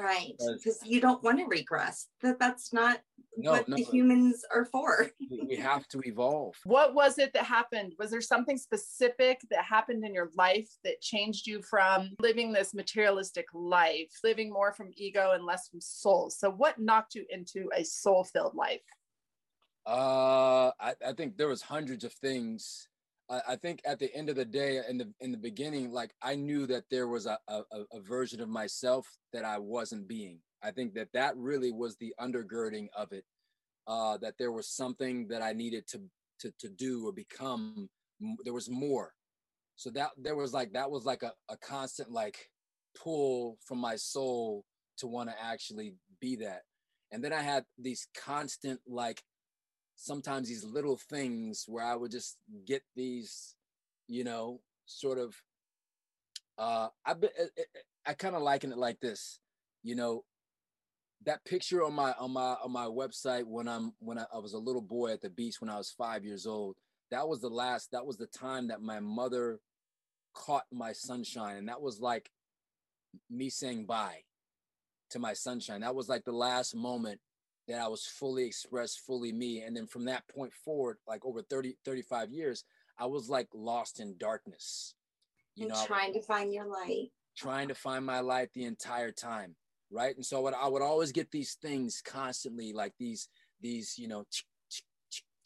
right 0.02 0.34
because 0.38 0.80
you 0.84 1.00
don't 1.00 1.24
want 1.24 1.40
to 1.40 1.46
regress 1.46 2.08
that 2.22 2.40
that's 2.40 2.74
not 2.74 3.00
no, 3.38 3.52
what 3.52 3.68
no, 3.68 3.78
the 3.78 3.84
humans 3.84 4.44
are 4.54 4.66
for. 4.66 5.10
We 5.48 5.56
have 5.58 5.88
to 5.90 6.02
evolve. 6.06 6.56
What 6.66 6.94
was 6.94 7.18
it 7.18 7.34
that 7.34 7.44
happened? 7.44 7.94
Was 7.98 8.12
there 8.12 8.22
something 8.22 8.58
specific 8.58 9.42
that 9.50 9.64
happened 9.64 10.06
in 10.06 10.14
your 10.14 10.30
life 10.36 10.70
that 10.84 11.02
changed 11.02 11.48
you 11.48 11.62
from 11.62 12.12
living 12.20 12.52
this 12.52 12.74
materialistic 12.74 13.46
life 13.54 14.12
living 14.24 14.52
more 14.52 14.74
from 14.74 14.92
ego 14.96 15.32
and 15.32 15.46
less 15.46 15.68
from 15.70 15.82
soul? 15.82 16.30
So 16.30 16.50
what 16.50 16.80
knocked 16.80 17.16
you 17.16 17.26
into 17.30 17.70
a 17.76 17.84
soul 17.84 18.24
filled 18.24 18.56
life? 18.56 18.82
Uh 19.86 20.72
I, 20.80 20.94
I 21.06 21.14
think 21.16 21.38
there 21.38 21.48
was 21.48 21.62
hundreds 21.62 22.04
of 22.04 22.14
things 22.14 22.88
I, 23.48 23.56
think 23.56 23.82
at 23.86 24.00
the 24.00 24.14
end 24.14 24.30
of 24.30 24.36
the 24.36 24.46
day, 24.46 24.82
in 24.90 24.98
the 24.98 25.12
in 25.22 25.32
the 25.32 25.38
beginning, 25.38 25.92
like 25.92 26.14
I 26.22 26.36
knew 26.36 26.68
that 26.68 26.84
there 26.92 27.08
was 27.08 27.26
a, 27.26 27.40
a, 27.48 27.62
a 27.94 28.02
version 28.02 28.42
of 28.42 28.50
myself 28.50 29.08
that 29.32 29.46
I 29.46 29.58
wasn't 29.58 30.08
being. 30.08 30.40
I 30.62 30.72
think 30.72 30.94
that 30.96 31.14
that 31.14 31.38
really 31.38 31.72
was 31.72 31.96
the 31.98 32.14
undergirding 32.20 32.88
of 32.96 33.12
it. 33.14 33.24
Uh, 33.88 34.18
that 34.18 34.36
there 34.38 34.52
was 34.52 34.68
something 34.68 35.28
that 35.30 35.42
I 35.42 35.54
needed 35.54 35.88
to 35.88 36.02
to 36.42 36.54
to 36.60 36.70
do 36.70 37.08
or 37.08 37.14
become. 37.14 37.90
There 38.44 38.54
was 38.54 38.70
more. 38.70 39.14
So 39.78 39.90
that 39.92 40.12
there 40.18 40.36
was 40.36 40.54
like 40.54 40.74
that 40.74 40.92
was 40.92 41.06
like 41.06 41.24
a, 41.24 41.32
a 41.50 41.58
constant 41.58 42.12
like 42.12 42.38
pull 43.02 43.58
from 43.66 43.78
my 43.78 43.96
soul 43.96 44.66
to 44.98 45.08
want 45.08 45.30
to 45.30 45.36
actually 45.42 45.96
be 46.20 46.36
that. 46.38 46.64
And 47.12 47.24
then 47.24 47.34
I 47.34 47.42
had 47.42 47.66
these 47.78 48.08
constant 48.16 48.80
like 48.88 49.22
sometimes 50.02 50.48
these 50.48 50.64
little 50.64 50.98
things 50.98 51.66
where 51.68 51.86
I 51.86 51.96
would 51.96 52.12
just 52.12 52.38
get 52.66 52.82
these, 52.96 53.56
you 54.08 54.24
know, 54.24 54.60
sort 54.86 55.20
of. 55.20 55.36
Uh, 56.58 56.88
I 57.06 57.12
eh, 57.12 57.28
eh, 57.40 57.46
eh, 57.58 57.64
I, 58.06 58.12
I 58.12 58.14
kind 58.14 58.36
of 58.36 58.42
liken 58.42 58.72
it 58.72 58.78
like 58.78 59.00
this, 59.00 59.40
you 59.84 59.96
know, 59.96 60.26
that 61.26 61.46
picture 61.46 61.84
on 61.84 61.94
my 61.94 62.14
on 62.20 62.32
my 62.32 62.56
on 62.64 62.72
my 62.72 62.86
website 62.86 63.46
when 63.46 63.68
I'm 63.68 63.94
when 64.00 64.18
I, 64.18 64.26
I 64.34 64.40
was 64.40 64.54
a 64.54 64.60
little 64.60 64.82
boy 64.82 65.12
at 65.12 65.22
the 65.22 65.30
beach 65.30 65.62
when 65.62 65.70
I 65.70 65.78
was 65.78 65.92
five 65.92 66.26
years 66.26 66.48
old. 66.48 66.78
That 67.12 67.28
was 67.28 67.40
the 67.42 67.50
last. 67.50 67.92
That 67.92 68.06
was 68.06 68.18
the 68.18 68.28
time 68.28 68.70
that 68.70 68.82
my 68.82 69.00
mother 69.00 69.60
caught 70.34 70.66
my 70.72 70.94
sunshine, 70.94 71.58
and 71.58 71.70
that 71.70 71.82
was 71.82 72.00
like 72.00 72.32
me 73.30 73.50
saying 73.50 73.86
bye 73.86 74.24
to 75.12 75.20
my 75.20 75.34
sunshine. 75.34 75.82
That 75.82 75.96
was 75.96 76.10
like 76.10 76.24
the 76.24 76.32
last 76.32 76.76
moment 76.76 77.20
that 77.68 77.80
I 77.80 77.88
was 77.88 78.06
fully 78.06 78.46
expressed, 78.46 79.02
fully 79.02 79.32
me. 79.32 79.62
And 79.62 79.76
then 79.76 79.88
from 79.88 80.06
that 80.06 80.28
point 80.28 80.54
forward, 80.54 80.98
like 81.08 81.26
over 81.26 81.42
30, 81.42 81.78
35 81.86 82.32
years, 82.32 82.64
I 82.98 83.06
was 83.06 83.30
like 83.30 83.48
lost 83.54 84.00
in 84.00 84.18
darkness. 84.18 84.96
You 85.56 85.66
and 85.66 85.74
know, 85.74 85.86
trying 85.86 86.14
to 86.14 86.22
find 86.22 86.54
your 86.54 86.66
light. 86.66 87.10
Trying 87.38 87.68
to 87.70 87.76
find 87.76 88.06
my 88.06 88.20
light 88.20 88.50
the 88.54 88.66
entire 88.66 89.12
time. 89.12 89.56
Right. 89.92 90.16
And 90.16 90.26
so 90.26 90.38
I 90.38 90.42
would, 90.42 90.54
I 90.54 90.68
would 90.68 90.82
always 90.82 91.12
get 91.12 91.32
these 91.32 91.58
things 91.62 92.02
constantly, 92.06 92.72
like 92.72 92.94
these, 92.98 93.28
these, 93.62 93.96
you 93.98 94.08
know, 94.08 94.24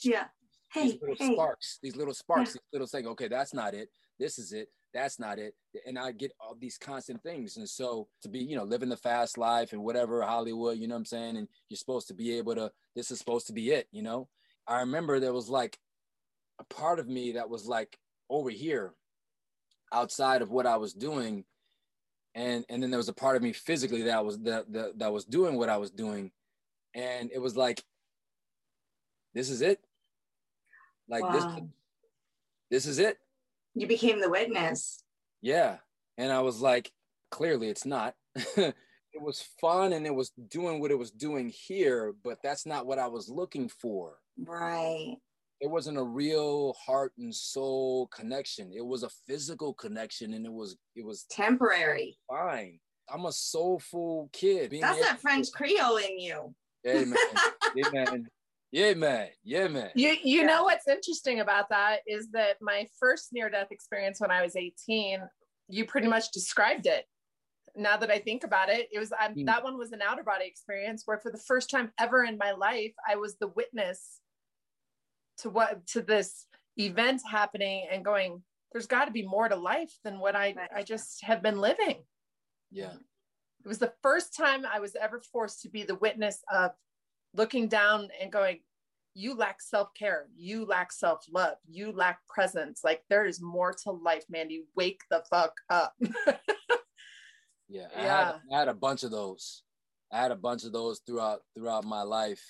yeah. 0.04 0.26
Hey, 0.72 0.92
these 0.92 1.02
little 1.02 1.16
hey. 1.18 1.34
sparks, 1.34 1.80
these 1.82 1.96
little 1.96 2.14
sparks, 2.14 2.50
yeah. 2.50 2.54
these 2.54 2.74
little 2.74 2.88
saying, 2.88 3.08
okay, 3.08 3.28
that's 3.28 3.54
not 3.54 3.74
it. 3.74 3.90
This 4.20 4.38
is 4.38 4.52
it 4.52 4.70
that's 4.96 5.20
not 5.20 5.38
it. 5.38 5.54
And 5.86 6.00
i 6.00 6.12
get 6.12 6.32
all 6.40 6.56
these 6.60 6.78
constant 6.78 7.22
things. 7.22 7.58
And 7.58 7.70
so 7.70 8.08
to 8.24 8.30
be 8.30 8.40
you 8.40 8.56
know 8.56 8.64
living 8.64 8.90
the 8.90 8.98
fast 8.98 9.38
life 9.38 9.74
and 9.74 9.84
whatever 9.84 10.22
hollywood 10.22 10.80
you 10.80 10.88
know 10.88 10.96
what 10.96 11.00
i'm 11.00 11.06
saying? 11.06 11.38
And 11.38 11.48
you're 11.70 11.78
supposed 11.78 12.08
to 12.08 12.14
be 12.14 12.38
able 12.38 12.56
to 12.56 12.72
this 12.96 13.12
is 13.12 13.20
supposed 13.20 13.46
to 13.48 13.54
be 13.54 13.72
it 13.72 13.88
you 13.92 14.02
know? 14.02 14.30
I 14.68 14.80
remember 14.80 15.20
there 15.20 15.34
was 15.34 15.50
like 15.50 15.78
a 16.60 16.64
part 16.74 17.00
of 17.00 17.08
me 17.08 17.34
that 17.34 17.50
was 17.50 17.68
like 17.68 18.00
over 18.30 18.50
here 18.50 18.94
outside 19.94 20.42
of 20.42 20.50
what 20.50 20.66
i 20.66 20.78
was 20.78 20.94
doing. 20.94 21.44
And 22.34 22.66
and 22.70 22.82
then 22.82 22.90
there 22.90 22.98
was 22.98 23.10
a 23.10 23.14
part 23.14 23.36
of 23.36 23.44
me 23.44 23.52
physically 23.52 24.04
that 24.04 24.26
was 24.26 24.40
that 24.40 24.72
that, 24.72 25.00
that 25.00 25.14
was 25.14 25.26
doing 25.26 25.58
what 25.58 25.70
i 25.70 25.78
was 25.78 25.92
doing. 25.92 26.32
And 26.96 27.30
it 27.34 27.40
was 27.40 27.58
like 27.58 27.84
this 29.34 29.50
is 29.50 29.62
it. 29.62 29.80
Like 31.10 31.24
wow. 31.24 31.34
this 31.34 31.64
this 32.72 32.86
is 32.86 33.00
it 33.00 33.20
you 33.76 33.88
became 33.88 34.22
the 34.22 34.30
witness. 34.30 35.04
Yeah. 35.42 35.78
And 36.18 36.32
I 36.32 36.42
was 36.42 36.62
like, 36.62 36.92
clearly 37.30 37.70
it's 37.70 37.86
not. 37.86 38.16
it 38.36 38.74
was 39.22 39.48
fun 39.62 39.94
and 39.94 40.06
it 40.06 40.16
was 40.16 40.32
doing 40.50 40.80
what 40.80 40.92
it 40.92 40.98
was 40.98 41.12
doing 41.12 41.50
here, 41.50 42.14
but 42.24 42.40
that's 42.42 42.66
not 42.66 42.86
what 42.86 43.00
I 43.00 43.08
was 43.08 43.30
looking 43.30 43.70
for. 43.70 44.16
Right. 44.38 45.18
It 45.62 45.70
wasn't 45.70 45.98
a 45.98 46.04
real 46.04 46.74
heart 46.86 47.14
and 47.18 47.34
soul 47.34 48.08
connection. 48.08 48.72
It 48.76 48.86
was 48.86 49.04
a 49.04 49.10
physical 49.28 49.74
connection 49.74 50.34
and 50.34 50.46
it 50.46 50.52
was 50.52 50.78
it 50.96 51.06
was 51.06 51.26
temporary. 51.30 52.18
Fine. 52.30 52.80
I'm 53.10 53.26
a 53.26 53.32
soulful 53.32 54.30
kid. 54.34 54.76
That's 54.82 55.00
that 55.02 55.22
French 55.22 55.48
Creole 55.54 55.98
in 55.98 56.20
you. 56.20 56.56
Hey 56.84 57.06
man. 57.06 58.28
hey 58.76 58.94
man. 58.94 59.28
Yeah, 59.44 59.68
man. 59.68 59.72
Yeah, 59.74 59.80
man. 59.80 59.90
You 59.96 60.10
you 60.24 60.40
yeah. 60.42 60.46
know 60.46 60.64
what's 60.64 60.88
interesting 60.88 61.40
about 61.40 61.70
that 61.70 62.00
is 62.06 62.30
that 62.32 62.58
my 62.62 62.88
first 63.00 63.30
near 63.32 63.50
death 63.50 63.72
experience 63.72 64.20
when 64.20 64.32
I 64.32 64.42
was 64.42 64.56
18, 64.56 65.22
you 65.70 65.86
pretty 65.86 66.08
much 66.08 66.32
described 66.32 66.86
it. 66.86 67.06
Now 67.76 67.98
that 67.98 68.12
I 68.12 68.20
think 68.20 68.44
about 68.44 68.70
it, 68.70 68.88
it 68.92 69.00
was 69.00 69.12
mm. 69.12 69.46
that 69.46 69.64
one 69.64 69.78
was 69.78 69.92
an 69.92 70.02
outer 70.02 70.24
body 70.24 70.46
experience 70.46 71.04
where 71.06 71.20
for 71.20 71.32
the 71.32 71.42
first 71.48 71.70
time 71.70 71.92
ever 72.00 72.24
in 72.24 72.38
my 72.38 72.52
life, 72.52 72.94
I 73.08 73.16
was 73.16 73.38
the 73.38 73.48
witness 73.48 74.20
to 75.40 75.50
what 75.50 75.86
to 75.88 76.02
this 76.02 76.46
event 76.78 77.22
happening 77.30 77.88
and 77.92 78.04
going, 78.04 78.44
there's 78.72 78.88
got 78.88 79.06
to 79.06 79.12
be 79.12 79.24
more 79.24 79.48
to 79.48 79.56
life 79.56 79.94
than 80.04 80.20
what 80.20 80.36
I 80.36 80.56
I 80.76 80.84
just 80.84 81.24
have 81.24 81.42
been 81.42 81.60
living. 81.60 82.04
Yeah. 82.72 82.94
It 83.64 83.68
was 83.68 83.80
the 83.80 83.94
first 84.04 84.36
time 84.36 84.66
I 84.66 84.80
was 84.80 84.96
ever 84.96 85.22
forced 85.32 85.62
to 85.64 85.70
be 85.70 85.84
the 85.84 85.96
witness 85.96 86.44
of 86.54 86.72
looking 87.36 87.68
down 87.68 88.10
and 88.22 88.32
going, 88.32 88.60
you 89.14 89.36
lack 89.36 89.62
self 89.62 89.94
care, 89.98 90.28
you 90.36 90.66
lack 90.66 90.92
self 90.92 91.26
love, 91.32 91.56
you 91.70 91.92
lack 91.92 92.20
presence. 92.28 92.82
Like 92.84 93.02
there 93.10 93.26
is 93.26 93.42
more 93.42 93.74
to 93.84 93.92
life, 93.92 94.26
Mandy. 94.30 94.66
Wake 94.76 95.02
the 95.10 95.24
fuck 95.30 95.54
up. 95.70 95.94
yeah, 97.70 97.88
I, 97.96 98.02
yeah. 98.04 98.26
Had, 98.26 98.36
I 98.52 98.60
had 98.60 98.68
a 98.68 98.74
bunch 98.74 99.04
of 99.04 99.12
those. 99.12 99.64
I 100.12 100.22
had 100.22 100.32
a 100.32 100.36
bunch 100.36 100.66
of 100.66 100.74
those 100.74 101.02
throughout 101.08 101.40
throughout 101.58 101.86
my 101.86 102.02
life, 102.02 102.44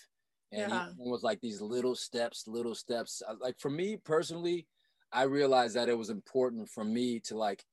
and 0.52 0.72
yeah. 0.72 0.88
it 0.88 0.96
was 0.98 1.24
like 1.24 1.40
these 1.40 1.62
little 1.62 1.96
steps, 1.96 2.46
little 2.48 2.76
steps. 2.76 3.22
Uh, 3.28 3.36
like 3.40 3.60
for 3.60 3.70
me 3.70 3.98
personally, 3.98 4.68
I 5.14 5.24
realized 5.24 5.76
that 5.76 5.90
it 5.90 5.98
was 5.98 6.10
important 6.10 6.68
for 6.70 6.84
me 6.84 7.20
to 7.22 7.38
like 7.38 7.64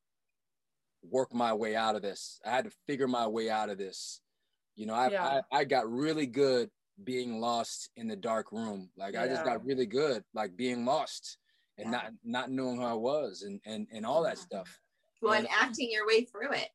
work 1.03 1.35
my 1.35 1.55
way 1.55 1.75
out 1.75 1.97
of 1.97 2.03
this. 2.03 2.41
I 2.45 2.51
had 2.51 2.65
to 2.67 2.73
figure 2.87 3.09
my 3.09 3.27
way 3.27 3.49
out 3.49 3.71
of 3.71 3.79
this. 3.79 4.21
You 4.77 4.87
know, 4.87 4.95
I, 4.95 5.11
yeah. 5.11 5.41
I, 5.53 5.59
I 5.61 5.65
got 5.65 5.91
really 5.91 6.27
good 6.27 6.71
being 7.05 7.41
lost 7.41 7.91
in 7.97 8.09
the 8.09 8.17
dark 8.17 8.53
room. 8.53 8.91
Like 8.97 9.15
yeah. 9.15 9.23
I 9.23 9.29
just 9.29 9.45
got 9.45 9.65
really 9.65 9.87
good, 9.87 10.25
like 10.35 10.57
being 10.57 10.85
lost 10.85 11.39
and 11.79 11.87
yeah. 11.87 11.91
not 11.91 12.13
not 12.25 12.51
knowing 12.51 12.79
who 12.79 12.85
I 12.85 12.95
was 12.95 13.43
and 13.43 13.61
and 13.65 13.87
and 13.93 14.07
all 14.07 14.23
that 14.25 14.39
stuff. 14.39 14.81
Well, 15.21 15.35
and, 15.35 15.47
and 15.47 15.55
acting 15.61 15.91
your 15.91 16.07
way 16.07 16.25
through 16.25 16.53
it. 16.53 16.69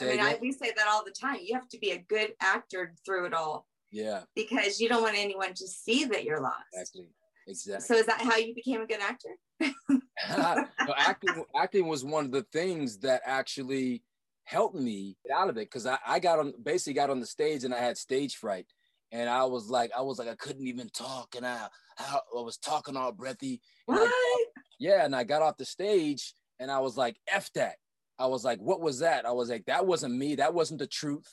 I 0.00 0.04
mean, 0.04 0.20
I, 0.20 0.38
we 0.40 0.52
say 0.52 0.72
that 0.76 0.86
all 0.88 1.04
the 1.04 1.10
time. 1.10 1.38
You 1.42 1.54
have 1.54 1.68
to 1.70 1.78
be 1.78 1.90
a 1.90 1.98
good 1.98 2.34
actor 2.40 2.94
through 3.04 3.26
it 3.26 3.34
all. 3.34 3.66
Yeah. 3.90 4.20
Because 4.36 4.80
you 4.80 4.88
don't 4.88 5.02
want 5.02 5.18
anyone 5.18 5.52
to 5.54 5.66
see 5.66 6.04
that 6.04 6.22
you're 6.22 6.40
lost. 6.40 6.62
Exactly. 6.72 7.08
Exactly. 7.48 7.84
So 7.84 7.94
is 7.94 8.06
that 8.06 8.20
how 8.20 8.36
you 8.36 8.54
became 8.54 8.80
a 8.80 8.86
good 8.86 9.00
actor? 9.00 9.30
no, 9.60 10.94
acting 10.96 11.44
acting 11.56 11.88
was 11.88 12.04
one 12.04 12.24
of 12.24 12.30
the 12.30 12.46
things 12.52 12.98
that 12.98 13.22
actually 13.24 14.02
helped 14.44 14.76
me 14.76 15.16
get 15.26 15.36
out 15.36 15.48
of 15.48 15.56
it 15.56 15.66
because 15.66 15.86
I, 15.86 15.98
I 16.06 16.18
got 16.18 16.38
on 16.38 16.52
basically 16.62 16.94
got 16.94 17.10
on 17.10 17.20
the 17.20 17.26
stage 17.26 17.64
and 17.64 17.74
I 17.74 17.78
had 17.78 17.98
stage 17.98 18.36
fright 18.36 18.66
and 19.12 19.28
I 19.28 19.44
was 19.44 19.68
like, 19.68 19.90
I 19.96 20.02
was 20.02 20.18
like, 20.18 20.28
I 20.28 20.34
couldn't 20.36 20.66
even 20.66 20.88
talk, 20.90 21.34
and 21.36 21.46
I, 21.46 21.68
I, 21.98 22.18
I 22.36 22.40
was 22.40 22.58
talking 22.58 22.96
all 22.96 23.12
breathy. 23.12 23.60
What? 23.86 24.08
I, 24.08 24.44
yeah, 24.78 25.04
and 25.04 25.14
I 25.14 25.24
got 25.24 25.42
off 25.42 25.56
the 25.56 25.64
stage, 25.64 26.34
and 26.58 26.70
I 26.70 26.78
was 26.78 26.96
like, 26.96 27.16
"F 27.30 27.52
that." 27.54 27.76
I 28.18 28.26
was 28.26 28.44
like, 28.44 28.60
"What 28.60 28.80
was 28.80 29.00
that?" 29.00 29.26
I 29.26 29.32
was 29.32 29.50
like, 29.50 29.66
"That 29.66 29.86
wasn't 29.86 30.14
me. 30.14 30.36
That 30.36 30.54
wasn't 30.54 30.80
the 30.80 30.86
truth." 30.86 31.26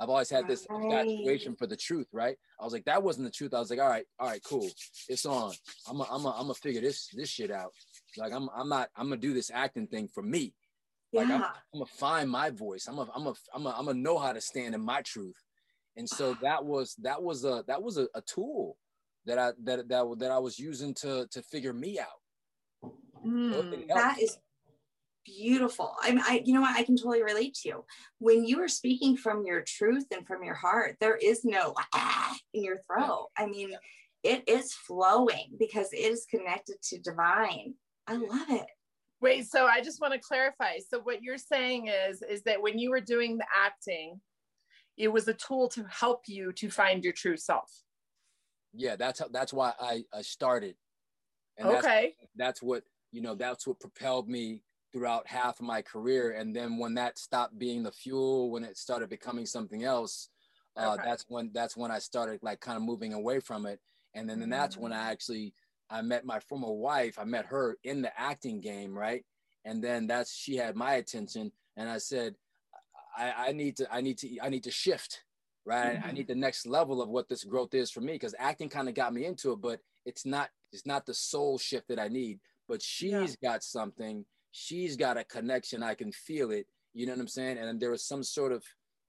I've 0.00 0.08
always 0.08 0.30
had 0.30 0.48
this 0.48 0.66
right. 0.70 0.82
infatuation 0.82 1.54
for 1.56 1.66
the 1.66 1.76
truth, 1.76 2.08
right? 2.12 2.36
I 2.58 2.64
was 2.64 2.72
like, 2.72 2.86
"That 2.86 3.02
wasn't 3.02 3.26
the 3.26 3.32
truth." 3.32 3.54
I 3.54 3.60
was 3.60 3.70
like, 3.70 3.78
"All 3.78 3.88
right, 3.88 4.06
all 4.18 4.28
right, 4.28 4.42
cool. 4.42 4.68
It's 5.08 5.26
on. 5.26 5.52
I'm, 5.88 6.00
a, 6.00 6.04
I'm, 6.10 6.24
a, 6.24 6.30
I'm 6.30 6.42
gonna 6.42 6.54
figure 6.54 6.80
this, 6.80 7.08
this 7.12 7.28
shit 7.28 7.50
out. 7.50 7.72
Like, 8.16 8.32
I'm, 8.32 8.48
I'm 8.54 8.68
not, 8.68 8.88
I'm 8.96 9.08
gonna 9.08 9.20
do 9.20 9.34
this 9.34 9.50
acting 9.52 9.86
thing 9.86 10.08
for 10.08 10.22
me. 10.22 10.54
Like, 11.12 11.28
yeah. 11.28 11.34
I'm, 11.36 11.42
I'm 11.42 11.50
gonna 11.74 11.86
find 11.86 12.30
my 12.30 12.50
voice. 12.50 12.86
I'm, 12.88 12.98
a, 12.98 13.08
I'm, 13.14 13.26
a, 13.26 13.34
I'm, 13.54 13.66
a, 13.66 13.70
I'm 13.70 13.84
gonna 13.86 13.98
know 13.98 14.18
how 14.18 14.32
to 14.32 14.40
stand 14.40 14.74
in 14.74 14.80
my 14.80 15.02
truth." 15.02 15.36
And 15.96 16.08
so 16.08 16.34
that 16.42 16.64
was 16.64 16.94
that 17.02 17.22
was 17.22 17.44
a 17.44 17.64
that 17.66 17.82
was 17.82 17.96
a, 17.98 18.08
a 18.14 18.22
tool 18.22 18.76
that 19.26 19.38
I 19.38 19.52
that 19.64 19.88
that 19.88 20.16
that 20.18 20.30
I 20.30 20.38
was 20.38 20.58
using 20.58 20.94
to 20.94 21.26
to 21.30 21.42
figure 21.42 21.72
me 21.72 21.98
out. 21.98 22.90
Mm, 23.24 23.88
that 23.88 24.20
is 24.20 24.38
beautiful. 25.24 25.94
I 26.02 26.10
mean, 26.10 26.22
I, 26.26 26.42
you 26.44 26.54
know 26.54 26.62
what? 26.62 26.76
I 26.76 26.82
can 26.82 26.96
totally 26.96 27.22
relate 27.22 27.54
to 27.62 27.68
you. 27.68 27.84
When 28.18 28.44
you 28.44 28.60
are 28.60 28.68
speaking 28.68 29.16
from 29.16 29.44
your 29.44 29.62
truth 29.62 30.06
and 30.10 30.26
from 30.26 30.42
your 30.42 30.54
heart, 30.54 30.96
there 31.00 31.16
is 31.16 31.44
no 31.44 31.74
ah 31.94 32.36
in 32.54 32.64
your 32.64 32.78
throat. 32.86 33.28
I 33.36 33.46
mean, 33.46 33.72
it 34.22 34.48
is 34.48 34.72
flowing 34.72 35.56
because 35.58 35.92
it 35.92 35.98
is 35.98 36.26
connected 36.30 36.76
to 36.84 36.98
divine. 36.98 37.74
I 38.06 38.16
love 38.16 38.50
it. 38.50 38.66
Wait, 39.20 39.46
so 39.46 39.66
I 39.66 39.82
just 39.82 40.00
want 40.00 40.14
to 40.14 40.20
clarify. 40.20 40.78
So 40.88 41.00
what 41.00 41.22
you're 41.22 41.38
saying 41.38 41.88
is 41.88 42.22
is 42.22 42.42
that 42.44 42.62
when 42.62 42.78
you 42.78 42.90
were 42.90 43.00
doing 43.00 43.36
the 43.36 43.46
acting, 43.54 44.20
it 45.00 45.10
was 45.10 45.26
a 45.26 45.34
tool 45.34 45.68
to 45.70 45.84
help 45.84 46.24
you 46.26 46.52
to 46.52 46.70
find 46.70 47.02
your 47.02 47.14
true 47.14 47.36
self. 47.36 47.82
Yeah, 48.74 48.96
that's 48.96 49.20
how, 49.20 49.28
that's 49.28 49.52
why 49.52 49.72
I, 49.80 50.04
I 50.12 50.22
started. 50.22 50.76
And 51.56 51.68
okay. 51.68 52.14
That's, 52.18 52.30
that's 52.36 52.62
what, 52.62 52.84
you 53.10 53.22
know, 53.22 53.34
that's 53.34 53.66
what 53.66 53.80
propelled 53.80 54.28
me 54.28 54.62
throughout 54.92 55.26
half 55.26 55.58
of 55.58 55.66
my 55.66 55.80
career. 55.82 56.32
And 56.32 56.54
then 56.54 56.78
when 56.78 56.94
that 56.94 57.18
stopped 57.18 57.58
being 57.58 57.82
the 57.82 57.90
fuel, 57.90 58.50
when 58.50 58.62
it 58.62 58.76
started 58.76 59.08
becoming 59.08 59.46
something 59.46 59.84
else, 59.84 60.28
uh, 60.76 60.92
okay. 60.92 61.02
that's 61.04 61.24
when 61.28 61.50
that's 61.52 61.76
when 61.76 61.90
I 61.90 61.98
started 61.98 62.40
like 62.42 62.60
kind 62.60 62.76
of 62.76 62.82
moving 62.82 63.14
away 63.14 63.40
from 63.40 63.66
it. 63.66 63.80
And 64.14 64.28
then, 64.28 64.40
then 64.40 64.50
that's 64.50 64.76
when 64.76 64.92
I 64.92 65.08
mm. 65.08 65.12
actually 65.12 65.54
I 65.88 66.02
met 66.02 66.24
my 66.24 66.40
former 66.40 66.72
wife. 66.72 67.18
I 67.18 67.24
met 67.24 67.46
her 67.46 67.78
in 67.84 68.02
the 68.02 68.12
acting 68.20 68.60
game, 68.60 68.96
right? 68.96 69.24
And 69.64 69.82
then 69.82 70.06
that's 70.06 70.32
she 70.34 70.56
had 70.56 70.76
my 70.76 70.94
attention, 70.94 71.52
and 71.76 71.88
I 71.88 71.98
said, 71.98 72.36
I, 73.20 73.48
I 73.48 73.52
need 73.52 73.76
to 73.76 73.92
I 73.92 74.00
need 74.00 74.18
to 74.18 74.38
I 74.42 74.48
need 74.48 74.64
to 74.64 74.70
shift, 74.70 75.22
right? 75.66 75.96
Mm-hmm. 75.96 76.08
I 76.08 76.12
need 76.12 76.28
the 76.28 76.34
next 76.34 76.66
level 76.66 77.02
of 77.02 77.08
what 77.08 77.28
this 77.28 77.44
growth 77.44 77.74
is 77.74 77.90
for 77.90 78.00
me 78.00 78.14
because 78.14 78.34
acting 78.38 78.68
kind 78.68 78.88
of 78.88 78.94
got 78.94 79.12
me 79.12 79.26
into 79.26 79.52
it, 79.52 79.60
but 79.60 79.80
it's 80.06 80.24
not 80.24 80.50
it's 80.72 80.86
not 80.86 81.06
the 81.06 81.14
soul 81.14 81.58
shift 81.58 81.88
that 81.88 82.00
I 82.00 82.08
need. 82.08 82.40
But 82.68 82.82
she's 82.82 83.36
yeah. 83.42 83.50
got 83.50 83.62
something 83.62 84.24
she's 84.52 84.96
got 84.96 85.16
a 85.16 85.24
connection. 85.24 85.82
I 85.82 85.94
can 85.94 86.12
feel 86.12 86.50
it. 86.50 86.66
You 86.94 87.06
know 87.06 87.12
what 87.12 87.20
I'm 87.20 87.28
saying? 87.28 87.58
And 87.58 87.80
there 87.80 87.90
was 87.90 88.04
some 88.04 88.22
sort 88.22 88.52
of 88.52 88.64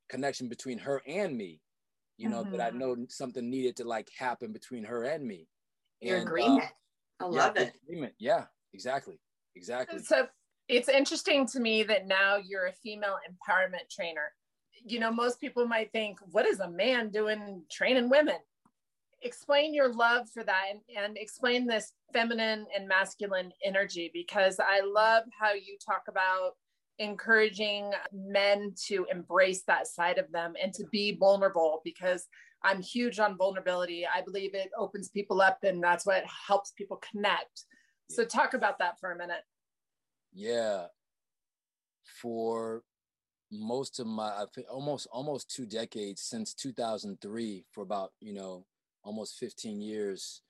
connection 0.09 0.47
between 0.47 0.77
her 0.79 1.01
and 1.07 1.35
me, 1.35 1.61
you 2.17 2.29
know, 2.29 2.43
mm-hmm. 2.43 2.51
that 2.51 2.61
I 2.61 2.69
mm-hmm. 2.69 2.79
know 2.79 2.95
something 3.09 3.49
needed 3.49 3.75
to 3.77 3.83
like 3.85 4.09
happen 4.17 4.51
between 4.51 4.83
her 4.83 5.03
and 5.03 5.25
me. 5.25 5.47
Your 6.01 6.17
and, 6.17 6.27
agreement. 6.27 6.63
Uh, 7.21 7.25
I 7.25 7.27
love 7.27 7.53
yeah, 7.55 7.61
it. 7.63 7.73
Agreement. 7.83 8.13
Yeah, 8.19 8.45
exactly. 8.73 9.19
Exactly. 9.55 9.99
So 9.99 10.27
it's 10.71 10.89
interesting 10.89 11.45
to 11.47 11.59
me 11.59 11.83
that 11.83 12.07
now 12.07 12.37
you're 12.37 12.67
a 12.67 12.73
female 12.73 13.17
empowerment 13.29 13.89
trainer. 13.89 14.31
You 14.83 14.99
know, 14.99 15.11
most 15.11 15.39
people 15.39 15.67
might 15.67 15.91
think, 15.91 16.17
what 16.31 16.45
is 16.45 16.59
a 16.59 16.69
man 16.69 17.09
doing 17.09 17.63
training 17.69 18.09
women? 18.09 18.37
explain 19.21 19.73
your 19.73 19.93
love 19.93 20.27
for 20.29 20.43
that 20.43 20.63
and, 20.71 20.79
and 20.97 21.17
explain 21.17 21.65
this 21.65 21.93
feminine 22.13 22.65
and 22.75 22.87
masculine 22.87 23.51
energy 23.63 24.09
because 24.13 24.59
I 24.59 24.81
love 24.81 25.23
how 25.39 25.53
you 25.53 25.77
talk 25.83 26.03
about 26.07 26.53
encouraging 26.99 27.91
men 28.13 28.73
to 28.87 29.05
embrace 29.11 29.63
that 29.67 29.87
side 29.87 30.17
of 30.17 30.31
them 30.31 30.53
and 30.61 30.73
to 30.73 30.85
be 30.91 31.15
vulnerable 31.15 31.81
because 31.83 32.27
I'm 32.63 32.81
huge 32.81 33.19
on 33.19 33.37
vulnerability. 33.37 34.05
I 34.05 34.21
believe 34.21 34.53
it 34.53 34.69
opens 34.77 35.09
people 35.09 35.41
up 35.41 35.59
and 35.63 35.83
that's 35.83 36.05
what 36.05 36.23
helps 36.25 36.71
people 36.71 37.01
connect. 37.11 37.65
So 38.09 38.25
talk 38.25 38.53
about 38.53 38.77
that 38.79 38.99
for 38.99 39.11
a 39.11 39.17
minute. 39.17 39.41
Yeah. 40.33 40.85
For 42.21 42.83
most 43.51 43.99
of 43.99 44.07
my 44.07 44.27
I 44.27 44.45
think 44.53 44.67
almost 44.71 45.07
almost 45.11 45.53
two 45.53 45.65
decades 45.65 46.21
since 46.21 46.53
2003 46.53 47.65
for 47.71 47.81
about, 47.81 48.11
you 48.19 48.33
know, 48.33 48.65
almost 49.03 49.37
15 49.37 49.81
years, 49.81 50.41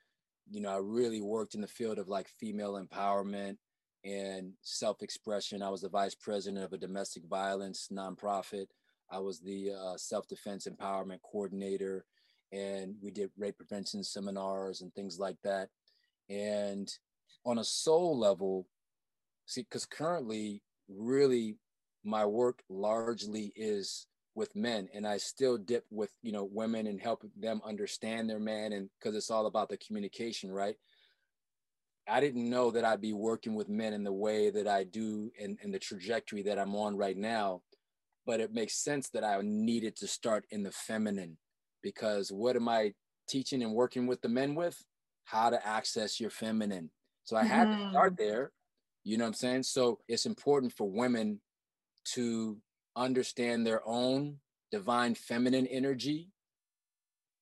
you 0.50 0.62
know, 0.62 0.70
I 0.70 0.78
really 0.78 1.22
worked 1.22 1.56
in 1.56 1.62
the 1.62 1.68
field 1.68 1.98
of 1.98 2.08
like 2.10 2.28
female 2.28 2.82
empowerment 2.84 3.58
and 4.04 4.54
self 4.62 5.02
expression. 5.02 5.62
I 5.62 5.70
was 5.70 5.82
the 5.82 5.90
vice 5.90 6.16
president 6.16 6.64
of 6.64 6.74
a 6.74 6.78
domestic 6.78 7.24
violence 7.26 7.90
nonprofit. 7.92 8.68
I 9.12 9.20
was 9.20 9.40
the 9.40 9.72
uh, 9.72 9.98
self 9.98 10.28
defense 10.28 10.68
empowerment 10.68 11.20
coordinator, 11.24 12.06
and 12.52 12.96
we 13.02 13.12
did 13.12 13.32
rape 13.38 13.58
prevention 13.58 14.04
seminars 14.04 14.82
and 14.82 14.94
things 14.94 15.20
like 15.20 15.38
that. 15.44 15.70
And 16.30 16.92
on 17.46 17.60
a 17.60 17.64
soul 17.64 18.18
level, 18.18 18.68
see, 19.52 19.62
because 19.62 19.86
currently, 19.86 20.62
really, 20.88 21.58
my 22.04 22.26
work 22.26 22.64
largely 22.70 23.54
is 23.56 24.08
with 24.34 24.56
men 24.56 24.88
and 24.94 25.06
i 25.06 25.18
still 25.18 25.58
dip 25.58 25.84
with 25.92 26.10
you 26.22 26.32
know 26.32 26.48
women 26.50 26.88
and 26.88 27.02
help 27.02 27.22
them 27.38 27.62
understand 27.66 28.30
their 28.30 28.40
man 28.40 28.72
and 28.72 28.90
because 28.98 29.14
it's 29.14 29.30
all 29.30 29.46
about 29.46 29.68
the 29.68 29.76
communication 29.78 30.50
right? 30.50 30.76
I 32.08 32.22
didn't 32.22 32.50
know 32.50 32.72
that 32.72 32.86
i'd 32.86 33.02
be 33.02 33.12
working 33.12 33.56
with 33.56 33.68
men 33.68 33.94
in 33.94 34.06
the 34.06 34.14
way 34.14 34.50
that 34.50 34.68
i 34.68 34.86
do 34.86 35.32
and, 35.40 35.58
and 35.62 35.74
the 35.74 35.80
trajectory 35.80 36.42
that 36.44 36.58
i'm 36.58 36.76
on 36.76 36.96
right 36.96 37.18
now 37.18 37.62
but 38.26 38.40
it 38.40 38.54
makes 38.54 38.82
sense 38.82 39.10
that 39.10 39.26
i 39.26 39.38
needed 39.44 39.98
to 39.98 40.08
start 40.08 40.46
in 40.50 40.64
the 40.64 40.72
feminine 40.72 41.38
because 41.84 42.32
what 42.32 42.56
am 42.56 42.70
i 42.70 42.94
teaching 43.28 43.64
and 43.64 43.74
working 43.74 44.08
with 44.08 44.22
the 44.22 44.30
men 44.30 44.56
with? 44.56 44.84
How 45.24 45.50
to 45.50 45.66
access 45.66 46.20
your 46.20 46.30
feminine. 46.30 46.90
So 47.24 47.38
i 47.38 47.44
had 47.44 47.68
mm-hmm. 47.68 47.86
to 47.86 47.92
start 47.92 48.18
there 48.18 48.52
you 49.04 49.18
know 49.18 49.24
what 49.24 49.30
i'm 49.30 49.34
saying 49.34 49.64
so 49.64 50.00
it's 50.08 50.26
important 50.26 50.74
for 50.74 50.90
women 50.90 51.40
to 52.04 52.58
understand 52.96 53.66
their 53.66 53.82
own 53.86 54.38
divine 54.72 55.16
feminine 55.16 55.68
energy, 55.68 56.30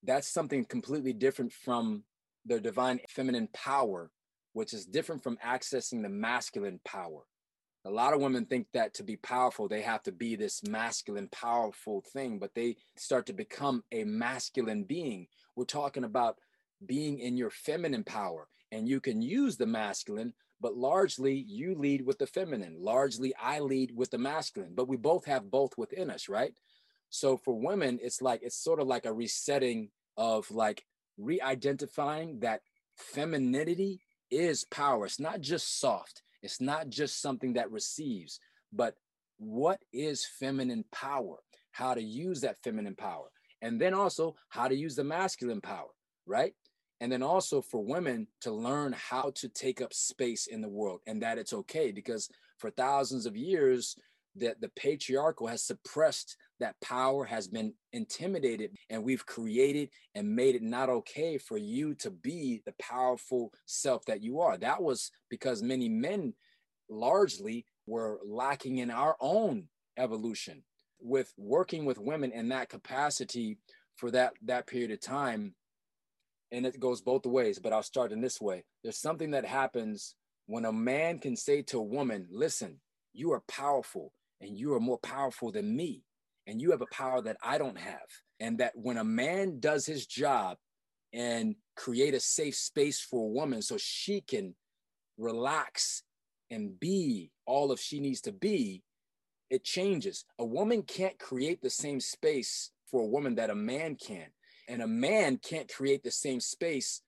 that's 0.03 0.27
something 0.27 0.65
completely 0.65 1.13
different 1.13 1.53
from 1.53 2.03
their 2.45 2.59
divine 2.59 2.99
feminine 3.09 3.47
power, 3.53 4.11
which 4.53 4.73
is 4.73 4.85
different 4.85 5.21
from 5.23 5.37
accessing 5.45 6.01
the 6.01 6.09
masculine 6.09 6.79
power. 6.85 7.21
A 7.85 7.89
lot 7.89 8.13
of 8.13 8.21
women 8.21 8.45
think 8.45 8.67
that 8.73 8.93
to 8.95 9.03
be 9.03 9.15
powerful, 9.15 9.67
they 9.67 9.81
have 9.81 10.03
to 10.03 10.11
be 10.11 10.35
this 10.35 10.61
masculine, 10.63 11.29
powerful 11.31 12.03
thing, 12.13 12.37
but 12.37 12.53
they 12.53 12.75
start 12.97 13.25
to 13.27 13.33
become 13.33 13.83
a 13.91 14.03
masculine 14.03 14.83
being. 14.83 15.27
We're 15.55 15.65
talking 15.65 16.03
about 16.03 16.37
being 16.85 17.19
in 17.19 17.37
your 17.37 17.49
feminine 17.49 18.03
power, 18.03 18.47
and 18.71 18.87
you 18.87 18.99
can 18.99 19.21
use 19.21 19.55
the 19.57 19.65
masculine, 19.65 20.33
but 20.61 20.75
largely 20.75 21.33
you 21.47 21.75
lead 21.75 22.05
with 22.05 22.19
the 22.19 22.27
feminine. 22.27 22.75
Largely 22.79 23.33
I 23.41 23.59
lead 23.59 23.95
with 23.95 24.11
the 24.11 24.17
masculine, 24.17 24.73
but 24.75 24.87
we 24.87 24.97
both 24.97 25.25
have 25.25 25.49
both 25.51 25.77
within 25.77 26.09
us, 26.09 26.27
right? 26.29 26.53
So 27.09 27.37
for 27.37 27.53
women, 27.53 27.99
it's 28.01 28.21
like, 28.21 28.41
it's 28.43 28.61
sort 28.61 28.79
of 28.79 28.87
like 28.87 29.05
a 29.05 29.13
resetting 29.13 29.89
of 30.17 30.49
like 30.51 30.83
re 31.17 31.39
identifying 31.41 32.39
that 32.39 32.61
femininity 32.95 34.01
is 34.29 34.65
power. 34.65 35.05
It's 35.05 35.19
not 35.19 35.41
just 35.41 35.79
soft, 35.79 36.21
it's 36.41 36.61
not 36.61 36.89
just 36.89 37.21
something 37.21 37.53
that 37.53 37.71
receives, 37.71 38.39
but 38.71 38.95
what 39.37 39.79
is 39.93 40.25
feminine 40.39 40.83
power? 40.91 41.37
How 41.71 41.93
to 41.93 42.01
use 42.01 42.41
that 42.41 42.57
feminine 42.61 42.95
power. 42.95 43.27
And 43.61 43.79
then 43.79 43.93
also 43.93 44.35
how 44.49 44.67
to 44.67 44.75
use 44.75 44.95
the 44.95 45.03
masculine 45.03 45.61
power, 45.61 45.89
right? 46.25 46.53
And 47.01 47.11
then 47.11 47.23
also 47.23 47.61
for 47.61 47.83
women 47.83 48.27
to 48.41 48.51
learn 48.51 48.93
how 48.93 49.31
to 49.35 49.47
take 49.49 49.81
up 49.81 49.93
space 49.93 50.47
in 50.47 50.61
the 50.61 50.69
world 50.69 50.99
and 51.07 51.21
that 51.21 51.37
it's 51.37 51.53
okay 51.53 51.91
because 51.91 52.29
for 52.57 52.69
thousands 52.71 53.25
of 53.25 53.37
years 53.37 53.95
that 54.35 54.61
the 54.61 54.69
patriarchal 54.75 55.47
has 55.47 55.63
suppressed 55.63 56.35
that 56.59 56.79
power 56.81 57.25
has 57.25 57.47
been 57.47 57.73
intimidated 57.93 58.71
and 58.89 59.03
we've 59.03 59.25
created 59.25 59.89
and 60.15 60.35
made 60.35 60.55
it 60.55 60.61
not 60.61 60.89
okay 60.89 61.37
for 61.37 61.57
you 61.57 61.95
to 61.95 62.11
be 62.11 62.61
the 62.65 62.73
powerful 62.79 63.51
self 63.65 64.05
that 64.05 64.21
you 64.21 64.39
are. 64.39 64.57
That 64.57 64.81
was 64.81 65.11
because 65.29 65.61
many 65.61 65.89
men 65.89 66.33
largely 66.89 67.65
were 67.87 68.19
lacking 68.25 68.77
in 68.77 68.91
our 68.91 69.15
own 69.19 69.67
evolution. 69.97 70.63
With 71.01 71.33
working 71.37 71.85
with 71.85 71.97
women 71.97 72.33
in 72.33 72.49
that 72.49 72.67
capacity 72.67 73.57
for 73.95 74.11
that 74.11 74.33
that 74.43 74.67
period 74.67 74.91
of 74.91 74.99
time 74.99 75.55
and 76.51 76.65
it 76.65 76.79
goes 76.79 77.01
both 77.01 77.25
ways, 77.25 77.59
but 77.59 77.73
I'll 77.73 77.83
start 77.83 78.11
in 78.11 78.21
this 78.21 78.41
way. 78.41 78.63
There's 78.83 78.99
something 78.99 79.31
that 79.31 79.45
happens 79.45 80.15
when 80.47 80.65
a 80.65 80.73
man 80.73 81.19
can 81.19 81.35
say 81.35 81.61
to 81.63 81.77
a 81.77 81.83
woman, 81.83 82.27
Listen, 82.31 82.79
you 83.13 83.31
are 83.31 83.43
powerful 83.47 84.13
and 84.41 84.57
you 84.57 84.73
are 84.73 84.79
more 84.79 84.99
powerful 84.99 85.51
than 85.51 85.75
me, 85.75 86.03
and 86.47 86.61
you 86.61 86.71
have 86.71 86.81
a 86.81 86.93
power 86.93 87.21
that 87.21 87.37
I 87.43 87.57
don't 87.57 87.77
have. 87.77 88.07
And 88.39 88.57
that 88.59 88.71
when 88.75 88.97
a 88.97 89.03
man 89.03 89.59
does 89.59 89.85
his 89.85 90.05
job 90.07 90.57
and 91.13 91.55
create 91.75 92.13
a 92.13 92.19
safe 92.19 92.55
space 92.55 93.01
for 93.01 93.25
a 93.25 93.31
woman 93.31 93.61
so 93.61 93.75
she 93.77 94.21
can 94.21 94.55
relax 95.17 96.03
and 96.49 96.79
be 96.79 97.31
all 97.45 97.71
of 97.71 97.79
she 97.79 97.99
needs 97.99 98.21
to 98.21 98.31
be, 98.31 98.81
it 99.49 99.63
changes. 99.63 100.25
A 100.39 100.45
woman 100.45 100.83
can't 100.83 101.19
create 101.19 101.61
the 101.61 101.69
same 101.69 101.99
space 101.99 102.71
for 102.89 103.01
a 103.01 103.07
woman 103.07 103.35
that 103.35 103.49
a 103.49 103.55
man 103.55 103.95
can 103.95 104.27
and 104.69 104.81
a 104.81 104.87
man 104.87 105.37
can't 105.37 105.71
create 105.71 106.03
the 106.03 106.11
same 106.11 106.39
space 106.39 107.01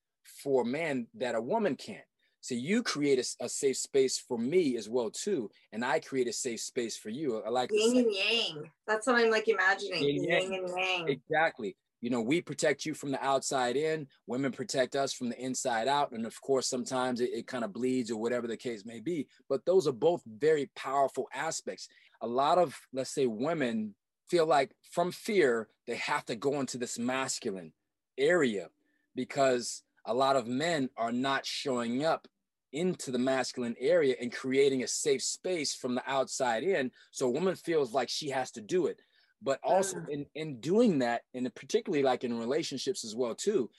for 0.43 0.63
a 0.63 0.65
man 0.65 1.07
that 1.15 1.35
a 1.35 1.41
woman 1.41 1.75
can 1.75 2.01
so 2.43 2.55
you 2.55 2.81
create 2.81 3.19
a, 3.19 3.45
a, 3.45 3.49
safe 3.49 3.77
space 3.77 4.17
for 4.17 4.37
me 4.37 4.75
as 4.75 4.89
well 4.89 5.09
too 5.09 5.49
and 5.71 5.85
i 5.85 5.99
create 5.99 6.27
a 6.27 6.33
safe 6.33 6.59
space 6.59 6.97
for 6.97 7.09
you 7.09 7.41
i 7.45 7.49
like 7.49 7.69
yin 7.71 7.97
and 7.97 8.13
yang 8.13 8.71
that's 8.87 9.07
what 9.07 9.15
i'm 9.15 9.29
like 9.29 9.47
imagining 9.47 10.03
yin, 10.03 10.23
yin 10.23 10.53
and 10.53 10.69
yang 10.77 11.07
exactly 11.07 11.75
you 12.01 12.09
know, 12.09 12.21
we 12.21 12.41
protect 12.41 12.83
you 12.83 12.95
from 12.95 13.11
the 13.11 13.23
outside 13.23 13.77
in, 13.77 14.07
women 14.25 14.51
protect 14.51 14.95
us 14.95 15.13
from 15.13 15.29
the 15.29 15.39
inside 15.39 15.87
out. 15.87 16.11
And 16.11 16.25
of 16.25 16.39
course, 16.41 16.67
sometimes 16.67 17.21
it, 17.21 17.29
it 17.31 17.47
kind 17.47 17.63
of 17.63 17.73
bleeds 17.73 18.09
or 18.09 18.19
whatever 18.19 18.47
the 18.47 18.57
case 18.57 18.83
may 18.85 18.99
be. 18.99 19.27
But 19.47 19.65
those 19.65 19.87
are 19.87 19.93
both 19.93 20.23
very 20.25 20.69
powerful 20.75 21.29
aspects. 21.31 21.87
A 22.21 22.27
lot 22.27 22.57
of, 22.57 22.75
let's 22.91 23.11
say, 23.11 23.27
women 23.27 23.93
feel 24.31 24.45
like 24.45 24.71
from 24.89 25.11
fear, 25.11 25.67
they 25.87 25.95
have 25.95 26.25
to 26.25 26.35
go 26.35 26.59
into 26.61 26.77
this 26.77 26.97
masculine 26.97 27.73
area 28.17 28.69
because 29.13 29.83
a 30.05 30.13
lot 30.13 30.37
of 30.37 30.47
men 30.47 30.89
are 30.95 31.11
not 31.11 31.45
showing 31.45 32.05
up 32.05 32.27
into 32.71 33.11
the 33.11 33.19
masculine 33.19 33.75
area 33.77 34.15
and 34.21 34.31
creating 34.31 34.83
a 34.83 34.87
safe 34.87 35.21
space 35.21 35.75
from 35.75 35.95
the 35.95 36.09
outside 36.09 36.63
in. 36.63 36.89
So 37.11 37.27
a 37.27 37.31
woman 37.31 37.55
feels 37.55 37.93
like 37.93 38.09
she 38.09 38.29
has 38.29 38.51
to 38.51 38.61
do 38.61 38.87
it 38.87 39.01
but 39.41 39.59
also 39.63 39.97
mm. 39.97 40.09
in 40.09 40.25
in 40.35 40.59
doing 40.59 40.99
that 40.99 41.23
and 41.33 41.53
particularly 41.55 42.03
like 42.03 42.23
in 42.23 42.37
relationships 42.37 43.03
as 43.03 43.15
well 43.15 43.35
too 43.35 43.69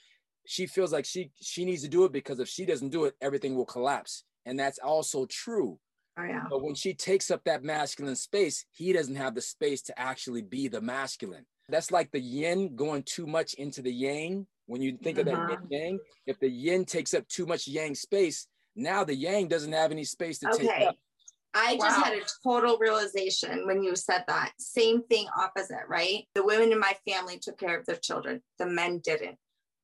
she 0.47 0.67
feels 0.67 0.93
like 0.93 1.05
she 1.05 1.31
she 1.41 1.65
needs 1.65 1.83
to 1.83 1.89
do 1.89 2.05
it 2.05 2.13
because 2.13 2.41
if 2.41 2.49
she 2.49 2.67
doesn't 2.67 2.91
do 2.91 3.05
it 3.05 3.15
everything 3.21 3.55
will 3.55 3.65
collapse 3.65 4.25
and 4.45 4.59
that's 4.59 4.79
also 4.79 5.25
true 5.27 5.79
oh, 6.19 6.25
yeah. 6.25 6.45
but 6.49 6.63
when 6.63 6.75
she 6.75 6.95
takes 6.95 7.31
up 7.31 7.43
that 7.45 7.63
masculine 7.63 8.17
space 8.17 8.65
he 8.73 8.93
doesn't 8.93 9.17
have 9.17 9.35
the 9.35 9.41
space 9.41 9.83
to 9.83 9.99
actually 9.99 10.43
be 10.43 10.69
the 10.69 10.81
masculine 10.81 11.45
that's 11.69 11.91
like 11.91 12.11
the 12.11 12.21
yin 12.21 12.75
going 12.77 13.03
too 13.03 13.27
much 13.27 13.55
into 13.55 13.83
the 13.83 13.93
yang 13.93 14.47
when 14.67 14.83
you 14.83 14.97
think 15.03 15.19
uh-huh. 15.19 15.31
of 15.31 15.37
that 15.37 15.51
yin 15.51 15.59
uh-huh. 15.59 15.67
yang 15.71 15.99
if 16.27 16.39
the 16.41 16.49
yin 16.49 16.85
takes 16.85 17.15
up 17.15 17.27
too 17.29 17.47
much 17.47 17.67
yang 17.67 17.95
space 17.95 18.47
now 18.77 19.05
the 19.05 19.15
yang 19.15 19.49
doesn't 19.49 19.73
have 19.73 19.91
any 19.91 20.05
space 20.05 20.39
to 20.39 20.49
okay. 20.49 20.67
take 20.67 20.89
up 20.89 20.97
I 21.55 21.77
just 21.77 21.99
wow. 21.99 22.05
had 22.05 22.15
a 22.15 22.23
total 22.43 22.79
realization 22.79 23.67
when 23.67 23.83
you 23.83 23.95
said 23.95 24.25
that. 24.27 24.53
Same 24.59 25.03
thing, 25.03 25.27
opposite, 25.39 25.85
right? 25.87 26.25
The 26.35 26.45
women 26.45 26.73
in 26.73 26.81
my 26.81 26.95
family 27.07 27.39
took 27.39 27.59
care 27.59 27.79
of 27.79 27.85
their 27.85 27.97
children, 27.97 28.43
the 28.59 28.67
men 28.67 29.01
didn't. 29.05 29.37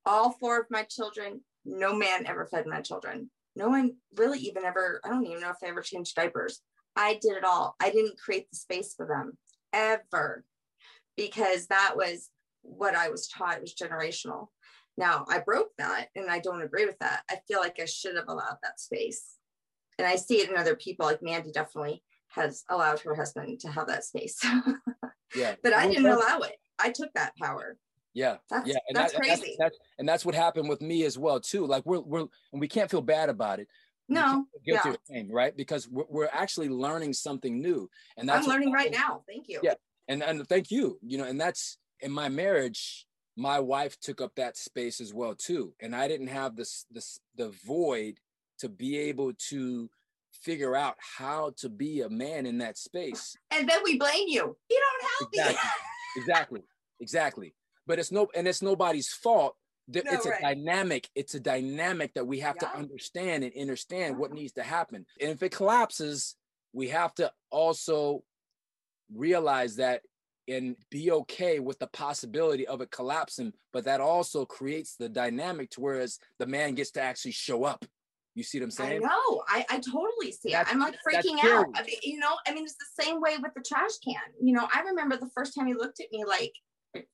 All 0.07 0.33
four 0.33 0.59
of 0.59 0.67
my 0.71 0.85
children, 0.85 1.43
no 1.67 1.95
man 1.95 2.27
ever 2.27 2.47
fed 2.47 2.67
my 2.67 2.81
children. 2.81 3.31
No 3.59 3.69
one 3.69 3.97
really 4.17 4.39
even 4.39 4.65
ever, 4.65 5.01
I 5.05 5.09
don't 5.09 5.27
even 5.27 5.41
know 5.41 5.51
if 5.51 5.59
they 5.61 5.67
ever 5.67 5.83
changed 5.83 6.15
diapers. 6.15 6.61
I 6.95 7.19
did 7.21 7.37
it 7.37 7.45
all. 7.45 7.75
I 7.81 7.91
didn't 7.91 8.19
create 8.19 8.49
the 8.51 8.57
space 8.57 8.95
for 8.95 9.05
them 9.05 9.37
ever 9.73 10.45
because 11.17 11.67
that 11.67 11.95
was 11.97 12.31
what 12.63 12.95
I 12.95 13.09
was 13.09 13.27
taught. 13.27 13.57
It 13.57 13.63
was 13.63 13.75
generational. 13.75 14.47
Now 14.97 15.27
I 15.29 15.41
broke 15.41 15.71
that 15.79 16.07
and 16.15 16.31
I 16.31 16.39
don't 16.39 16.63
agree 16.63 16.87
with 16.87 16.99
that. 17.01 17.23
I 17.29 17.41
feel 17.49 17.59
like 17.59 17.81
I 17.81 17.85
should 17.85 18.15
have 18.15 18.29
allowed 18.29 18.59
that 18.63 18.79
space 18.79 19.35
and 19.99 20.07
I 20.07 20.15
see 20.15 20.37
it 20.37 20.51
in 20.51 20.57
other 20.57 20.77
people. 20.77 21.07
Like 21.07 21.23
Mandy 21.23 21.51
definitely 21.51 22.05
has 22.29 22.63
allowed 22.71 23.01
her 23.01 23.17
husband 23.17 23.59
to 23.61 23.69
have 23.69 23.89
that 23.89 24.05
space. 24.05 24.39
yeah, 25.35 25.57
but 25.65 25.73
I 25.73 25.89
didn't 25.89 26.07
allow 26.07 26.39
it. 26.41 26.57
I 26.79 26.91
took 26.91 27.13
that 27.15 27.37
power. 27.37 27.77
Yeah, 28.19 28.39
that's, 28.51 28.69
yeah, 28.69 28.79
and 28.89 28.97
that's 28.97 29.13
that, 29.13 29.23
crazy. 29.23 29.55
That's, 29.59 29.77
that's, 29.77 29.79
and 30.01 30.09
that's 30.09 30.25
what 30.25 30.35
happened 30.35 30.69
with 30.69 30.81
me 30.81 31.05
as 31.05 31.17
well 31.17 31.39
too. 31.39 31.65
Like 31.65 31.87
we're 31.87 32.01
we're 32.01 32.27
and 32.53 32.61
we 32.61 32.67
can't 32.67 32.91
feel 32.91 33.01
bad 33.01 33.29
about 33.29 33.61
it. 33.61 33.69
No, 34.09 34.45
guilty 34.67 34.89
yeah. 34.91 35.17
Shame, 35.17 35.31
right? 35.31 35.57
Because 35.57 35.89
we're, 35.89 36.07
we're 36.09 36.29
actually 36.33 36.69
learning 36.69 37.13
something 37.13 37.61
new, 37.61 37.89
and 38.17 38.29
that's 38.29 38.47
I'm 38.47 38.53
learning 38.53 38.73
right 38.73 38.91
now. 38.91 39.23
Thank 39.29 39.49
you. 39.49 39.61
Yeah, 39.63 39.75
and 40.09 40.23
and 40.25 40.49
thank 40.49 40.73
you. 40.73 40.99
You 41.07 41.19
know, 41.19 41.25
and 41.25 41.41
that's 41.41 41.79
in 42.01 42.11
my 42.11 42.29
marriage. 42.29 43.07
My 43.37 43.61
wife 43.61 44.01
took 44.01 44.21
up 44.21 44.35
that 44.35 44.57
space 44.57 45.01
as 45.01 45.15
well 45.15 45.37
too, 45.37 45.73
and 45.81 45.95
I 45.95 46.09
didn't 46.09 46.27
have 46.27 46.57
this 46.57 46.87
this 46.91 47.21
the 47.37 47.55
void 47.65 48.19
to 48.59 48.69
be 48.69 48.99
able 48.99 49.33
to 49.51 49.89
figure 50.33 50.75
out 50.75 50.97
how 50.99 51.53
to 51.59 51.69
be 51.69 52.01
a 52.01 52.09
man 52.09 52.47
in 52.47 52.59
that 52.59 52.77
space. 52.79 53.37
And 53.53 53.69
then 53.69 53.79
we 53.85 53.97
blame 53.97 54.27
you. 54.27 54.57
You 54.69 54.83
don't 55.01 55.11
help 55.21 55.31
exactly. 55.33 55.55
me. 55.55 56.23
exactly. 56.23 56.63
Exactly. 57.01 57.55
But 57.89 57.99
it's 57.99 58.13
no 58.13 58.29
and 58.37 58.47
it's 58.47 58.63
nobody's 58.63 59.09
fault. 59.09 59.57
No, 59.89 60.03
it's 60.05 60.27
a 60.27 60.39
dynamic. 60.41 61.09
It's 61.15 61.35
a 61.35 61.41
dynamic 61.41 62.13
that 62.15 62.27
we 62.27 62.41
have 62.41 62.57
yeah. 62.61 62.69
to 62.69 62.77
understand 62.77 63.43
and 63.43 63.53
understand 63.59 64.13
uh-huh. 64.13 64.21
what 64.21 64.33
needs 64.33 64.53
to 64.53 64.63
happen. 64.63 65.07
And 65.21 65.31
if 65.31 65.43
it 65.43 65.51
collapses, 65.51 66.37
we 66.75 66.89
have 66.89 67.15
to 67.15 67.33
also 67.51 68.23
realize 69.13 69.77
that 69.77 70.03
and 70.47 70.77
be 70.91 71.11
okay 71.11 71.59
with 71.59 71.79
the 71.79 71.87
possibility 71.87 72.67
of 72.67 72.83
it 72.83 72.91
collapsing. 72.91 73.55
But 73.73 73.85
that 73.85 74.03
also 74.03 74.45
creates 74.45 74.97
the 74.97 75.09
dynamic 75.09 75.71
to 75.71 75.81
whereas 75.81 76.19
the 76.39 76.47
man 76.47 76.75
gets 76.75 76.91
to 76.93 77.01
actually 77.01 77.33
show 77.33 77.65
up 77.65 77.85
you 78.39 78.45
see 78.45 78.61
what 78.61 78.67
I'm 78.67 78.71
saying? 78.71 79.05
I 79.05 79.07
know. 79.07 79.43
I, 79.49 79.67
I 79.69 79.81
totally 79.81 80.31
see 80.31 80.53
that's, 80.53 80.71
it. 80.71 80.73
I'm 80.73 80.79
like 80.79 80.95
freaking 81.05 81.43
out. 81.43 81.67
I 81.75 81.83
mean, 81.83 81.97
you 82.05 82.21
know, 82.21 82.37
I 82.47 82.55
mean, 82.55 82.63
it's 82.63 82.77
the 82.77 83.03
same 83.03 83.21
way 83.21 83.37
with 83.43 83.53
the 83.55 83.65
trash 83.67 83.99
can. 84.05 84.23
You 84.41 84.55
know, 84.55 84.69
I 84.73 84.83
remember 84.83 85.17
the 85.17 85.29
first 85.35 85.57
time 85.57 85.67
he 85.67 85.75
looked 85.75 85.99
at 85.99 86.07
me 86.13 86.25
like, 86.25 86.53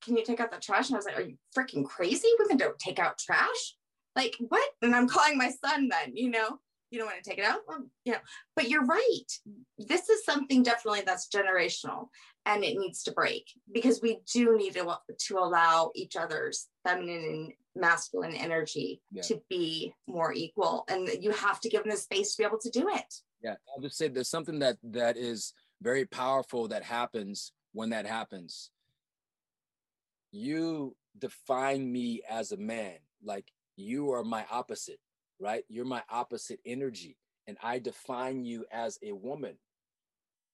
can 0.02 0.16
you 0.16 0.24
take 0.24 0.40
out 0.40 0.50
the 0.50 0.58
trash? 0.58 0.88
And 0.88 0.96
I 0.96 0.98
was 0.98 1.06
like, 1.06 1.18
are 1.18 1.22
you 1.22 1.36
freaking 1.56 1.84
crazy? 1.84 2.28
Women 2.38 2.56
don't 2.56 2.78
take 2.78 2.98
out 2.98 3.18
trash. 3.18 3.76
Like, 4.16 4.36
what? 4.38 4.68
And 4.82 4.94
I'm 4.94 5.08
calling 5.08 5.36
my 5.36 5.50
son 5.64 5.88
then, 5.88 6.14
you 6.14 6.30
know, 6.30 6.58
you 6.90 6.98
don't 6.98 7.08
want 7.08 7.22
to 7.22 7.28
take 7.28 7.38
it 7.38 7.44
out. 7.44 7.60
Well, 7.66 7.84
you 8.04 8.12
know, 8.12 8.18
but 8.54 8.68
you're 8.68 8.84
right. 8.84 9.24
This 9.78 10.08
is 10.08 10.24
something 10.24 10.62
definitely 10.62 11.02
that's 11.04 11.28
generational 11.28 12.08
and 12.46 12.62
it 12.62 12.78
needs 12.78 13.02
to 13.04 13.12
break 13.12 13.50
because 13.72 14.00
we 14.02 14.20
do 14.32 14.56
need 14.56 14.74
to, 14.74 14.98
to 15.18 15.38
allow 15.38 15.90
each 15.94 16.16
other's 16.16 16.68
feminine 16.86 17.24
and 17.24 17.52
masculine 17.76 18.34
energy 18.34 19.00
yeah. 19.10 19.22
to 19.22 19.40
be 19.48 19.92
more 20.06 20.32
equal 20.32 20.84
and 20.88 21.08
you 21.20 21.32
have 21.32 21.60
to 21.60 21.68
give 21.68 21.82
them 21.82 21.90
the 21.90 21.96
space 21.96 22.34
to 22.34 22.42
be 22.42 22.46
able 22.46 22.58
to 22.58 22.70
do 22.70 22.88
it 22.88 23.14
yeah 23.42 23.54
i'll 23.74 23.82
just 23.82 23.96
say 23.96 24.06
there's 24.06 24.28
something 24.28 24.60
that 24.60 24.76
that 24.84 25.16
is 25.16 25.52
very 25.82 26.04
powerful 26.04 26.68
that 26.68 26.84
happens 26.84 27.52
when 27.72 27.90
that 27.90 28.06
happens 28.06 28.70
you 30.34 30.94
define 31.18 31.90
me 31.90 32.22
as 32.28 32.52
a 32.52 32.56
man 32.56 32.96
like 33.22 33.52
you 33.76 34.12
are 34.12 34.24
my 34.24 34.44
opposite 34.50 34.98
right 35.40 35.64
you're 35.68 35.84
my 35.84 36.02
opposite 36.10 36.60
energy 36.64 37.16
and 37.46 37.56
i 37.62 37.78
define 37.78 38.44
you 38.44 38.64
as 38.72 38.98
a 39.02 39.12
woman 39.12 39.56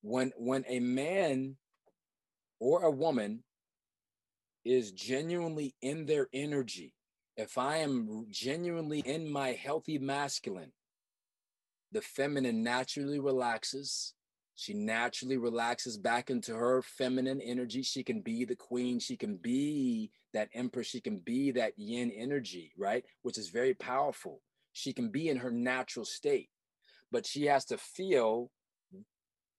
when 0.03 0.33
when 0.37 0.64
a 0.68 0.81
man 0.81 1.57
or 2.59 2.83
a 2.83 2.91
woman 2.91 3.43
is 4.64 4.93
genuinely 4.93 5.74
in 5.81 6.07
their 6.07 6.28
energy 6.33 6.95
if 7.41 7.57
I 7.57 7.78
am 7.78 8.26
genuinely 8.28 9.01
in 9.01 9.31
my 9.31 9.53
healthy 9.53 9.99
masculine, 9.99 10.72
the 11.91 12.03
feminine 12.03 12.62
naturally 12.62 13.18
relaxes. 13.18 14.12
She 14.61 14.75
naturally 14.75 15.39
relaxes 15.39 15.97
back 15.97 16.29
into 16.29 16.55
her 16.55 16.83
feminine 16.83 17.41
energy. 17.41 17.81
She 17.81 18.03
can 18.03 18.21
be 18.21 18.45
the 18.45 18.55
queen. 18.55 18.99
She 18.99 19.17
can 19.17 19.37
be 19.37 20.11
that 20.35 20.51
empress. 20.53 20.87
She 20.87 21.01
can 21.01 21.17
be 21.17 21.51
that 21.53 21.73
yin 21.79 22.11
energy, 22.11 22.71
right? 22.77 23.03
Which 23.23 23.39
is 23.39 23.49
very 23.49 23.73
powerful. 23.73 24.43
She 24.75 24.93
can 24.93 25.09
be 25.09 25.31
in 25.31 25.39
her 25.39 25.51
natural 25.51 26.05
state, 26.05 26.51
but 27.11 27.25
she 27.25 27.47
has 27.47 27.65
to 27.67 27.79
feel 27.79 28.51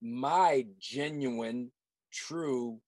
my 0.00 0.66
genuine, 0.78 1.72
true 2.12 2.78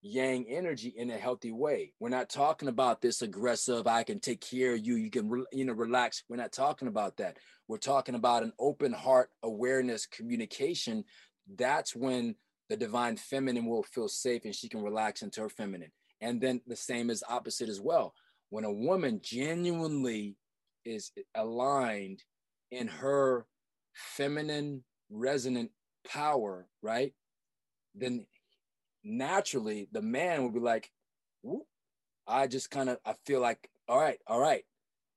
yang 0.00 0.46
energy 0.48 0.94
in 0.96 1.10
a 1.10 1.18
healthy 1.18 1.50
way. 1.50 1.92
We're 1.98 2.08
not 2.08 2.28
talking 2.28 2.68
about 2.68 3.00
this 3.00 3.22
aggressive, 3.22 3.88
I 3.88 4.04
can 4.04 4.20
take 4.20 4.40
care 4.40 4.74
of 4.74 4.86
you, 4.86 4.94
you 4.94 5.10
can, 5.10 5.44
you 5.50 5.64
know, 5.64 5.72
relax. 5.72 6.22
We're 6.28 6.36
not 6.36 6.52
talking 6.52 6.86
about 6.86 7.16
that. 7.16 7.38
We're 7.66 7.78
talking 7.78 8.14
about 8.14 8.44
an 8.44 8.52
open 8.60 8.92
heart 8.92 9.30
awareness 9.42 10.06
communication. 10.06 11.04
That's 11.52 11.94
when 11.94 12.36
the 12.68 12.76
divine 12.76 13.16
feminine 13.16 13.66
will 13.66 13.82
feel 13.82 14.08
safe 14.08 14.44
and 14.44 14.54
she 14.54 14.68
can 14.68 14.82
relax 14.82 15.22
into 15.22 15.42
her 15.42 15.48
feminine. 15.48 15.92
And 16.20 16.40
then 16.40 16.60
the 16.66 16.76
same 16.76 17.10
is 17.10 17.24
opposite 17.28 17.68
as 17.68 17.80
well. 17.80 18.14
When 18.50 18.64
a 18.64 18.72
woman 18.72 19.20
genuinely 19.22 20.36
is 20.84 21.12
aligned 21.34 22.22
in 22.70 22.88
her 22.88 23.46
feminine 23.94 24.84
resonant 25.10 25.70
power, 26.06 26.66
right? 26.82 27.12
Then 27.94 28.26
naturally 29.02 29.88
the 29.92 30.02
man 30.02 30.42
would 30.42 30.54
be 30.54 30.60
like, 30.60 30.90
I 32.26 32.46
just 32.46 32.70
kind 32.70 32.88
of 32.88 32.98
I 33.04 33.14
feel 33.26 33.40
like, 33.40 33.68
all 33.88 34.00
right, 34.00 34.18
all 34.26 34.40
right. 34.40 34.64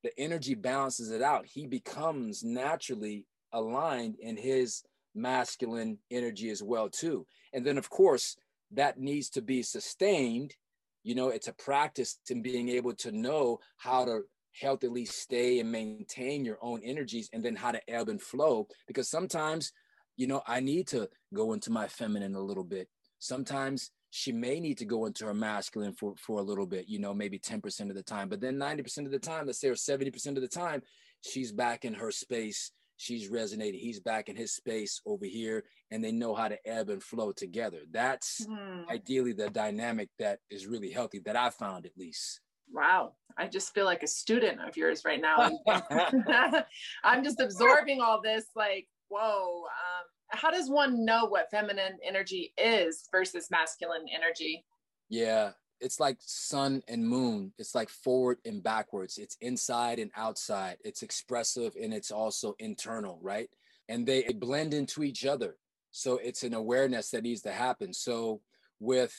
The 0.04 0.10
energy 0.18 0.54
balances 0.54 1.10
it 1.10 1.22
out. 1.22 1.46
He 1.46 1.66
becomes 1.66 2.44
naturally 2.44 3.26
aligned 3.52 4.16
in 4.20 4.36
his 4.36 4.84
masculine 5.20 5.98
energy 6.10 6.50
as 6.50 6.62
well 6.62 6.88
too. 6.88 7.26
And 7.52 7.64
then 7.64 7.78
of 7.78 7.90
course 7.90 8.36
that 8.72 8.98
needs 8.98 9.30
to 9.30 9.42
be 9.42 9.62
sustained. 9.62 10.54
You 11.02 11.14
know, 11.14 11.28
it's 11.28 11.48
a 11.48 11.54
practice 11.54 12.18
in 12.28 12.42
being 12.42 12.68
able 12.68 12.94
to 12.96 13.12
know 13.12 13.60
how 13.76 14.04
to 14.04 14.22
healthily 14.60 15.04
stay 15.04 15.60
and 15.60 15.70
maintain 15.70 16.44
your 16.44 16.58
own 16.60 16.80
energies 16.82 17.30
and 17.32 17.42
then 17.42 17.54
how 17.54 17.70
to 17.70 17.80
ebb 17.88 18.08
and 18.08 18.20
flow 18.20 18.66
because 18.88 19.08
sometimes 19.08 19.72
you 20.16 20.26
know 20.26 20.42
i 20.48 20.58
need 20.58 20.88
to 20.88 21.08
go 21.32 21.52
into 21.52 21.70
my 21.70 21.86
feminine 21.86 22.34
a 22.34 22.40
little 22.40 22.64
bit 22.64 22.88
Sometimes 23.18 23.90
she 24.10 24.32
may 24.32 24.60
need 24.60 24.78
to 24.78 24.84
go 24.84 25.06
into 25.06 25.26
her 25.26 25.34
masculine 25.34 25.92
for, 25.92 26.14
for 26.16 26.38
a 26.38 26.42
little 26.42 26.66
bit, 26.66 26.88
you 26.88 26.98
know, 26.98 27.12
maybe 27.12 27.38
10% 27.38 27.90
of 27.90 27.94
the 27.94 28.02
time. 28.02 28.28
But 28.28 28.40
then 28.40 28.56
90% 28.56 29.04
of 29.04 29.10
the 29.10 29.18
time, 29.18 29.46
let's 29.46 29.60
say, 29.60 29.68
or 29.68 29.74
70% 29.74 30.36
of 30.36 30.40
the 30.40 30.48
time, 30.48 30.82
she's 31.20 31.52
back 31.52 31.84
in 31.84 31.94
her 31.94 32.10
space. 32.10 32.72
She's 32.98 33.28
resonating. 33.28 33.80
He's 33.80 34.00
back 34.00 34.28
in 34.28 34.36
his 34.36 34.52
space 34.52 35.00
over 35.06 35.24
here, 35.24 35.64
and 35.90 36.04
they 36.04 36.12
know 36.12 36.34
how 36.34 36.48
to 36.48 36.58
ebb 36.66 36.90
and 36.90 37.02
flow 37.02 37.30
together. 37.32 37.78
That's 37.90 38.44
mm. 38.44 38.88
ideally 38.88 39.32
the 39.32 39.48
dynamic 39.50 40.10
that 40.18 40.40
is 40.50 40.66
really 40.66 40.90
healthy, 40.90 41.20
that 41.20 41.36
I 41.36 41.50
found 41.50 41.86
at 41.86 41.96
least. 41.96 42.40
Wow. 42.72 43.12
I 43.38 43.46
just 43.46 43.72
feel 43.72 43.84
like 43.84 44.02
a 44.02 44.08
student 44.08 44.60
of 44.66 44.76
yours 44.76 45.02
right 45.04 45.20
now. 45.20 45.48
I'm 47.04 47.22
just 47.22 47.40
absorbing 47.40 48.00
all 48.00 48.20
this 48.20 48.46
like, 48.56 48.88
whoa. 49.08 49.62
Um, 49.62 50.04
how 50.30 50.50
does 50.50 50.68
one 50.68 51.04
know 51.04 51.26
what 51.26 51.50
feminine 51.52 51.98
energy 52.04 52.52
is 52.58 53.08
versus 53.12 53.48
masculine 53.50 54.06
energy? 54.12 54.64
Yeah, 55.08 55.52
it's 55.80 56.00
like 56.00 56.18
sun 56.20 56.82
and 56.88 57.06
moon. 57.06 57.52
It's 57.58 57.74
like 57.74 57.88
forward 57.88 58.38
and 58.44 58.62
backwards. 58.62 59.18
It's 59.18 59.36
inside 59.40 59.98
and 59.98 60.10
outside. 60.16 60.76
It's 60.84 61.02
expressive 61.02 61.74
and 61.80 61.92
it's 61.92 62.10
also 62.10 62.54
internal, 62.58 63.18
right? 63.22 63.48
And 63.88 64.06
they 64.06 64.22
blend 64.34 64.74
into 64.74 65.02
each 65.02 65.24
other. 65.24 65.56
So 65.90 66.18
it's 66.18 66.42
an 66.42 66.54
awareness 66.54 67.10
that 67.10 67.22
needs 67.22 67.42
to 67.42 67.52
happen. 67.52 67.92
So 67.92 68.40
with 68.80 69.14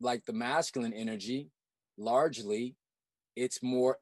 like 0.00 0.24
the 0.24 0.32
masculine 0.32 0.92
energy, 0.92 1.50
largely 1.96 2.76
it's 3.36 3.62
more 3.62 3.98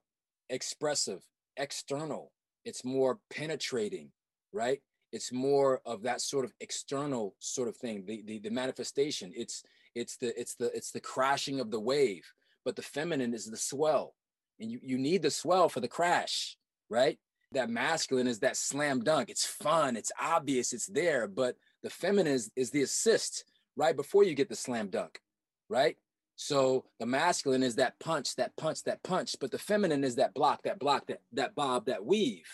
expressive, 0.49 1.23
external. 1.57 2.33
It's 2.65 2.85
more 2.85 3.19
penetrating, 3.31 4.11
right? 4.53 4.81
It's 5.13 5.33
more 5.33 5.81
of 5.85 6.03
that 6.03 6.21
sort 6.21 6.45
of 6.45 6.53
external 6.61 7.35
sort 7.39 7.69
of 7.69 7.77
thing. 7.77 8.05
The 8.07 8.23
the, 8.27 8.39
the 8.39 8.51
manifestation. 8.51 9.33
It's 9.35 9.63
it's 9.95 10.17
the 10.17 10.39
it's 10.39 10.55
the 10.55 10.75
it's 10.77 10.91
the 10.91 11.01
crashing 11.01 11.61
of 11.61 11.71
the 11.71 11.81
wave. 11.81 12.33
But 12.65 12.77
the 12.77 12.83
feminine 12.83 13.35
is 13.35 13.47
the 13.47 13.57
swell, 13.57 14.15
and 14.61 14.71
you 14.71 14.81
you 14.83 14.99
need 14.99 15.23
the 15.23 15.31
swell 15.31 15.69
for 15.69 15.81
the 15.81 15.89
crash, 15.89 16.57
right? 16.89 17.19
That 17.53 17.71
masculine 17.71 18.29
is 18.29 18.39
that 18.41 18.57
slam 18.57 19.01
dunk. 19.01 19.29
It's 19.29 19.45
fun. 19.45 19.97
It's 19.97 20.13
obvious. 20.21 20.73
It's 20.73 20.87
there. 20.87 21.29
But 21.29 21.57
the 21.83 21.91
feminine 21.91 22.33
is, 22.33 22.51
is 22.57 22.71
the 22.71 22.83
assist 22.83 23.45
right 23.77 23.95
before 23.95 24.25
you 24.25 24.35
get 24.35 24.49
the 24.49 24.57
slam 24.57 24.89
dunk, 24.89 25.21
right? 25.69 25.97
So 26.37 26.87
the 26.99 27.07
masculine 27.07 27.63
is 27.63 27.77
that 27.77 27.99
punch, 28.01 28.37
that 28.37 28.57
punch, 28.57 28.85
that 28.85 29.03
punch, 29.03 29.37
but 29.39 29.51
the 29.51 29.59
feminine 29.59 30.03
is 30.03 30.17
that 30.17 30.35
block, 30.35 30.63
that 30.63 30.79
block, 30.79 31.07
that 31.09 31.21
that 31.33 31.55
bob, 31.55 31.87
that 31.87 32.05
weave. 32.05 32.49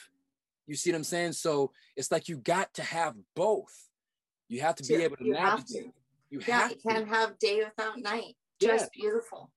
You 0.66 0.74
see 0.74 0.90
what 0.90 0.96
I'm 0.96 1.04
saying? 1.04 1.32
So 1.32 1.72
it's 1.96 2.10
like 2.10 2.28
you 2.28 2.36
got 2.36 2.74
to 2.74 2.82
have 2.82 3.14
both. 3.34 3.88
You 4.48 4.60
have 4.60 4.74
to 4.76 4.84
be 4.84 5.02
able 5.02 5.16
to 5.16 5.30
navigate. 5.30 5.84
To. 5.84 5.92
You 6.30 6.40
yeah, 6.46 6.60
have 6.60 6.70
you 6.70 6.76
can't 6.76 7.08
have 7.08 7.38
day 7.38 7.62
without 7.64 7.98
night. 7.98 8.36
Just 8.60 8.90
yeah. 8.94 9.02
beautiful. 9.02 9.50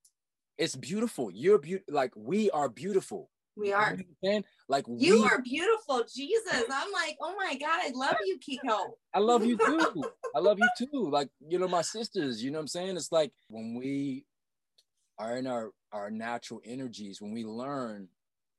It's 0.58 0.76
beautiful. 0.76 1.32
You're 1.32 1.58
beautiful. 1.58 1.94
Like 1.94 2.14
we 2.16 2.50
are 2.52 2.70
beautiful. 2.70 3.30
We 3.58 3.74
are. 3.74 3.98
You 4.22 4.44
like 4.70 4.86
you 4.88 5.22
we- 5.22 5.28
are 5.28 5.42
beautiful, 5.42 6.04
Jesus. 6.14 6.64
I'm 6.72 6.92
like, 6.92 7.18
oh 7.22 7.36
my 7.38 7.56
God, 7.56 7.82
I 7.84 7.92
love 7.94 8.16
you, 8.26 8.38
Kiko. 8.40 8.92
I 9.14 9.20
love 9.20 9.46
you 9.46 9.58
too. 9.58 10.04
I 10.36 10.40
love 10.40 10.58
you 10.60 10.70
too. 10.78 11.10
Like, 11.10 11.30
you 11.46 11.60
know, 11.60 11.68
my 11.68 11.82
sisters, 11.82 12.44
you 12.44 12.52
know 12.52 12.60
what 12.60 12.62
I'm 12.62 12.68
saying? 12.68 12.96
It's 12.96 13.12
like 13.12 13.34
when 13.50 13.76
we 13.76 14.26
are 15.20 15.38
in 15.38 15.48
our, 15.48 15.72
our 15.92 16.10
natural 16.10 16.62
energies, 16.64 17.22
when 17.22 17.32
we 17.34 17.44
learn 17.44 18.08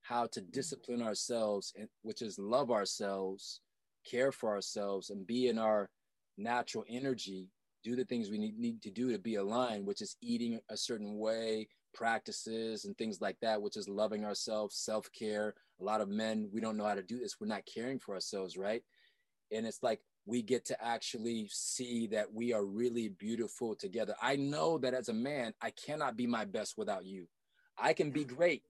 how 0.03 0.27
to 0.27 0.41
mm-hmm. 0.41 0.51
discipline 0.51 1.03
ourselves, 1.03 1.73
and, 1.79 1.89
which 2.03 2.21
is 2.21 2.39
love 2.39 2.71
ourselves, 2.71 3.61
care 4.05 4.33
for 4.33 4.51
ourselves, 4.51 5.11
and 5.11 5.27
be 5.27 5.49
in 5.49 5.59
our 5.59 5.89
natural 6.37 6.85
energy, 6.89 7.49
do 7.83 7.97
the 7.97 8.05
things 8.05 8.31
we 8.31 8.39
need, 8.39 8.59
need 8.59 8.83
to 8.83 8.91
do 8.91 9.13
to 9.13 9.19
be 9.19 9.37
aligned, 9.37 9.87
which 9.87 10.03
is 10.03 10.17
eating 10.21 10.61
a 10.71 10.77
certain 10.77 11.19
way, 11.19 11.69
practices 11.93 12.85
and 12.85 12.97
things 12.97 13.21
like 13.21 13.37
that, 13.41 13.61
which 13.61 13.77
is 13.77 13.89
loving 13.89 14.25
ourselves, 14.25 14.77
self 14.77 15.11
care. 15.13 15.55
A 15.81 15.85
lot 15.85 16.01
of 16.01 16.09
men, 16.09 16.49
we 16.53 16.61
don't 16.61 16.77
know 16.77 16.85
how 16.85 16.95
to 16.95 17.03
do 17.03 17.19
this. 17.19 17.37
We're 17.41 17.47
not 17.47 17.67
caring 17.67 17.99
for 17.99 18.15
ourselves, 18.15 18.57
right? 18.57 18.83
And 19.51 19.67
it's 19.67 19.83
like 19.83 20.01
we 20.25 20.43
get 20.43 20.65
to 20.67 20.85
actually 20.85 21.49
see 21.51 22.07
that 22.09 22.33
we 22.33 22.53
are 22.53 22.65
really 22.65 23.09
beautiful 23.09 23.75
together. 23.75 24.15
I 24.23 24.37
know 24.37 24.79
that 24.79 24.95
as 24.95 25.09
a 25.09 25.15
man, 25.15 25.53
I 25.61 25.71
cannot 25.71 26.17
be 26.17 26.27
my 26.27 26.45
best 26.45 26.75
without 26.79 27.05
you. 27.05 27.27
I 27.77 27.93
can 27.93 28.11
be 28.11 28.25
great, 28.25 28.63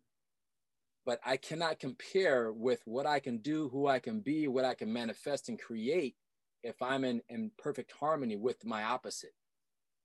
but 1.04 1.20
I 1.24 1.36
cannot 1.36 1.78
compare 1.78 2.52
with 2.52 2.80
what 2.84 3.06
I 3.06 3.20
can 3.20 3.38
do, 3.38 3.68
who 3.68 3.86
I 3.86 3.98
can 3.98 4.20
be, 4.20 4.48
what 4.48 4.64
I 4.64 4.74
can 4.74 4.92
manifest 4.92 5.48
and 5.48 5.60
create 5.60 6.14
if 6.62 6.80
I'm 6.80 7.04
in, 7.04 7.22
in 7.28 7.50
perfect 7.58 7.92
harmony 7.92 8.36
with 8.36 8.64
my 8.64 8.84
opposite. 8.84 9.32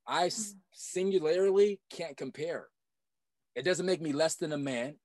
I 0.07 0.27
mm. 0.27 0.53
singularly 0.73 1.81
can't 1.89 2.17
compare. 2.17 2.67
It 3.55 3.63
doesn't 3.63 3.85
make 3.85 4.01
me 4.01 4.13
less 4.13 4.35
than 4.35 4.53
a 4.53 4.57
man. 4.57 4.95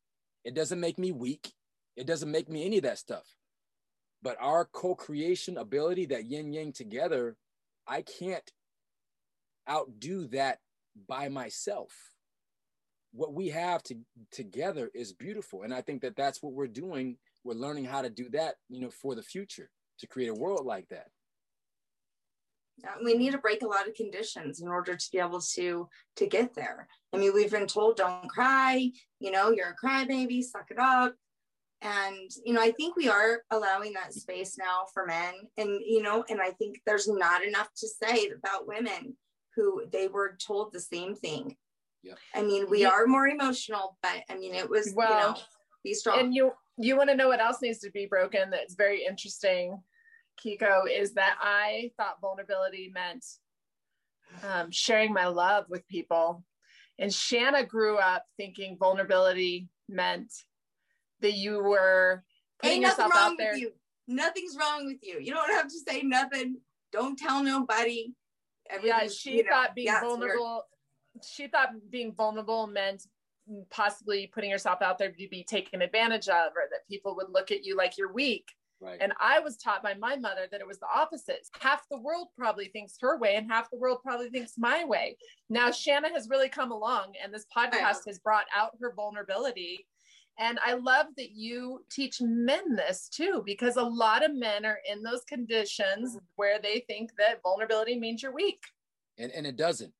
It 0.44 0.54
doesn't 0.54 0.80
make 0.80 0.98
me 0.98 1.12
weak. 1.12 1.52
It 1.96 2.06
doesn't 2.06 2.30
make 2.30 2.48
me 2.48 2.64
any 2.64 2.78
of 2.78 2.84
that 2.84 2.98
stuff. 2.98 3.24
But 4.22 4.36
our 4.40 4.64
co 4.64 4.94
creation 4.94 5.58
ability, 5.58 6.06
that 6.06 6.26
yin 6.26 6.52
yang 6.52 6.72
together, 6.72 7.36
I 7.86 8.02
can't 8.02 8.48
outdo 9.68 10.28
that 10.28 10.58
by 11.08 11.28
myself. 11.28 11.92
What 13.12 13.34
we 13.34 13.48
have 13.48 13.82
to, 13.84 13.96
together 14.30 14.90
is 14.94 15.12
beautiful. 15.12 15.62
And 15.62 15.74
I 15.74 15.82
think 15.82 16.02
that 16.02 16.16
that's 16.16 16.42
what 16.42 16.52
we're 16.52 16.66
doing. 16.66 17.16
We're 17.44 17.54
learning 17.54 17.84
how 17.84 18.02
to 18.02 18.10
do 18.10 18.30
that, 18.30 18.54
you 18.68 18.80
know, 18.80 18.90
for 18.90 19.14
the 19.14 19.22
future 19.22 19.70
to 19.98 20.06
create 20.06 20.28
a 20.28 20.34
world 20.34 20.64
like 20.64 20.88
that 20.88 21.08
Uh, 22.86 22.92
we 23.04 23.14
need 23.14 23.32
to 23.32 23.38
break 23.38 23.62
a 23.62 23.66
lot 23.66 23.86
of 23.86 23.94
conditions 23.94 24.60
in 24.60 24.68
order 24.68 24.96
to 24.96 25.08
be 25.12 25.18
able 25.18 25.40
to 25.40 25.88
to 26.16 26.26
get 26.26 26.54
there. 26.54 26.88
I 27.12 27.18
mean 27.18 27.34
we've 27.34 27.50
been 27.50 27.66
told 27.66 27.96
don't 27.96 28.28
cry. 28.28 28.90
You 29.20 29.30
know 29.30 29.50
you're 29.50 29.76
a 29.76 29.86
crybaby. 29.86 30.42
Suck 30.42 30.70
it 30.70 30.78
up. 30.78 31.14
And 31.80 32.30
you 32.44 32.54
know 32.54 32.62
i 32.62 32.70
think 32.72 32.96
we 32.96 33.08
are 33.08 33.42
allowing 33.50 33.92
that 33.94 34.14
space 34.14 34.56
now 34.58 34.86
for 34.92 35.06
men. 35.06 35.34
And 35.56 35.80
you 35.84 36.02
know 36.02 36.24
and 36.28 36.40
i 36.40 36.50
think 36.50 36.80
there's 36.86 37.08
not 37.08 37.44
enough 37.44 37.70
to 37.76 37.88
say 37.88 38.30
about 38.30 38.68
women 38.68 39.16
who 39.56 39.82
they 39.92 40.08
were 40.08 40.36
told 40.44 40.72
the 40.72 40.80
same 40.80 41.14
thing. 41.14 41.56
Yeah. 42.02 42.14
i 42.34 42.42
mean 42.42 42.68
we 42.68 42.80
yeah. 42.80 42.88
are 42.88 43.06
more 43.06 43.28
emotional 43.28 43.96
but 44.02 44.24
i 44.28 44.36
mean 44.36 44.56
it 44.56 44.68
was 44.68 44.92
well, 44.96 45.08
you 45.08 45.34
know 45.34 45.40
be 45.84 45.94
strong. 45.94 46.18
and 46.18 46.34
you 46.34 46.52
you 46.76 46.96
want 46.96 47.10
to 47.10 47.16
know 47.16 47.28
what 47.28 47.40
else 47.40 47.62
needs 47.62 47.78
to 47.80 47.92
be 47.92 48.06
broken 48.06 48.50
that's 48.50 48.74
very 48.74 49.04
interesting 49.04 49.80
Kiko, 50.44 50.82
is 50.90 51.14
that 51.14 51.36
I 51.40 51.90
thought 51.96 52.20
vulnerability 52.20 52.90
meant 52.92 53.24
um, 54.48 54.70
sharing 54.70 55.12
my 55.12 55.26
love 55.26 55.66
with 55.68 55.86
people. 55.88 56.44
And 56.98 57.12
Shanna 57.12 57.64
grew 57.64 57.98
up 57.98 58.24
thinking 58.36 58.76
vulnerability 58.78 59.68
meant 59.88 60.32
that 61.20 61.34
you 61.34 61.62
were 61.62 62.22
putting 62.60 62.76
Ain't 62.76 62.86
yourself 62.86 63.12
out 63.14 63.34
there. 63.38 63.56
You. 63.56 63.72
Nothing's 64.08 64.56
wrong 64.58 64.86
with 64.86 64.98
you. 65.02 65.18
You 65.20 65.32
don't 65.32 65.50
have 65.50 65.68
to 65.68 65.78
say 65.88 66.02
nothing. 66.02 66.56
Don't 66.92 67.18
tell 67.18 67.42
nobody. 67.42 68.12
Yeah, 68.82 69.06
she 69.08 69.38
you 69.38 69.44
know, 69.44 69.50
thought 69.50 69.74
being 69.74 69.92
vulnerable. 70.00 70.64
She 71.26 71.46
thought 71.46 71.70
being 71.90 72.12
vulnerable 72.12 72.66
meant 72.66 73.06
possibly 73.70 74.30
putting 74.32 74.50
yourself 74.50 74.82
out 74.82 74.98
there 74.98 75.10
to 75.10 75.28
be 75.28 75.44
taken 75.44 75.82
advantage 75.82 76.28
of, 76.28 76.52
or 76.54 76.68
that 76.70 76.86
people 76.88 77.16
would 77.16 77.30
look 77.30 77.50
at 77.50 77.64
you 77.64 77.76
like 77.76 77.98
you're 77.98 78.12
weak. 78.12 78.48
Right. 78.82 78.98
And 79.00 79.12
I 79.20 79.38
was 79.38 79.56
taught 79.56 79.82
by 79.82 79.94
my 79.94 80.16
mother 80.16 80.48
that 80.50 80.60
it 80.60 80.66
was 80.66 80.80
the 80.80 80.88
opposite. 80.92 81.46
Half 81.60 81.82
the 81.88 82.00
world 82.00 82.28
probably 82.36 82.66
thinks 82.66 82.96
her 83.00 83.16
way, 83.16 83.36
and 83.36 83.48
half 83.48 83.70
the 83.70 83.78
world 83.78 83.98
probably 84.02 84.28
thinks 84.28 84.54
my 84.58 84.84
way. 84.84 85.16
Now, 85.48 85.70
Shanna 85.70 86.08
has 86.12 86.28
really 86.28 86.48
come 86.48 86.72
along, 86.72 87.12
and 87.22 87.32
this 87.32 87.46
podcast 87.56 88.06
has 88.08 88.18
brought 88.18 88.46
out 88.54 88.72
her 88.80 88.92
vulnerability. 88.96 89.86
And 90.38 90.58
I 90.66 90.74
love 90.74 91.06
that 91.16 91.30
you 91.30 91.84
teach 91.92 92.20
men 92.20 92.74
this 92.74 93.08
too, 93.08 93.42
because 93.46 93.76
a 93.76 93.82
lot 93.82 94.24
of 94.24 94.34
men 94.34 94.64
are 94.64 94.78
in 94.90 95.02
those 95.02 95.22
conditions 95.28 96.10
mm-hmm. 96.10 96.24
where 96.36 96.58
they 96.60 96.84
think 96.88 97.10
that 97.18 97.40
vulnerability 97.42 97.98
means 97.98 98.22
you're 98.22 98.34
weak. 98.34 98.62
And, 99.18 99.30
and 99.30 99.46
it 99.46 99.56
doesn't. 99.56 99.92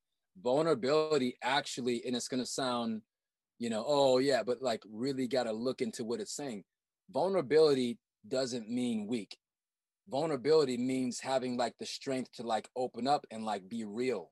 Vulnerability 0.43 1.37
actually, 1.41 2.03
and 2.05 2.15
it's 2.15 2.27
going 2.27 2.41
to 2.41 2.49
sound, 2.49 3.03
you 3.59 3.69
know, 3.69 3.85
oh, 3.87 4.17
yeah, 4.17 4.43
but 4.43 4.61
like 4.61 4.81
really 4.91 5.27
got 5.27 5.43
to 5.43 5.53
look 5.53 5.81
into 5.81 6.03
what 6.03 6.19
it's 6.19 6.35
saying. 6.35 6.63
Vulnerability 7.11 7.99
doesn't 8.27 8.69
mean 8.69 9.07
weak. 9.07 9.37
Vulnerability 10.09 10.77
means 10.77 11.19
having 11.19 11.57
like 11.57 11.73
the 11.79 11.85
strength 11.85 12.31
to 12.33 12.43
like 12.43 12.69
open 12.75 13.07
up 13.07 13.25
and 13.31 13.45
like 13.45 13.69
be 13.69 13.83
real. 13.85 14.31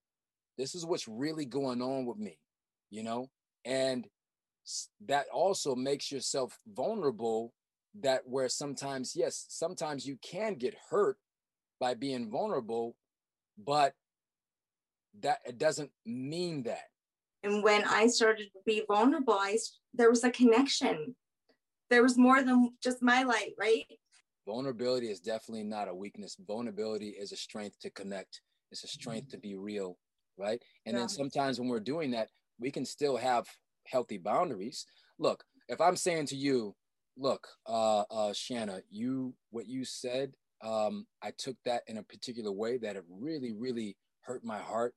This 0.58 0.76
is 0.76 0.86
what's 0.86 1.08
really 1.08 1.46
going 1.46 1.82
on 1.82 2.06
with 2.06 2.18
me, 2.18 2.38
you 2.90 3.04
know? 3.04 3.30
And 3.66 4.08
that 5.08 5.26
also 5.34 5.76
makes 5.76 6.12
yourself 6.12 6.58
vulnerable 6.68 7.54
that 8.00 8.22
where 8.26 8.48
sometimes 8.48 9.14
yes 9.16 9.46
sometimes 9.50 10.06
you 10.06 10.18
can 10.22 10.56
get 10.56 10.76
hurt 10.90 11.18
by 11.80 11.94
being 11.94 12.30
vulnerable 12.30 12.96
but 13.58 13.94
that 15.20 15.40
it 15.46 15.58
doesn't 15.58 15.92
mean 16.06 16.64
that 16.64 16.86
and 17.44 17.62
when 17.64 17.84
i 17.84 18.08
started 18.08 18.46
to 18.54 18.60
be 18.66 18.84
vulnerable 18.88 19.34
i 19.34 19.58
there 19.94 20.10
was 20.10 20.24
a 20.24 20.32
connection 20.32 21.14
there 21.92 22.02
was 22.02 22.18
more 22.18 22.42
than 22.42 22.72
just 22.82 23.04
my 23.04 23.22
light, 23.22 23.52
right? 23.60 23.86
Vulnerability 24.48 25.08
is 25.12 25.20
definitely 25.20 25.64
not 25.64 25.88
a 25.88 25.94
weakness. 25.94 26.36
Vulnerability 26.48 27.10
is 27.10 27.32
a 27.32 27.36
strength 27.36 27.78
to 27.82 27.92
connect. 27.92 28.42
It's 28.72 28.84
a 28.84 28.88
strength 28.88 29.30
to 29.32 29.38
be 29.38 29.56
real, 29.56 30.00
right? 30.38 30.60
And 30.86 30.94
yeah. 30.94 31.02
then 31.02 31.10
sometimes 31.10 31.60
when 31.60 31.70
we're 31.70 31.80
doing 31.80 32.12
that, 32.12 32.30
we 32.60 32.72
can 32.72 32.86
still 32.86 33.18
have 33.18 33.46
healthy 33.86 34.18
boundaries. 34.18 34.86
Look, 35.20 35.44
if 35.68 35.80
I'm 35.82 35.98
saying 35.98 36.28
to 36.28 36.36
you, 36.36 36.76
look, 37.18 37.48
uh, 37.68 38.04
uh, 38.10 38.34
Shanna, 38.34 38.82
you 38.90 39.36
what 39.52 39.68
you 39.68 39.84
said, 39.84 40.34
um, 40.64 41.06
I 41.22 41.32
took 41.38 41.58
that 41.66 41.84
in 41.88 41.98
a 41.98 42.04
particular 42.04 42.52
way 42.52 42.78
that 42.78 42.96
it 42.96 43.04
really, 43.10 43.52
really 43.54 43.98
hurt 44.22 44.44
my 44.44 44.60
heart, 44.60 44.94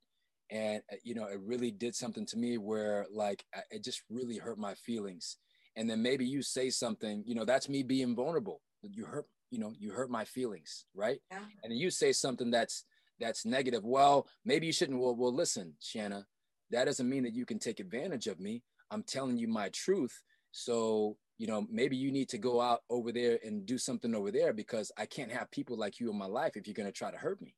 and 0.49 0.81
uh, 0.91 0.95
you 1.03 1.15
know 1.15 1.25
it 1.25 1.39
really 1.43 1.71
did 1.71 1.95
something 1.95 2.25
to 2.27 2.37
me 2.37 2.57
where 2.57 3.05
like 3.11 3.43
it 3.71 3.83
just 3.83 4.01
really 4.09 4.37
hurt 4.37 4.57
my 4.57 4.75
feelings 4.75 5.37
and 5.75 5.89
then 5.89 6.01
maybe 6.01 6.25
you 6.25 6.41
say 6.41 6.69
something 6.69 7.23
you 7.25 7.35
know 7.35 7.45
that's 7.45 7.69
me 7.69 7.83
being 7.83 8.15
vulnerable. 8.15 8.61
You 8.81 9.05
hurt 9.05 9.25
you 9.51 9.59
know 9.59 9.73
you 9.77 9.91
hurt 9.91 10.09
my 10.09 10.25
feelings 10.25 10.85
right? 10.93 11.19
Yeah. 11.31 11.39
and 11.63 11.77
you 11.77 11.89
say 11.89 12.11
something 12.11 12.51
that's 12.51 12.83
that's 13.19 13.45
negative. 13.45 13.83
Well 13.83 14.27
maybe 14.43 14.65
you 14.67 14.73
shouldn't. 14.73 14.99
Well 14.99 15.15
well 15.15 15.33
listen 15.33 15.73
shanna 15.79 16.25
that 16.71 16.85
doesn't 16.85 17.09
mean 17.09 17.23
that 17.23 17.35
you 17.35 17.45
can 17.45 17.59
take 17.59 17.79
advantage 17.79 18.27
of 18.27 18.39
me. 18.39 18.63
I'm 18.91 19.03
telling 19.03 19.37
you 19.37 19.47
my 19.47 19.69
truth. 19.69 20.21
So 20.51 21.17
you 21.37 21.47
know 21.47 21.65
maybe 21.69 21.97
you 21.97 22.11
need 22.11 22.29
to 22.29 22.37
go 22.37 22.61
out 22.61 22.81
over 22.89 23.11
there 23.11 23.39
and 23.43 23.65
do 23.65 23.77
something 23.77 24.15
over 24.15 24.31
there 24.31 24.53
because 24.53 24.89
i 24.97 25.05
can't 25.05 25.29
have 25.29 25.51
people 25.51 25.77
like 25.77 25.99
you 25.99 26.09
in 26.09 26.17
my 26.17 26.25
life 26.25 26.55
if 26.55 26.65
you're 26.65 26.73
going 26.73 26.85
to 26.85 26.93
try 26.93 27.11
to 27.11 27.17
hurt 27.17 27.41
me. 27.41 27.55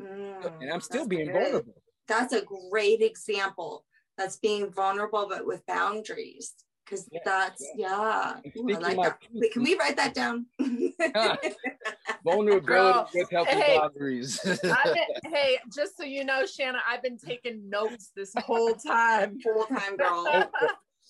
Mm, 0.00 0.62
and 0.62 0.70
i'm 0.70 0.80
still 0.80 1.06
being 1.06 1.26
good. 1.26 1.42
vulnerable. 1.42 1.82
That's 2.06 2.32
a 2.32 2.42
great 2.42 3.02
example. 3.02 3.84
That's 4.16 4.36
being 4.36 4.72
vulnerable 4.72 5.26
but 5.28 5.46
with 5.46 5.64
boundaries 5.66 6.54
because 6.84 7.08
yeah, 7.12 7.20
that's 7.24 7.64
yeah, 7.76 8.34
yeah. 8.44 8.50
Ooh, 8.60 8.74
I 8.74 8.78
like 8.78 8.96
that. 8.96 9.18
Wait, 9.32 9.52
can 9.52 9.62
we 9.62 9.76
write 9.76 9.96
that 9.96 10.14
down? 10.14 10.46
Vulnerability 12.24 13.10
with 13.14 13.30
healthy 13.30 13.50
hey, 13.50 13.78
boundaries. 13.78 14.40
been, 14.40 14.60
hey, 15.32 15.58
just 15.74 15.96
so 15.96 16.04
you 16.04 16.24
know, 16.24 16.44
Shanna, 16.46 16.78
I've 16.88 17.02
been 17.02 17.18
taking 17.18 17.68
notes 17.68 18.10
this 18.14 18.32
whole 18.36 18.74
time. 18.74 19.38
Whole 19.44 19.64
time, 19.64 19.96
girl. 19.96 20.50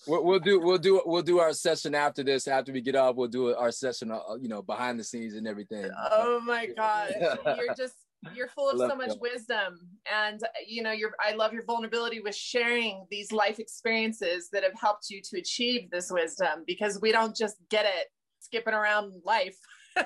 We'll, 0.07 0.23
we'll, 0.23 0.39
do 0.39 0.59
we'll 0.59 0.77
do 0.77 1.01
we'll 1.05 1.21
do 1.21 1.39
our 1.39 1.53
session 1.53 1.93
after 1.93 2.23
this. 2.23 2.47
After 2.47 2.71
we 2.71 2.81
get 2.81 2.95
off, 2.95 3.15
we'll 3.15 3.27
do 3.27 3.53
our 3.55 3.71
session. 3.71 4.11
Uh, 4.11 4.19
you 4.39 4.47
know, 4.47 4.61
behind 4.61 4.99
the 4.99 5.03
scenes 5.03 5.35
and 5.35 5.47
everything. 5.47 5.89
Oh 6.11 6.39
my 6.41 6.67
god, 6.75 7.13
you're 7.45 7.75
just 7.75 7.95
you're 8.35 8.47
full 8.47 8.69
of 8.69 8.77
so 8.77 8.95
much 8.95 9.09
you. 9.09 9.19
wisdom. 9.19 9.79
And 10.11 10.41
you 10.67 10.83
know 10.83 10.91
you're 10.91 11.13
i 11.19 11.33
love 11.33 11.53
your 11.53 11.63
vulnerability 11.65 12.19
with 12.19 12.35
sharing 12.35 13.05
these 13.09 13.31
life 13.31 13.59
experiences 13.59 14.49
that 14.51 14.63
have 14.63 14.79
helped 14.79 15.09
you 15.09 15.21
to 15.23 15.39
achieve 15.39 15.89
this 15.89 16.11
wisdom 16.11 16.63
because 16.65 16.99
we 17.01 17.11
don't 17.11 17.35
just 17.35 17.57
get 17.69 17.85
it 17.85 18.07
skipping 18.39 18.73
around 18.73 19.13
life. 19.25 19.57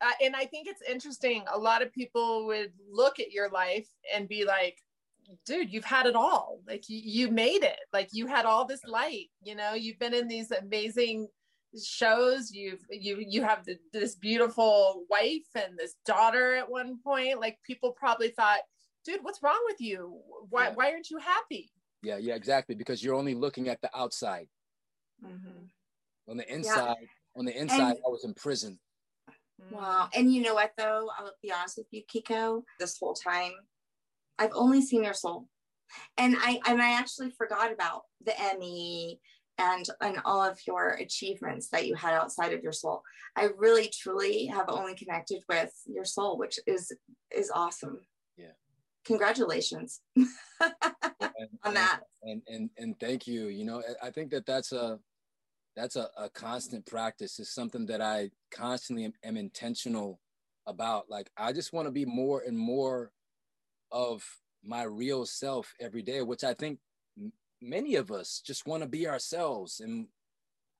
Uh, 0.00 0.10
and 0.22 0.36
i 0.36 0.44
think 0.44 0.66
it's 0.66 0.82
interesting. 0.90 1.44
A 1.54 1.58
lot 1.58 1.80
of 1.80 1.90
people 1.92 2.46
would 2.46 2.72
look 2.90 3.20
at 3.20 3.30
your 3.30 3.48
life 3.48 3.88
and 4.12 4.28
be 4.28 4.44
like 4.44 4.76
dude 5.46 5.72
you've 5.72 5.84
had 5.84 6.04
it 6.04 6.16
all. 6.16 6.60
Like 6.66 6.84
you, 6.88 7.00
you 7.02 7.30
made 7.30 7.62
it. 7.62 7.78
Like 7.92 8.08
you 8.12 8.26
had 8.26 8.44
all 8.44 8.66
this 8.66 8.84
light 8.86 9.28
you 9.42 9.54
know? 9.54 9.72
You've 9.72 9.98
been 9.98 10.12
in 10.12 10.28
these 10.28 10.50
amazing 10.50 11.28
shows 11.82 12.52
you've 12.52 12.84
you 12.90 13.24
you 13.26 13.42
have 13.42 13.64
the, 13.64 13.76
this 13.92 14.14
beautiful 14.14 15.04
wife 15.10 15.48
and 15.54 15.76
this 15.76 15.94
daughter 16.06 16.54
at 16.54 16.70
one 16.70 16.98
point 17.02 17.40
like 17.40 17.58
people 17.66 17.92
probably 17.92 18.28
thought 18.28 18.60
dude 19.04 19.20
what's 19.22 19.42
wrong 19.42 19.60
with 19.66 19.80
you 19.80 20.18
why, 20.50 20.64
yeah. 20.64 20.72
why 20.74 20.90
aren't 20.90 21.10
you 21.10 21.18
happy 21.18 21.70
yeah 22.02 22.16
yeah 22.16 22.34
exactly 22.34 22.74
because 22.74 23.02
you're 23.02 23.14
only 23.14 23.34
looking 23.34 23.68
at 23.68 23.80
the 23.82 23.90
outside 23.96 24.46
mm-hmm. 25.24 26.30
on 26.30 26.36
the 26.36 26.52
inside 26.52 26.96
yeah. 27.00 27.08
on 27.36 27.44
the 27.44 27.58
inside 27.58 27.80
and, 27.80 27.98
i 28.06 28.08
was 28.08 28.24
in 28.24 28.34
prison 28.34 28.78
wow 29.70 30.08
and 30.14 30.32
you 30.32 30.42
know 30.42 30.54
what 30.54 30.72
though 30.78 31.08
i'll 31.18 31.32
be 31.42 31.52
honest 31.52 31.78
with 31.78 31.86
you 31.90 32.02
kiko 32.12 32.62
this 32.78 32.98
whole 32.98 33.14
time 33.14 33.52
i've 34.38 34.52
only 34.54 34.80
seen 34.80 35.02
your 35.02 35.14
soul 35.14 35.48
and 36.18 36.36
i 36.40 36.60
and 36.66 36.80
i 36.80 36.92
actually 36.92 37.30
forgot 37.30 37.72
about 37.72 38.02
the 38.24 38.38
emmy 38.40 39.20
and 39.58 39.86
and 40.00 40.18
all 40.24 40.42
of 40.42 40.58
your 40.66 40.90
achievements 40.94 41.68
that 41.68 41.86
you 41.86 41.94
had 41.94 42.14
outside 42.14 42.52
of 42.52 42.62
your 42.62 42.72
soul. 42.72 43.02
I 43.36 43.48
really 43.56 43.90
truly 43.92 44.46
have 44.46 44.66
only 44.68 44.94
connected 44.94 45.42
with 45.48 45.72
your 45.86 46.04
soul 46.04 46.38
which 46.38 46.58
is 46.66 46.92
is 47.36 47.50
awesome. 47.54 48.00
Yeah. 48.36 48.52
Congratulations 49.04 50.00
on 50.60 51.74
that. 51.74 52.00
and, 52.22 52.42
and 52.48 52.70
and 52.78 52.98
thank 52.98 53.26
you 53.26 53.48
you 53.48 53.64
know 53.64 53.82
i 54.02 54.10
think 54.10 54.30
that 54.30 54.46
that's 54.46 54.72
a 54.72 54.98
that's 55.76 55.96
a, 55.96 56.08
a 56.16 56.30
constant 56.30 56.86
practice 56.86 57.38
it's 57.38 57.54
something 57.54 57.84
that 57.86 58.00
i 58.00 58.30
constantly 58.50 59.04
am, 59.04 59.12
am 59.22 59.36
intentional 59.36 60.20
about. 60.66 61.10
Like 61.10 61.30
i 61.36 61.52
just 61.52 61.72
want 61.72 61.86
to 61.86 61.92
be 61.92 62.06
more 62.06 62.42
and 62.46 62.58
more 62.58 63.12
of 63.92 64.24
my 64.64 64.84
real 64.84 65.26
self 65.26 65.74
every 65.78 66.02
day 66.02 66.22
which 66.22 66.42
i 66.42 66.54
think 66.54 66.78
many 67.64 67.96
of 67.96 68.10
us 68.10 68.42
just 68.44 68.66
want 68.66 68.82
to 68.82 68.88
be 68.88 69.08
ourselves 69.08 69.80
and 69.80 70.06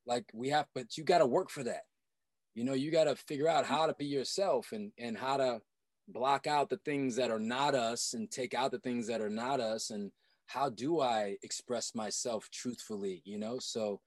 like 0.07 0.27
we 0.35 0.51
have 0.51 0.67
but 0.75 0.97
you 0.99 1.05
got 1.05 1.19
to 1.19 1.27
work 1.27 1.51
for 1.51 1.65
that. 1.65 1.85
You 2.55 2.65
know 2.65 2.75
you 2.75 2.91
got 2.91 3.05
to 3.05 3.17
figure 3.17 3.49
out 3.49 3.65
how 3.65 3.87
to 3.87 3.95
be 3.95 4.07
yourself 4.07 4.73
and 4.73 4.93
and 4.99 5.17
how 5.17 5.39
to 5.39 5.61
block 6.09 6.47
out 6.47 6.69
the 6.69 6.81
things 6.85 7.17
that 7.17 7.31
are 7.31 7.41
not 7.41 7.75
us 7.75 8.13
and 8.13 8.31
take 8.31 8.53
out 8.53 8.71
the 8.71 8.79
things 8.79 9.07
that 9.07 9.23
are 9.23 9.31
not 9.31 9.61
us. 9.61 9.91
And 9.91 10.13
how 10.47 10.69
do 10.69 11.01
i 11.01 11.37
express 11.43 11.95
myself 11.95 12.49
truthfully 12.53 13.23
you 13.25 13.39
know? 13.39 13.59
So 13.59 14.01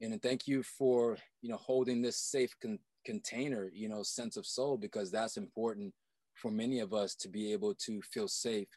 and 0.00 0.20
thank 0.20 0.48
you 0.48 0.62
for 0.62 1.18
you 1.42 1.48
know 1.48 1.56
holding 1.56 2.02
this 2.02 2.16
safe 2.16 2.54
con- 2.60 2.78
container 3.04 3.70
you 3.72 3.88
know 3.88 4.02
sense 4.02 4.36
of 4.36 4.46
soul 4.46 4.76
because 4.76 5.10
that's 5.10 5.36
important 5.36 5.92
for 6.34 6.50
many 6.50 6.80
of 6.80 6.92
us 6.94 7.14
to 7.14 7.28
be 7.28 7.52
able 7.52 7.74
to 7.74 8.00
feel 8.02 8.26
safe 8.26 8.68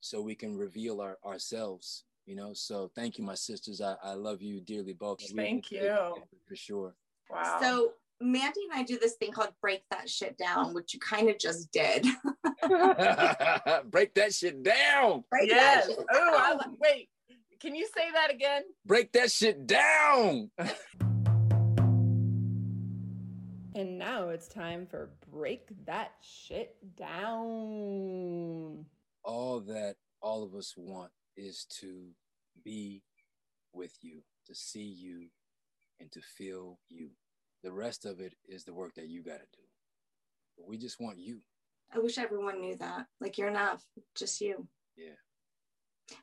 so 0.00 0.20
we 0.20 0.34
can 0.34 0.56
reveal 0.56 1.00
our, 1.00 1.16
ourselves 1.24 2.04
you 2.26 2.34
know 2.36 2.52
so 2.54 2.90
thank 2.94 3.18
you 3.18 3.24
my 3.24 3.34
sisters. 3.34 3.80
I, 3.80 3.96
I 4.02 4.14
love 4.14 4.42
you 4.42 4.60
dearly 4.60 4.92
both 4.92 5.20
thank 5.34 5.70
you. 5.70 6.14
for 6.46 6.56
sure. 6.56 6.94
Wow. 7.30 7.58
So 7.60 7.90
mandy 8.20 8.60
and 8.70 8.80
i 8.80 8.84
do 8.84 8.96
this 8.96 9.14
thing 9.14 9.32
called 9.32 9.50
break 9.60 9.82
that 9.90 10.08
shit 10.08 10.38
down 10.38 10.72
which 10.72 10.94
you 10.94 11.00
kind 11.00 11.28
of 11.28 11.38
just 11.38 11.70
did. 11.72 12.06
Break 13.90 14.14
that 14.14 14.32
shit 14.32 14.62
down. 14.62 15.24
Break 15.30 15.50
yes. 15.50 15.90
oh 16.12 16.60
wait 16.80 17.08
can 17.60 17.74
you 17.74 17.88
say 17.96 18.10
that 18.12 18.30
again? 18.30 18.62
Break 18.84 19.12
that 19.12 19.30
shit 19.30 19.66
down. 19.66 20.50
And 23.76 23.98
now 23.98 24.28
it's 24.28 24.46
time 24.46 24.86
for 24.86 25.10
break 25.32 25.66
that 25.86 26.12
shit 26.22 26.76
down. 26.96 28.84
All 29.24 29.58
that 29.66 29.96
all 30.22 30.44
of 30.44 30.54
us 30.54 30.74
want 30.76 31.10
is 31.36 31.66
to 31.80 32.08
be 32.64 33.02
with 33.72 33.92
you, 34.02 34.22
to 34.46 34.54
see 34.54 34.84
you, 34.84 35.28
and 36.00 36.10
to 36.12 36.20
feel 36.20 36.78
you. 36.88 37.10
The 37.62 37.72
rest 37.72 38.04
of 38.04 38.20
it 38.20 38.34
is 38.48 38.64
the 38.64 38.74
work 38.74 38.94
that 38.94 39.08
you 39.08 39.22
got 39.22 39.38
to 39.38 39.46
do. 39.56 39.62
But 40.56 40.68
we 40.68 40.78
just 40.78 41.00
want 41.00 41.18
you. 41.18 41.40
I 41.94 41.98
wish 41.98 42.18
everyone 42.18 42.60
knew 42.60 42.76
that. 42.76 43.06
Like 43.20 43.38
you're 43.38 43.48
enough, 43.48 43.82
just 44.14 44.40
you. 44.40 44.66
Yeah. 44.96 45.14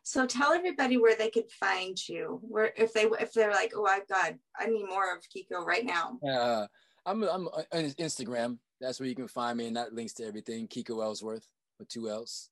So 0.04 0.26
tell 0.26 0.54
everybody 0.54 0.98
where 0.98 1.16
they 1.16 1.30
could 1.30 1.50
find 1.60 1.98
you. 2.08 2.40
Where 2.44 2.72
if 2.76 2.94
they 2.94 3.06
if 3.20 3.34
they're 3.34 3.52
like, 3.52 3.74
oh, 3.76 3.86
I've 3.86 4.08
got 4.08 4.34
I 4.58 4.68
need 4.68 4.88
more 4.88 5.16
of 5.16 5.24
Kiko 5.24 5.66
right 5.66 5.86
now. 5.86 6.20
Uh, 6.28 6.68
I'm 7.06 7.24
I'm 7.24 7.48
on 7.48 7.66
Instagram. 7.74 8.60
That's 8.80 9.00
where 9.00 9.10
you 9.10 9.16
can 9.16 9.28
find 9.28 9.58
me, 9.58 9.68
and 9.68 9.76
that 9.76 9.94
links 9.94 10.14
to 10.14 10.26
everything. 10.26 10.68
Kiko 10.68 11.04
Ellsworth 11.04 11.48
with 11.80 11.88
two 11.88 12.10
L's 12.10 12.50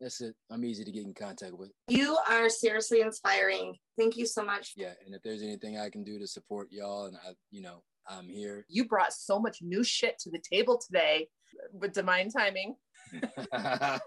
that's 0.00 0.20
it. 0.20 0.34
I'm 0.50 0.64
easy 0.64 0.84
to 0.84 0.90
get 0.90 1.04
in 1.04 1.14
contact 1.14 1.54
with. 1.54 1.70
You 1.88 2.16
are 2.28 2.48
seriously 2.48 3.02
inspiring. 3.02 3.76
Thank 3.98 4.16
you 4.16 4.26
so 4.26 4.42
much. 4.42 4.72
Yeah, 4.76 4.94
and 5.04 5.14
if 5.14 5.22
there's 5.22 5.42
anything 5.42 5.78
I 5.78 5.90
can 5.90 6.04
do 6.04 6.18
to 6.18 6.26
support 6.26 6.68
y'all, 6.70 7.06
and 7.06 7.16
I, 7.16 7.32
you 7.50 7.62
know, 7.62 7.82
I'm 8.08 8.28
here. 8.28 8.64
You 8.68 8.86
brought 8.86 9.12
so 9.12 9.38
much 9.38 9.58
new 9.60 9.84
shit 9.84 10.18
to 10.20 10.30
the 10.30 10.40
table 10.40 10.80
today 10.84 11.28
with 11.72 11.92
divine 11.92 12.30
timing. 12.30 12.76
that 13.52 14.00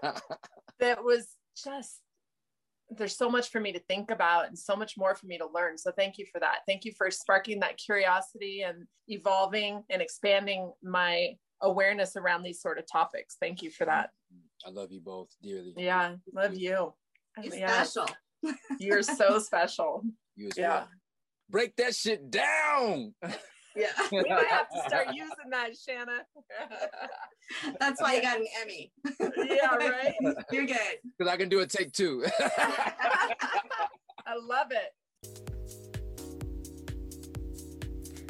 was 0.80 1.28
just 1.62 2.00
there's 2.90 3.16
so 3.16 3.30
much 3.30 3.50
for 3.50 3.60
me 3.60 3.72
to 3.72 3.78
think 3.80 4.10
about 4.10 4.46
and 4.46 4.58
so 4.58 4.76
much 4.76 4.96
more 4.96 5.14
for 5.14 5.26
me 5.26 5.38
to 5.38 5.46
learn. 5.54 5.78
So 5.78 5.90
thank 5.92 6.18
you 6.18 6.26
for 6.30 6.38
that. 6.40 6.58
Thank 6.66 6.84
you 6.84 6.92
for 6.96 7.10
sparking 7.10 7.60
that 7.60 7.78
curiosity 7.78 8.62
and 8.62 8.86
evolving 9.08 9.82
and 9.90 10.02
expanding 10.02 10.70
my 10.82 11.30
awareness 11.62 12.14
around 12.16 12.42
these 12.42 12.60
sort 12.60 12.78
of 12.78 12.84
topics. 12.90 13.36
Thank 13.40 13.62
you 13.62 13.70
for 13.70 13.86
that. 13.86 14.10
Mm-hmm. 14.32 14.43
I 14.66 14.70
love 14.70 14.90
you 14.92 15.00
both 15.00 15.28
dearly. 15.42 15.74
Yeah, 15.76 16.16
love 16.32 16.54
you. 16.54 16.92
You're 17.42 17.54
yeah. 17.54 17.82
special. 17.82 18.08
You're 18.78 19.02
so 19.02 19.38
special. 19.40 20.02
You 20.36 20.50
yeah. 20.56 20.68
Well. 20.68 20.88
Break 21.50 21.76
that 21.76 21.94
shit 21.94 22.30
down. 22.30 23.14
Yeah. 23.76 23.88
we 24.12 24.22
might 24.28 24.46
have 24.46 24.68
to 24.70 24.82
start 24.86 25.08
using 25.14 25.50
that, 25.50 25.70
Shanna. 25.76 26.24
That's 27.80 28.00
why 28.00 28.14
you 28.14 28.22
got 28.22 28.38
an 28.38 28.46
Emmy. 28.62 28.92
yeah, 29.20 29.74
right? 29.74 30.14
You're 30.52 30.66
good. 30.66 30.78
Because 31.18 31.32
I 31.32 31.36
can 31.36 31.48
do 31.48 31.60
a 31.60 31.66
take 31.66 31.92
two. 31.92 32.24
I 32.40 34.36
love 34.40 34.68
it. 34.70 35.50